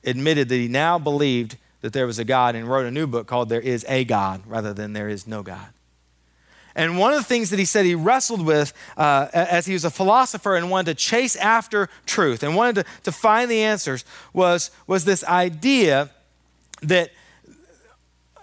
admitted 0.06 0.48
that 0.48 0.56
he 0.56 0.68
now 0.68 0.98
believed 0.98 1.56
that 1.82 1.92
there 1.92 2.06
was 2.06 2.18
a 2.18 2.24
God 2.24 2.54
and 2.54 2.68
wrote 2.68 2.86
a 2.86 2.90
new 2.90 3.06
book 3.06 3.26
called 3.26 3.48
There 3.48 3.60
Is 3.60 3.84
a 3.88 4.04
God 4.04 4.42
rather 4.46 4.72
than 4.72 4.92
There 4.92 5.08
Is 5.08 5.26
No 5.26 5.42
God. 5.42 5.68
And 6.74 6.98
one 6.98 7.12
of 7.12 7.18
the 7.18 7.24
things 7.24 7.50
that 7.50 7.58
he 7.58 7.64
said 7.64 7.86
he 7.86 7.94
wrestled 7.94 8.44
with 8.44 8.74
uh, 8.98 9.28
as 9.32 9.64
he 9.64 9.72
was 9.72 9.84
a 9.84 9.90
philosopher 9.90 10.56
and 10.56 10.70
wanted 10.70 10.86
to 10.86 10.94
chase 10.94 11.34
after 11.36 11.88
truth 12.04 12.42
and 12.42 12.54
wanted 12.54 12.84
to, 12.84 12.84
to 13.04 13.12
find 13.12 13.50
the 13.50 13.62
answers 13.62 14.04
was, 14.34 14.70
was 14.86 15.06
this 15.06 15.24
idea 15.24 16.10
that, 16.82 17.12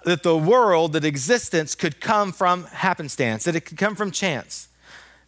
that 0.04 0.24
the 0.24 0.36
world, 0.36 0.94
that 0.94 1.06
existence 1.06 1.76
could 1.76 2.02
come 2.02 2.32
from 2.32 2.64
happenstance, 2.66 3.44
that 3.44 3.56
it 3.56 3.62
could 3.62 3.78
come 3.78 3.96
from 3.96 4.10
chance. 4.10 4.68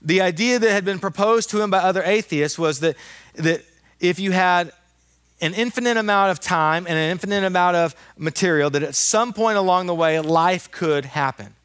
The 0.01 0.21
idea 0.21 0.57
that 0.57 0.71
had 0.71 0.83
been 0.83 0.99
proposed 0.99 1.51
to 1.51 1.61
him 1.61 1.69
by 1.69 1.79
other 1.79 2.01
atheists 2.03 2.57
was 2.57 2.79
that, 2.79 2.95
that 3.35 3.63
if 3.99 4.19
you 4.19 4.31
had 4.31 4.71
an 5.41 5.53
infinite 5.53 5.97
amount 5.97 6.31
of 6.31 6.39
time 6.39 6.85
and 6.87 6.97
an 6.97 7.11
infinite 7.11 7.43
amount 7.43 7.75
of 7.75 7.95
material 8.17 8.69
that 8.69 8.83
at 8.83 8.95
some 8.95 9.33
point 9.33 9.57
along 9.57 9.87
the 9.87 9.95
way 9.95 10.19
life 10.19 10.71
could 10.71 11.05
happen. 11.05 11.55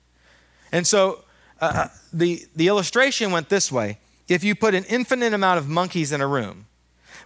And 0.73 0.87
so 0.87 1.25
uh, 1.61 1.73
uh, 1.75 1.89
the, 2.13 2.45
the 2.57 2.69
illustration 2.69 3.31
went 3.31 3.49
this 3.49 3.71
way 3.71 3.99
if 4.29 4.45
you 4.45 4.55
put 4.55 4.75
an 4.75 4.85
infinite 4.85 5.33
amount 5.33 5.59
of 5.59 5.69
monkeys 5.69 6.13
in 6.13 6.21
a 6.21 6.27
room 6.27 6.67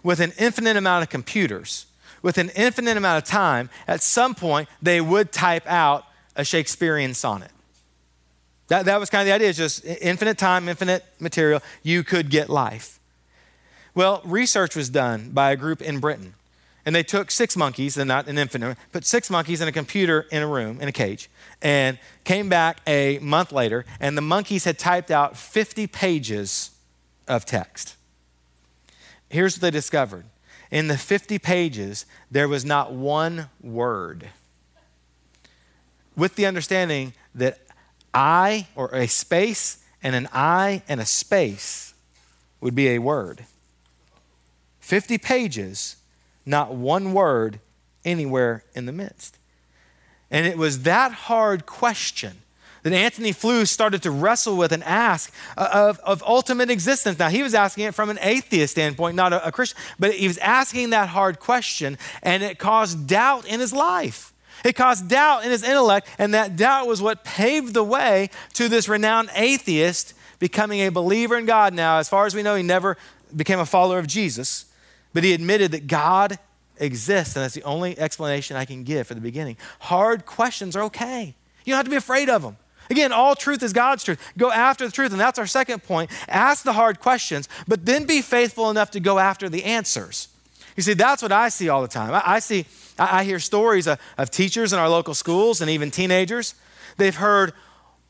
with 0.03 0.19
an 0.19 0.33
infinite 0.37 0.75
amount 0.75 1.03
of 1.03 1.09
computers, 1.09 1.85
with 2.21 2.37
an 2.37 2.49
infinite 2.55 2.97
amount 2.97 3.23
of 3.23 3.29
time, 3.29 3.69
at 3.87 4.01
some 4.01 4.35
point 4.35 4.67
they 4.81 5.01
would 5.01 5.31
type 5.31 5.65
out 5.67 6.05
a 6.35 6.43
Shakespearean 6.43 7.13
sonnet. 7.13 7.51
That, 8.67 8.85
that 8.85 8.99
was 8.99 9.09
kind 9.09 9.21
of 9.21 9.27
the 9.27 9.33
idea, 9.33 9.49
it's 9.49 9.57
just 9.57 9.85
infinite 9.85 10.37
time, 10.37 10.67
infinite 10.67 11.05
material, 11.19 11.61
you 11.83 12.03
could 12.03 12.29
get 12.29 12.49
life. 12.49 12.99
Well, 13.95 14.21
research 14.25 14.75
was 14.75 14.89
done 14.89 15.31
by 15.31 15.51
a 15.51 15.55
group 15.55 15.81
in 15.81 15.99
Britain. 15.99 16.35
And 16.85 16.93
they 16.93 17.01
took 17.01 17.31
six 17.31 17.57
monkeys, 17.57 17.97
and 17.97 18.07
not 18.07 18.27
an 18.27 18.37
infinite, 18.37 18.77
put 18.91 19.05
six 19.05 19.31
monkeys 19.31 19.59
in 19.59 19.67
a 19.67 19.71
computer 19.71 20.27
in 20.31 20.43
a 20.43 20.47
room, 20.47 20.79
in 20.79 20.87
a 20.87 20.91
cage, 20.91 21.31
and 21.59 21.97
came 22.25 22.47
back 22.47 22.77
a 22.85 23.17
month 23.19 23.51
later, 23.51 23.85
and 23.99 24.15
the 24.15 24.21
monkeys 24.21 24.65
had 24.65 24.77
typed 24.77 25.09
out 25.09 25.35
50 25.35 25.87
pages 25.87 26.71
of 27.27 27.43
text. 27.43 27.95
Here's 29.29 29.55
what 29.55 29.61
they 29.61 29.71
discovered 29.71 30.25
in 30.69 30.87
the 30.87 30.97
50 30.97 31.39
pages, 31.39 32.05
there 32.29 32.47
was 32.47 32.65
not 32.65 32.93
one 32.93 33.49
word. 33.61 34.29
With 36.15 36.35
the 36.35 36.45
understanding 36.45 37.13
that 37.33 37.59
I, 38.13 38.67
or 38.75 38.93
a 38.93 39.07
space, 39.07 39.83
and 40.03 40.15
an 40.15 40.27
I 40.33 40.83
and 40.87 40.99
a 40.99 41.05
space 41.05 41.93
would 42.61 42.75
be 42.75 42.89
a 42.89 42.99
word. 42.99 43.45
50 44.85 45.17
pages, 45.17 45.95
not 46.45 46.75
one 46.75 47.11
word 47.11 47.59
anywhere 48.05 48.63
in 48.75 48.85
the 48.85 48.91
midst. 48.91 49.39
And 50.29 50.45
it 50.45 50.59
was 50.59 50.83
that 50.83 51.11
hard 51.11 51.65
question 51.65 52.37
that 52.83 52.93
Antony 52.93 53.31
Flew 53.31 53.65
started 53.65 54.03
to 54.03 54.11
wrestle 54.11 54.55
with 54.55 54.71
and 54.71 54.83
ask 54.83 55.33
of, 55.57 55.99
of 56.01 56.21
ultimate 56.21 56.69
existence. 56.69 57.17
Now, 57.17 57.29
he 57.29 57.41
was 57.41 57.55
asking 57.55 57.85
it 57.85 57.95
from 57.95 58.11
an 58.11 58.19
atheist 58.21 58.73
standpoint, 58.73 59.15
not 59.15 59.33
a, 59.33 59.47
a 59.47 59.51
Christian, 59.51 59.81
but 59.97 60.13
he 60.13 60.27
was 60.27 60.37
asking 60.37 60.91
that 60.91 61.09
hard 61.09 61.39
question, 61.39 61.97
and 62.21 62.43
it 62.43 62.59
caused 62.59 63.07
doubt 63.07 63.47
in 63.47 63.59
his 63.59 63.73
life. 63.73 64.33
It 64.63 64.73
caused 64.73 65.09
doubt 65.09 65.45
in 65.45 65.49
his 65.49 65.63
intellect, 65.63 66.07
and 66.19 66.35
that 66.35 66.57
doubt 66.57 66.85
was 66.85 67.01
what 67.01 67.23
paved 67.23 67.73
the 67.73 67.83
way 67.83 68.29
to 68.53 68.69
this 68.69 68.87
renowned 68.87 69.31
atheist 69.33 70.13
becoming 70.37 70.81
a 70.81 70.89
believer 70.89 71.39
in 71.39 71.47
God. 71.47 71.73
Now, 71.73 71.97
as 71.97 72.07
far 72.07 72.27
as 72.27 72.35
we 72.35 72.43
know, 72.43 72.53
he 72.53 72.61
never 72.61 72.97
became 73.35 73.57
a 73.57 73.65
follower 73.65 73.97
of 73.97 74.05
Jesus 74.05 74.64
but 75.15 75.23
he 75.23 75.33
admitted 75.33 75.71
that 75.71 75.87
God 75.87 76.37
exists, 76.77 77.37
and 77.37 77.43
that's 77.43 77.53
the 77.53 77.63
only 77.63 77.97
explanation 77.97 78.57
I 78.57 78.65
can 78.65 78.83
give 78.83 79.07
for 79.07 79.13
the 79.13 79.21
beginning. 79.21 79.55
Hard 79.79 80.25
questions 80.25 80.75
are 80.75 80.83
okay. 80.83 81.33
You 81.63 81.71
don't 81.71 81.77
have 81.77 81.85
to 81.85 81.89
be 81.89 81.95
afraid 81.95 82.29
of 82.29 82.41
them. 82.41 82.57
Again, 82.89 83.13
all 83.13 83.33
truth 83.33 83.63
is 83.63 83.71
God's 83.71 84.03
truth. 84.03 84.19
Go 84.37 84.51
after 84.51 84.85
the 84.85 84.91
truth, 84.91 85.13
and 85.13 85.19
that's 85.19 85.39
our 85.39 85.47
second 85.47 85.83
point. 85.83 86.11
Ask 86.27 86.65
the 86.65 86.73
hard 86.73 86.99
questions, 86.99 87.47
but 87.65 87.85
then 87.85 88.03
be 88.03 88.21
faithful 88.21 88.69
enough 88.69 88.91
to 88.91 88.99
go 88.99 89.17
after 89.17 89.47
the 89.47 89.63
answers. 89.63 90.27
You 90.75 90.83
see, 90.83 90.93
that's 90.93 91.21
what 91.21 91.31
I 91.31 91.47
see 91.47 91.69
all 91.69 91.81
the 91.81 91.87
time. 91.87 92.13
I, 92.13 92.21
I 92.25 92.39
see, 92.39 92.65
I, 92.99 93.21
I 93.21 93.23
hear 93.23 93.39
stories 93.39 93.87
of, 93.87 93.97
of 94.17 94.29
teachers 94.31 94.73
in 94.73 94.79
our 94.79 94.89
local 94.89 95.13
schools 95.13 95.61
and 95.61 95.69
even 95.69 95.91
teenagers. 95.91 96.55
They've 96.97 97.15
heard 97.15 97.53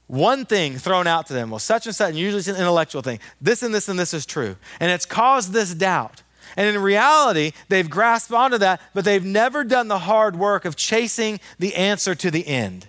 one 0.08 0.44
thing 0.48 0.80
thrown 0.80 1.06
out 1.06 1.28
to 1.28 1.34
them. 1.34 1.52
Well, 1.52 1.60
such 1.60 1.86
and 1.86 1.96
such, 1.96 2.10
and 2.10 2.18
usually 2.18 2.40
it's 2.40 2.48
an 2.48 2.56
intellectual 2.56 3.04
thing. 3.04 3.20
This 3.40 3.62
and 3.62 3.76
this 3.76 3.90
and 3.90 4.00
this 4.00 4.12
is 4.12 4.26
true. 4.26 4.56
And 4.80 4.90
it's 4.90 5.06
caused 5.06 5.54
this 5.54 5.72
doubt. 5.76 6.24
And 6.56 6.68
in 6.68 6.82
reality, 6.82 7.52
they've 7.70 7.90
grasped 7.90 8.34
onto 8.34 8.58
that, 8.60 8.82
but 8.94 9.06
they've 9.06 9.24
never 9.24 9.64
done 9.64 9.88
the 9.88 10.00
hard 10.00 10.36
work 10.36 10.66
of 10.66 10.76
chasing 10.76 11.40
the 11.60 11.76
answer 11.76 12.16
to 12.16 12.32
the 12.32 12.48
end. 12.48 12.88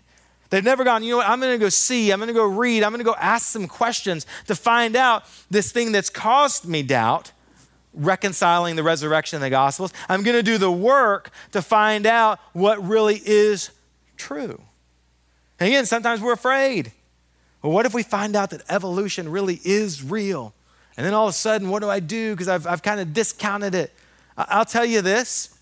They've 0.51 0.65
never 0.65 0.85
gone, 0.85 1.03
you 1.03 1.11
know 1.11 1.17
what, 1.19 1.29
I'm 1.29 1.41
going 1.41 1.53
to 1.53 1.65
go 1.65 1.69
see, 1.69 2.13
I'm 2.13 2.21
going 2.21 2.29
to 2.29 2.35
go 2.35 2.47
read, 2.47 2.83
I'm 2.83 2.93
going 2.93 3.01
to 3.01 3.05
go 3.05 3.17
ask 3.19 3.47
some 3.47 3.67
questions 3.67 4.27
to 4.47 4.55
find 4.55 4.95
out 4.95 5.25
this 5.51 5.73
thing 5.73 5.91
that's 5.93 6.09
caused 6.09 6.67
me 6.67 6.83
doubt, 6.83 7.33
reconciling 7.93 8.77
the 8.77 8.83
resurrection 8.83 9.37
and 9.37 9.45
the 9.45 9.51
gospels. 9.51 9.93
I'm 10.09 10.23
going 10.23 10.37
to 10.37 10.43
do 10.43 10.57
the 10.57 10.71
work 10.71 11.31
to 11.53 11.63
find 11.63 12.07
out 12.07 12.39
what 12.53 12.87
really 12.87 13.21
is 13.25 13.71
true. 14.17 14.61
And 15.59 15.69
again, 15.69 15.87
sometimes 15.87 16.21
we're 16.21 16.35
afraid. 16.35 16.93
Well, 17.63 17.73
what 17.73 17.87
if 17.87 17.95
we 17.95 18.03
find 18.03 18.37
out 18.37 18.51
that 18.51 18.63
evolution 18.69 19.29
really 19.29 19.61
is 19.65 20.05
real? 20.05 20.55
And 20.97 21.05
then 21.05 21.15
all 21.15 21.27
of 21.27 21.31
a 21.31 21.37
sudden, 21.37 21.69
what 21.69 21.83
do 21.83 21.91
I 21.91 22.01
do? 22.01 22.33
Because 22.33 22.49
I've, 22.49 22.67
I've 22.67 22.83
kind 22.83 23.01
of 23.01 23.13
discounted 23.13 23.75
it. 23.75 23.93
I'll 24.37 24.65
tell 24.65 24.85
you 24.85 25.03
this 25.03 25.57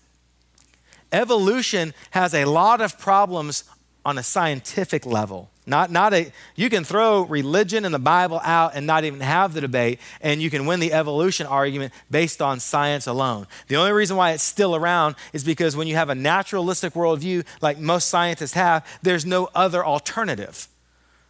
evolution 1.11 1.93
has 2.11 2.33
a 2.33 2.45
lot 2.45 2.81
of 2.81 2.99
problems 2.99 3.63
on 4.03 4.17
a 4.17 4.23
scientific 4.23 5.05
level. 5.05 5.49
Not, 5.67 5.89
not 5.89 6.13
a, 6.13 6.31
you 6.55 6.69
can 6.69 6.83
throw 6.83 7.23
religion 7.23 7.85
and 7.85 7.93
the 7.93 7.99
Bible 7.99 8.39
out 8.43 8.73
and 8.75 8.85
not 8.85 9.03
even 9.03 9.19
have 9.21 9.53
the 9.53 9.61
debate, 9.61 9.99
and 10.21 10.41
you 10.41 10.51
can 10.51 10.67
win 10.67 10.79
the 10.79 10.93
evolution 10.93 11.47
argument 11.47 11.91
based 12.11 12.39
on 12.39 12.59
science 12.59 13.07
alone. 13.07 13.47
The 13.67 13.77
only 13.77 13.91
reason 13.91 14.15
why 14.15 14.33
it's 14.33 14.43
still 14.43 14.75
around 14.75 15.15
is 15.33 15.43
because 15.43 15.75
when 15.75 15.87
you 15.87 15.95
have 15.95 16.09
a 16.09 16.15
naturalistic 16.15 16.93
worldview, 16.93 17.45
like 17.61 17.79
most 17.79 18.09
scientists 18.09 18.53
have, 18.53 18.85
there's 19.01 19.25
no 19.25 19.49
other 19.55 19.83
alternative. 19.83 20.67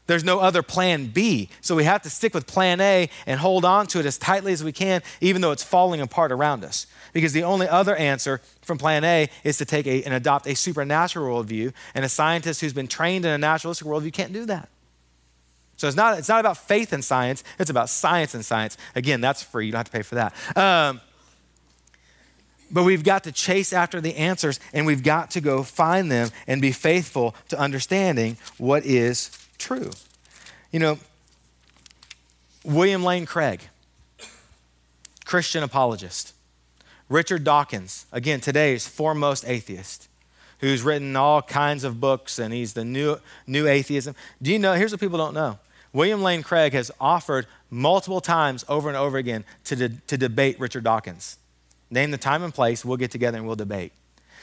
There's 0.08 0.24
no 0.24 0.40
other 0.40 0.62
plan 0.62 1.08
B. 1.08 1.50
So 1.62 1.76
we 1.76 1.84
have 1.84 2.04
to 2.04 2.10
stick 2.10 2.34
with 2.34 2.46
plan 2.46 2.80
A 2.80 3.10
and 3.26 3.40
hold 3.40 3.66
on 3.66 3.88
to 3.88 4.00
it 4.00 4.06
as 4.06 4.18
tightly 4.18 4.54
as 4.54 4.64
we 4.64 4.72
can, 4.72 5.02
even 5.20 5.42
though 5.42 5.52
it's 5.52 5.64
falling 5.64 6.00
apart 6.00 6.32
around 6.32 6.64
us. 6.64 6.86
Because 7.12 7.34
the 7.34 7.44
only 7.44 7.68
other 7.68 7.96
answer 7.96 8.42
from 8.62 8.78
plan 8.78 9.04
A 9.04 9.30
is 9.44 9.58
to 9.58 9.66
take 9.66 9.88
a, 9.88 10.04
and 10.04 10.14
adopt 10.14 10.48
a 10.48 10.56
supernatural 10.56 11.44
worldview. 11.44 11.74
And 11.96 12.06
a 12.06 12.10
scientist 12.10 12.62
who's 12.62 12.74
been 12.74 12.88
trained 12.88 13.26
in 13.26 13.32
a 13.32 13.38
naturalistic 13.38 13.88
worldview 13.88 14.14
can't 14.14 14.34
do 14.34 14.46
that. 14.46 14.70
So 15.78 15.88
it's 15.88 15.98
not, 15.98 16.18
it's 16.18 16.30
not 16.30 16.40
about 16.40 16.58
faith 16.58 16.94
in 16.94 17.02
science, 17.02 17.44
it's 17.60 17.70
about 17.70 17.90
science 17.90 18.34
and 18.34 18.46
science. 18.46 18.78
Again, 18.96 19.20
that's 19.22 19.44
free, 19.44 19.66
you 19.66 19.72
don't 19.72 19.80
have 19.80 19.88
to 19.88 19.92
pay 19.92 20.04
for 20.04 20.16
that. 20.16 20.34
Um, 20.58 21.02
but 22.72 22.84
we've 22.84 23.04
got 23.04 23.26
to 23.26 23.32
chase 23.32 23.74
after 23.74 24.00
the 24.00 24.16
answers 24.16 24.60
and 24.74 24.86
we've 24.86 25.04
got 25.04 25.32
to 25.32 25.42
go 25.42 25.64
find 25.64 26.12
them 26.12 26.30
and 26.48 26.62
be 26.62 26.72
faithful 26.72 27.36
to 27.50 27.60
understanding 27.60 28.38
what 28.58 28.86
is 28.86 29.38
true. 29.58 29.92
You 30.72 30.80
know, 30.80 31.00
William 32.64 33.04
Lane 33.04 33.26
Craig, 33.26 33.62
Christian 35.26 35.64
apologist. 35.64 36.34
Richard 37.08 37.44
Dawkins, 37.44 38.08
again, 38.12 38.42
today's 38.42 38.88
foremost 38.88 39.48
atheist, 39.48 40.08
who's 40.60 40.82
written 40.82 41.16
all 41.16 41.42
kinds 41.42 41.84
of 41.84 42.00
books 42.00 42.40
and 42.40 42.52
he's 42.52 42.74
the 42.74 42.84
new, 42.84 43.18
new 43.46 43.68
atheism. 43.68 44.16
Do 44.42 44.52
you 44.52 44.58
know? 44.58 44.74
Here's 44.74 44.92
what 44.92 45.00
people 45.00 45.20
don't 45.20 45.36
know 45.36 45.60
William 45.94 46.24
Lane 46.24 46.42
Craig 46.42 46.74
has 46.74 46.92
offered 47.00 47.46
multiple 47.70 48.22
times 48.22 48.66
over 48.68 48.90
and 48.90 48.98
over 48.98 49.18
again 49.18 49.46
to, 49.66 49.76
de- 49.76 49.90
to 50.08 50.18
debate 50.18 50.60
Richard 50.60 50.84
Dawkins. 50.84 51.38
Name 51.92 52.12
the 52.12 52.18
time 52.18 52.44
and 52.44 52.54
place, 52.54 52.84
we'll 52.84 52.98
get 52.98 53.12
together 53.12 53.38
and 53.38 53.46
we'll 53.46 53.56
debate. 53.56 53.94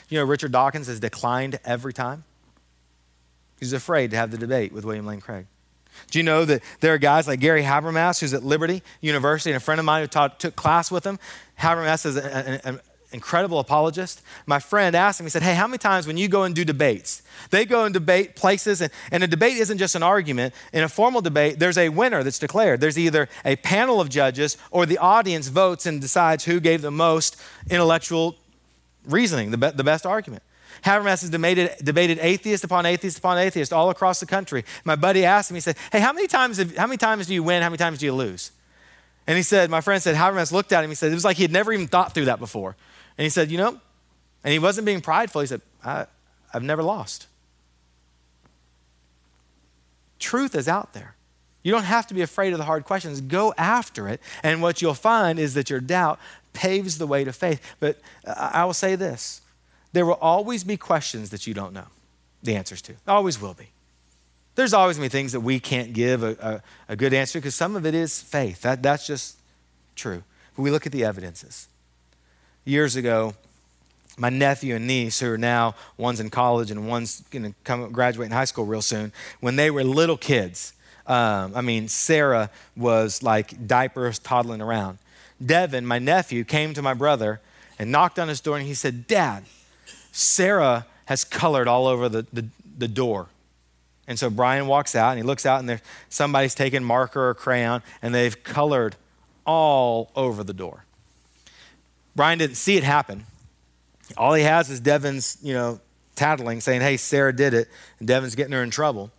You 0.08 0.18
know, 0.18 0.24
Richard 0.24 0.52
Dawkins 0.52 0.86
has 0.86 1.00
declined 1.00 1.58
every 1.64 1.92
time. 1.92 2.24
He's 3.62 3.72
afraid 3.72 4.10
to 4.10 4.16
have 4.16 4.32
the 4.32 4.38
debate 4.38 4.72
with 4.72 4.84
William 4.84 5.06
Lane 5.06 5.20
Craig. 5.20 5.46
Do 6.10 6.18
you 6.18 6.24
know 6.24 6.44
that 6.44 6.62
there 6.80 6.94
are 6.94 6.98
guys 6.98 7.28
like 7.28 7.38
Gary 7.38 7.62
Habermas, 7.62 8.18
who's 8.18 8.34
at 8.34 8.42
Liberty 8.42 8.82
University, 9.00 9.52
and 9.52 9.56
a 9.56 9.60
friend 9.60 9.78
of 9.78 9.84
mine 9.84 10.02
who 10.02 10.08
taught, 10.08 10.40
took 10.40 10.56
class 10.56 10.90
with 10.90 11.06
him? 11.06 11.20
Habermas 11.60 12.04
is 12.04 12.16
an 12.16 12.80
incredible 13.12 13.60
apologist. 13.60 14.20
My 14.46 14.58
friend 14.58 14.96
asked 14.96 15.20
him, 15.20 15.26
he 15.26 15.30
said, 15.30 15.44
Hey, 15.44 15.54
how 15.54 15.68
many 15.68 15.78
times 15.78 16.08
when 16.08 16.16
you 16.16 16.26
go 16.26 16.42
and 16.42 16.56
do 16.56 16.64
debates, 16.64 17.22
they 17.50 17.64
go 17.64 17.84
and 17.84 17.94
debate 17.94 18.34
places, 18.34 18.80
and, 18.80 18.90
and 19.12 19.22
a 19.22 19.28
debate 19.28 19.58
isn't 19.58 19.78
just 19.78 19.94
an 19.94 20.02
argument. 20.02 20.54
In 20.72 20.82
a 20.82 20.88
formal 20.88 21.20
debate, 21.20 21.60
there's 21.60 21.78
a 21.78 21.88
winner 21.88 22.24
that's 22.24 22.40
declared. 22.40 22.80
There's 22.80 22.98
either 22.98 23.28
a 23.44 23.54
panel 23.54 24.00
of 24.00 24.08
judges 24.08 24.56
or 24.72 24.86
the 24.86 24.98
audience 24.98 25.46
votes 25.46 25.86
and 25.86 26.00
decides 26.00 26.46
who 26.46 26.58
gave 26.58 26.82
the 26.82 26.90
most 26.90 27.40
intellectual 27.70 28.34
reasoning, 29.06 29.52
the, 29.52 29.58
be- 29.58 29.70
the 29.70 29.84
best 29.84 30.04
argument. 30.04 30.42
Habermas 30.84 31.20
has 31.20 31.30
debated, 31.30 31.72
debated 31.82 32.18
atheist 32.20 32.64
upon 32.64 32.86
atheist 32.86 33.18
upon 33.18 33.38
atheist 33.38 33.72
all 33.72 33.90
across 33.90 34.20
the 34.20 34.26
country. 34.26 34.64
My 34.84 34.96
buddy 34.96 35.24
asked 35.24 35.50
him, 35.50 35.54
he 35.54 35.60
said, 35.60 35.76
Hey, 35.90 36.00
how 36.00 36.12
many 36.12 36.26
times, 36.26 36.56
have, 36.58 36.76
how 36.76 36.86
many 36.86 36.96
times 36.96 37.26
do 37.26 37.34
you 37.34 37.42
win? 37.42 37.62
How 37.62 37.68
many 37.68 37.78
times 37.78 37.98
do 37.98 38.06
you 38.06 38.14
lose? 38.14 38.50
And 39.26 39.36
he 39.36 39.42
said, 39.42 39.70
My 39.70 39.80
friend 39.80 40.02
said, 40.02 40.16
Habermas 40.16 40.52
looked 40.52 40.72
at 40.72 40.82
him. 40.82 40.90
He 40.90 40.96
said, 40.96 41.12
It 41.12 41.14
was 41.14 41.24
like 41.24 41.36
he 41.36 41.42
had 41.42 41.52
never 41.52 41.72
even 41.72 41.86
thought 41.86 42.14
through 42.14 42.26
that 42.26 42.38
before. 42.38 42.76
And 43.18 43.24
he 43.24 43.30
said, 43.30 43.50
You 43.50 43.58
know, 43.58 43.80
and 44.44 44.52
he 44.52 44.58
wasn't 44.58 44.86
being 44.86 45.00
prideful. 45.00 45.40
He 45.40 45.46
said, 45.46 45.60
I, 45.84 46.06
I've 46.52 46.62
never 46.62 46.82
lost. 46.82 47.26
Truth 50.18 50.54
is 50.54 50.68
out 50.68 50.92
there. 50.92 51.14
You 51.62 51.72
don't 51.72 51.84
have 51.84 52.06
to 52.08 52.14
be 52.14 52.22
afraid 52.22 52.52
of 52.52 52.58
the 52.58 52.64
hard 52.64 52.84
questions. 52.84 53.20
Go 53.20 53.54
after 53.56 54.08
it. 54.08 54.20
And 54.42 54.62
what 54.62 54.82
you'll 54.82 54.94
find 54.94 55.38
is 55.38 55.54
that 55.54 55.70
your 55.70 55.80
doubt 55.80 56.18
paves 56.52 56.98
the 56.98 57.06
way 57.06 57.24
to 57.24 57.32
faith. 57.32 57.60
But 57.78 58.00
I 58.26 58.64
will 58.64 58.74
say 58.74 58.96
this 58.96 59.41
there 59.92 60.06
will 60.06 60.14
always 60.14 60.64
be 60.64 60.76
questions 60.76 61.30
that 61.30 61.46
you 61.46 61.54
don't 61.54 61.72
know 61.72 61.86
the 62.42 62.56
answers 62.56 62.82
to. 62.82 62.94
Always 63.06 63.40
will 63.40 63.54
be. 63.54 63.68
There's 64.54 64.74
always 64.74 64.98
going 64.98 65.08
to 65.08 65.14
be 65.14 65.18
things 65.18 65.32
that 65.32 65.40
we 65.40 65.60
can't 65.60 65.92
give 65.92 66.22
a, 66.22 66.62
a, 66.88 66.92
a 66.92 66.96
good 66.96 67.14
answer 67.14 67.38
because 67.38 67.54
some 67.54 67.76
of 67.76 67.86
it 67.86 67.94
is 67.94 68.20
faith. 68.20 68.62
That, 68.62 68.82
that's 68.82 69.06
just 69.06 69.38
true. 69.96 70.22
But 70.56 70.62
we 70.62 70.70
look 70.70 70.84
at 70.86 70.92
the 70.92 71.04
evidences. 71.04 71.68
Years 72.64 72.96
ago, 72.96 73.34
my 74.18 74.28
nephew 74.28 74.76
and 74.76 74.86
niece, 74.86 75.20
who 75.20 75.32
are 75.32 75.38
now 75.38 75.74
one's 75.96 76.20
in 76.20 76.28
college 76.28 76.70
and 76.70 76.86
one's 76.86 77.22
going 77.30 77.44
to 77.44 77.54
come 77.64 77.90
graduate 77.92 78.26
in 78.26 78.32
high 78.32 78.44
school 78.44 78.66
real 78.66 78.82
soon, 78.82 79.12
when 79.40 79.56
they 79.56 79.70
were 79.70 79.84
little 79.84 80.18
kids, 80.18 80.74
um, 81.06 81.52
I 81.56 81.62
mean, 81.62 81.88
Sarah 81.88 82.50
was 82.76 83.22
like 83.22 83.66
diapers 83.66 84.18
toddling 84.18 84.60
around. 84.60 84.98
Devin, 85.44 85.86
my 85.86 85.98
nephew, 85.98 86.44
came 86.44 86.74
to 86.74 86.82
my 86.82 86.94
brother 86.94 87.40
and 87.78 87.90
knocked 87.90 88.18
on 88.18 88.28
his 88.28 88.40
door 88.40 88.58
and 88.58 88.66
he 88.66 88.74
said, 88.74 89.06
Dad, 89.06 89.44
Sarah 90.12 90.86
has 91.06 91.24
colored 91.24 91.66
all 91.66 91.86
over 91.86 92.08
the, 92.08 92.26
the, 92.32 92.46
the 92.78 92.88
door. 92.88 93.28
And 94.06 94.18
so 94.18 94.30
Brian 94.30 94.66
walks 94.66 94.94
out 94.94 95.10
and 95.10 95.18
he 95.18 95.22
looks 95.22 95.46
out 95.46 95.60
and 95.60 95.68
there 95.68 95.80
somebody's 96.08 96.54
taken 96.54 96.84
marker 96.84 97.30
or 97.30 97.34
crayon 97.34 97.82
and 98.02 98.14
they've 98.14 98.42
colored 98.44 98.94
all 99.44 100.10
over 100.14 100.44
the 100.44 100.52
door. 100.52 100.84
Brian 102.14 102.38
didn't 102.38 102.56
see 102.56 102.76
it 102.76 102.84
happen. 102.84 103.24
All 104.16 104.34
he 104.34 104.42
has 104.42 104.70
is 104.70 104.80
Devin's, 104.80 105.38
you 105.42 105.54
know, 105.54 105.80
tattling, 106.14 106.60
saying, 106.60 106.82
Hey, 106.82 106.98
Sarah 106.98 107.34
did 107.34 107.54
it, 107.54 107.68
and 107.98 108.06
Devin's 108.06 108.34
getting 108.34 108.52
her 108.52 108.62
in 108.62 108.70
trouble. 108.70 109.10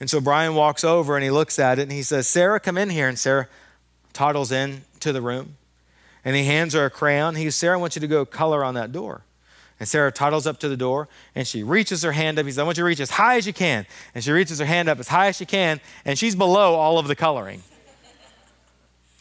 And 0.00 0.10
so 0.10 0.20
Brian 0.20 0.54
walks 0.54 0.84
over 0.84 1.16
and 1.16 1.24
he 1.24 1.30
looks 1.30 1.58
at 1.58 1.78
it 1.78 1.82
and 1.82 1.92
he 1.92 2.02
says, 2.02 2.26
Sarah, 2.26 2.60
come 2.60 2.78
in 2.78 2.90
here. 2.90 3.08
And 3.08 3.18
Sarah 3.18 3.48
toddles 4.12 4.52
in 4.52 4.82
to 5.00 5.12
the 5.12 5.20
room 5.20 5.56
and 6.24 6.36
he 6.36 6.44
hands 6.44 6.74
her 6.74 6.84
a 6.84 6.90
crayon. 6.90 7.34
He 7.34 7.44
says, 7.44 7.56
Sarah, 7.56 7.78
I 7.78 7.80
want 7.80 7.96
you 7.96 8.00
to 8.00 8.06
go 8.06 8.24
color 8.24 8.64
on 8.64 8.74
that 8.74 8.92
door. 8.92 9.22
And 9.80 9.88
Sarah 9.88 10.10
toddles 10.10 10.46
up 10.46 10.58
to 10.60 10.68
the 10.68 10.76
door 10.76 11.08
and 11.34 11.46
she 11.46 11.62
reaches 11.62 12.02
her 12.02 12.12
hand 12.12 12.38
up. 12.38 12.46
He 12.46 12.52
says, 12.52 12.58
I 12.58 12.64
want 12.64 12.78
you 12.78 12.82
to 12.82 12.86
reach 12.86 13.00
as 13.00 13.10
high 13.10 13.36
as 13.36 13.46
you 13.46 13.52
can. 13.52 13.86
And 14.14 14.24
she 14.24 14.32
reaches 14.32 14.58
her 14.58 14.64
hand 14.64 14.88
up 14.88 14.98
as 14.98 15.08
high 15.08 15.28
as 15.28 15.36
she 15.36 15.46
can, 15.46 15.80
and 16.04 16.18
she's 16.18 16.34
below 16.34 16.74
all 16.74 16.98
of 16.98 17.06
the 17.06 17.14
coloring. 17.14 17.62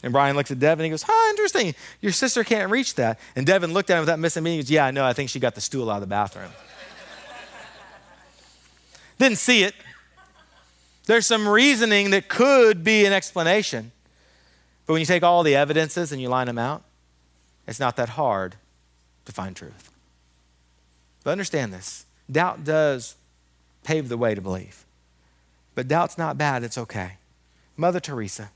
And 0.04 0.14
Brian 0.14 0.36
looks 0.36 0.52
at 0.52 0.60
Devin 0.60 0.84
and 0.84 0.86
he 0.86 0.90
goes, 0.92 1.04
Huh, 1.08 1.30
interesting. 1.32 1.76
Your 2.02 2.12
sister 2.12 2.44
can't 2.44 2.72
reach 2.72 2.96
that. 2.96 3.20
And 3.36 3.46
Devin 3.46 3.74
looked 3.74 3.90
at 3.90 3.96
him 3.96 4.02
without 4.02 4.20
missing 4.20 4.42
a 4.42 4.44
meaning. 4.44 4.60
He 4.60 4.64
goes, 4.64 4.72
Yeah, 4.72 4.86
I 4.86 4.92
know. 4.92 5.06
I 5.06 5.14
think 5.14 5.30
she 5.30 5.40
got 5.40 5.56
the 5.56 5.62
stool 5.62 5.90
out 5.90 5.96
of 5.96 6.02
the 6.02 6.08
bathroom. 6.08 6.52
Didn't 9.20 9.40
see 9.40 9.64
it. 9.64 9.74
There's 11.06 11.26
some 11.26 11.48
reasoning 11.48 12.12
that 12.12 12.28
could 12.28 12.84
be 12.84 13.06
an 13.06 13.14
explanation. 13.14 13.92
But 14.86 14.94
when 14.94 15.00
you 15.00 15.06
take 15.06 15.24
all 15.24 15.44
the 15.44 15.56
evidences 15.56 16.12
and 16.12 16.22
you 16.22 16.30
line 16.30 16.48
them 16.48 16.58
out, 16.58 16.84
it's 17.68 17.80
not 17.80 17.96
that 17.98 18.10
hard 18.10 18.56
to 19.26 19.32
find 19.32 19.56
truth. 19.56 19.92
But 21.28 21.34
understand 21.34 21.74
this 21.74 22.06
doubt 22.32 22.64
does 22.64 23.18
pave 23.84 24.08
the 24.08 24.16
way 24.16 24.34
to 24.34 24.40
believe. 24.40 24.86
But 25.76 25.90
doubt's 25.90 26.18
not 26.18 26.38
bad, 26.38 26.64
it's 26.64 26.78
okay. 26.78 27.18
Mother 27.76 28.00
Teresa, 28.00 28.50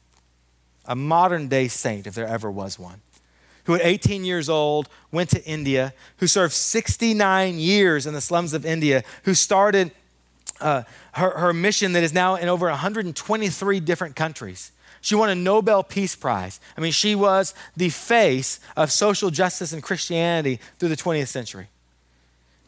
a 0.85 0.95
modern 0.95 1.49
day 1.49 1.67
saint, 1.67 2.07
if 2.07 2.13
there 2.15 2.25
ever 2.25 2.49
was 2.49 2.79
one, 2.79 3.01
who 3.65 3.75
at 3.75 3.81
18 3.83 4.23
years 4.23 4.47
old 4.47 4.87
went 5.11 5.29
to 5.31 5.43
India, 5.43 5.93
who 6.19 6.27
served 6.27 6.53
69 6.53 7.59
years 7.59 8.07
in 8.07 8.13
the 8.13 8.21
slums 8.21 8.53
of 8.53 8.65
India, 8.65 9.03
who 9.23 9.33
started 9.33 9.91
uh, 10.61 10.83
her, 11.11 11.31
her 11.31 11.51
mission 11.51 11.91
that 11.91 12.03
is 12.03 12.13
now 12.13 12.35
in 12.35 12.47
over 12.47 12.67
123 12.67 13.81
different 13.81 14.15
countries. 14.15 14.71
She 15.01 15.13
won 15.13 15.29
a 15.29 15.35
Nobel 15.35 15.83
Peace 15.83 16.15
Prize. 16.15 16.61
I 16.77 16.79
mean, 16.79 16.93
she 16.93 17.15
was 17.15 17.53
the 17.75 17.89
face 17.89 18.61
of 18.77 18.93
social 18.93 19.29
justice 19.29 19.73
and 19.73 19.83
Christianity 19.83 20.61
through 20.79 20.87
the 20.87 20.95
20th 20.95 21.27
century. 21.27 21.67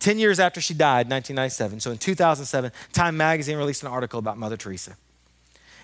10 0.03 0.19
years 0.19 0.37
after 0.37 0.59
she 0.59 0.73
died, 0.73 1.09
1997, 1.09 1.79
so 1.79 1.91
in 1.91 1.97
2007, 1.97 2.73
Time 2.91 3.15
Magazine 3.15 3.57
released 3.57 3.83
an 3.83 3.87
article 3.87 4.19
about 4.19 4.37
Mother 4.37 4.57
Teresa. 4.57 4.97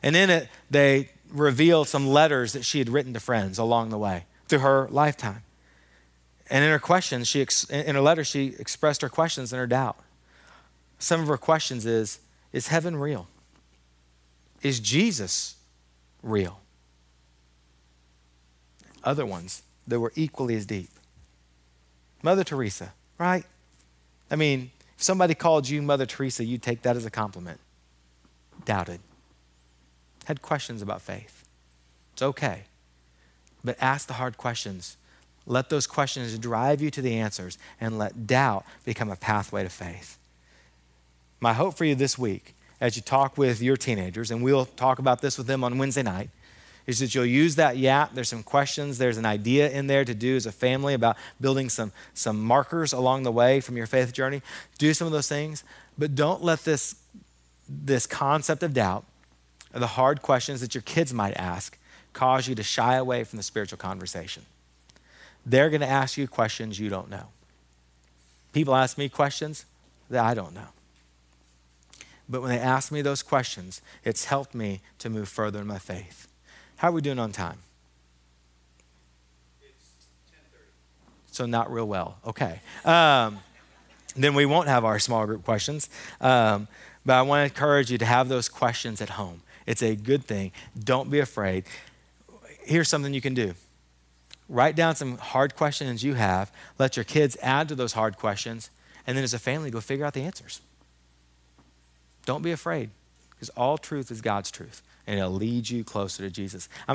And 0.03 0.13
in 0.13 0.29
it, 0.29 0.49
they 0.69 1.11
revealed 1.31 1.87
some 1.87 2.05
letters 2.05 2.51
that 2.51 2.65
she 2.65 2.79
had 2.79 2.89
written 2.89 3.13
to 3.13 3.21
friends 3.21 3.57
along 3.57 3.91
the 3.91 3.97
way 3.97 4.25
through 4.49 4.59
her 4.59 4.89
lifetime. 4.91 5.43
And 6.49 6.65
in 6.65 6.69
her 6.69 6.79
questions, 6.79 7.29
she 7.29 7.47
in 7.69 7.95
her 7.95 8.01
letter, 8.01 8.25
she 8.25 8.47
expressed 8.59 9.01
her 9.03 9.09
questions 9.09 9.53
and 9.53 9.59
her 9.59 9.67
doubt. 9.67 9.97
Some 10.97 11.21
of 11.21 11.27
her 11.27 11.37
questions 11.37 11.85
is 11.85 12.19
Is 12.51 12.67
heaven 12.67 12.97
real? 12.97 13.29
Is 14.61 14.81
Jesus 14.81 15.55
real? 16.21 16.59
Other 19.01 19.25
ones 19.25 19.61
that 19.87 20.01
were 20.01 20.11
equally 20.15 20.55
as 20.55 20.65
deep. 20.65 20.89
Mother 22.21 22.43
Teresa, 22.43 22.91
right? 23.17 23.45
I 24.31 24.35
mean, 24.35 24.71
if 24.95 25.03
somebody 25.03 25.33
called 25.33 25.67
you 25.67 25.81
Mother 25.81 26.05
Teresa, 26.05 26.43
you'd 26.43 26.61
take 26.61 26.81
that 26.83 26.95
as 26.95 27.05
a 27.05 27.11
compliment. 27.11 27.59
Doubted. 28.65 28.99
had 30.25 30.41
questions 30.41 30.81
about 30.81 31.01
faith. 31.01 31.45
It's 32.13 32.21
okay. 32.21 32.63
But 33.63 33.77
ask 33.81 34.07
the 34.07 34.13
hard 34.13 34.37
questions. 34.37 34.97
Let 35.45 35.69
those 35.69 35.87
questions 35.87 36.37
drive 36.37 36.81
you 36.81 36.91
to 36.91 37.01
the 37.01 37.15
answers 37.15 37.57
and 37.81 37.97
let 37.97 38.27
doubt 38.27 38.65
become 38.85 39.09
a 39.09 39.15
pathway 39.15 39.63
to 39.63 39.69
faith. 39.69 40.17
My 41.39 41.53
hope 41.53 41.75
for 41.75 41.85
you 41.85 41.95
this 41.95 42.17
week, 42.17 42.53
as 42.81 42.95
you 42.95 43.01
talk 43.01 43.37
with 43.37 43.61
your 43.61 43.77
teenagers, 43.77 44.31
and 44.31 44.43
we'll 44.43 44.65
talk 44.65 44.99
about 44.99 45.21
this 45.21 45.37
with 45.37 45.47
them 45.47 45.63
on 45.63 45.77
Wednesday 45.77 46.03
night, 46.03 46.29
is 46.89 46.97
that 46.97 47.13
you'll 47.13 47.23
use 47.23 47.55
that 47.55 47.77
yap. 47.77 48.15
There's 48.15 48.29
some 48.29 48.41
questions, 48.41 48.97
there's 48.97 49.17
an 49.17 49.25
idea 49.25 49.69
in 49.69 49.85
there 49.85 50.03
to 50.03 50.15
do 50.15 50.35
as 50.35 50.47
a 50.47 50.51
family 50.51 50.95
about 50.95 51.17
building 51.39 51.69
some, 51.69 51.91
some 52.15 52.41
markers 52.41 52.93
along 52.93 53.21
the 53.23 53.31
way 53.31 53.61
from 53.61 53.77
your 53.77 53.85
faith 53.85 54.11
journey. 54.11 54.41
Do 54.79 54.91
some 54.95 55.05
of 55.05 55.13
those 55.13 55.27
things, 55.27 55.63
but 55.99 56.15
don't 56.15 56.43
let 56.43 56.63
this, 56.63 56.95
this 57.69 58.07
concept 58.07 58.63
of 58.63 58.73
doubt 58.73 59.05
or 59.71 59.79
the 59.79 59.87
hard 59.87 60.23
questions 60.23 60.61
that 60.61 60.73
your 60.73 60.81
kids 60.81 61.13
might 61.13 61.37
ask 61.37 61.77
cause 62.13 62.47
you 62.47 62.55
to 62.55 62.63
shy 62.63 62.95
away 62.95 63.23
from 63.23 63.37
the 63.37 63.43
spiritual 63.43 63.77
conversation. 63.77 64.43
They're 65.45 65.69
going 65.69 65.81
to 65.81 65.87
ask 65.87 66.17
you 66.17 66.27
questions 66.27 66.79
you 66.79 66.89
don't 66.89 67.11
know. 67.11 67.27
People 68.51 68.75
ask 68.75 68.97
me 68.97 69.09
questions 69.09 69.65
that 70.09 70.25
I 70.25 70.33
don't 70.33 70.55
know. 70.55 70.69
But 72.27 72.41
when 72.41 72.49
they 72.49 72.59
ask 72.59 72.91
me 72.91 73.03
those 73.03 73.21
questions, 73.21 73.83
it's 74.03 74.25
helped 74.25 74.55
me 74.55 74.81
to 74.97 75.09
move 75.11 75.29
further 75.29 75.59
in 75.61 75.67
my 75.67 75.77
faith. 75.77 76.28
How 76.79 76.87
are 76.87 76.91
we 76.93 77.01
doing 77.01 77.19
on 77.19 77.33
time? 77.33 77.57
So, 81.29 81.45
not 81.45 81.69
real 81.69 81.85
well. 81.85 82.19
Okay. 82.25 82.61
Um, 82.85 83.39
then 84.15 84.33
we 84.33 84.45
won't 84.45 84.69
have 84.69 84.85
our 84.85 84.97
small 84.97 85.25
group 85.25 85.43
questions. 85.43 85.89
Um, 86.21 86.69
but 87.05 87.17
I 87.17 87.21
want 87.23 87.41
to 87.41 87.53
encourage 87.53 87.91
you 87.91 87.97
to 87.97 88.05
have 88.05 88.29
those 88.29 88.47
questions 88.47 89.01
at 89.01 89.09
home. 89.09 89.41
It's 89.65 89.83
a 89.83 89.93
good 89.93 90.23
thing. 90.23 90.53
Don't 90.81 91.11
be 91.11 91.19
afraid. 91.19 91.65
Here's 92.63 92.87
something 92.87 93.13
you 93.13 93.19
can 93.19 93.33
do 93.33 93.55
write 94.47 94.77
down 94.77 94.95
some 94.95 95.17
hard 95.17 95.57
questions 95.57 96.01
you 96.01 96.13
have, 96.13 96.49
let 96.79 96.95
your 96.95 97.03
kids 97.03 97.35
add 97.41 97.67
to 97.67 97.75
those 97.75 97.91
hard 97.91 98.15
questions, 98.17 98.69
and 99.05 99.17
then 99.17 99.23
as 99.25 99.33
a 99.33 99.39
family, 99.39 99.69
go 99.69 99.81
figure 99.81 100.05
out 100.05 100.13
the 100.13 100.23
answers. 100.23 100.61
Don't 102.25 102.41
be 102.41 102.51
afraid, 102.51 102.89
because 103.31 103.49
all 103.49 103.77
truth 103.77 104.09
is 104.09 104.21
God's 104.21 104.49
truth, 104.49 104.81
and 105.07 105.19
it'll 105.19 105.31
lead 105.31 105.69
you 105.69 105.83
closer 105.83 106.23
to 106.23 106.29
Jesus. 106.29 106.69
I'm 106.81 106.85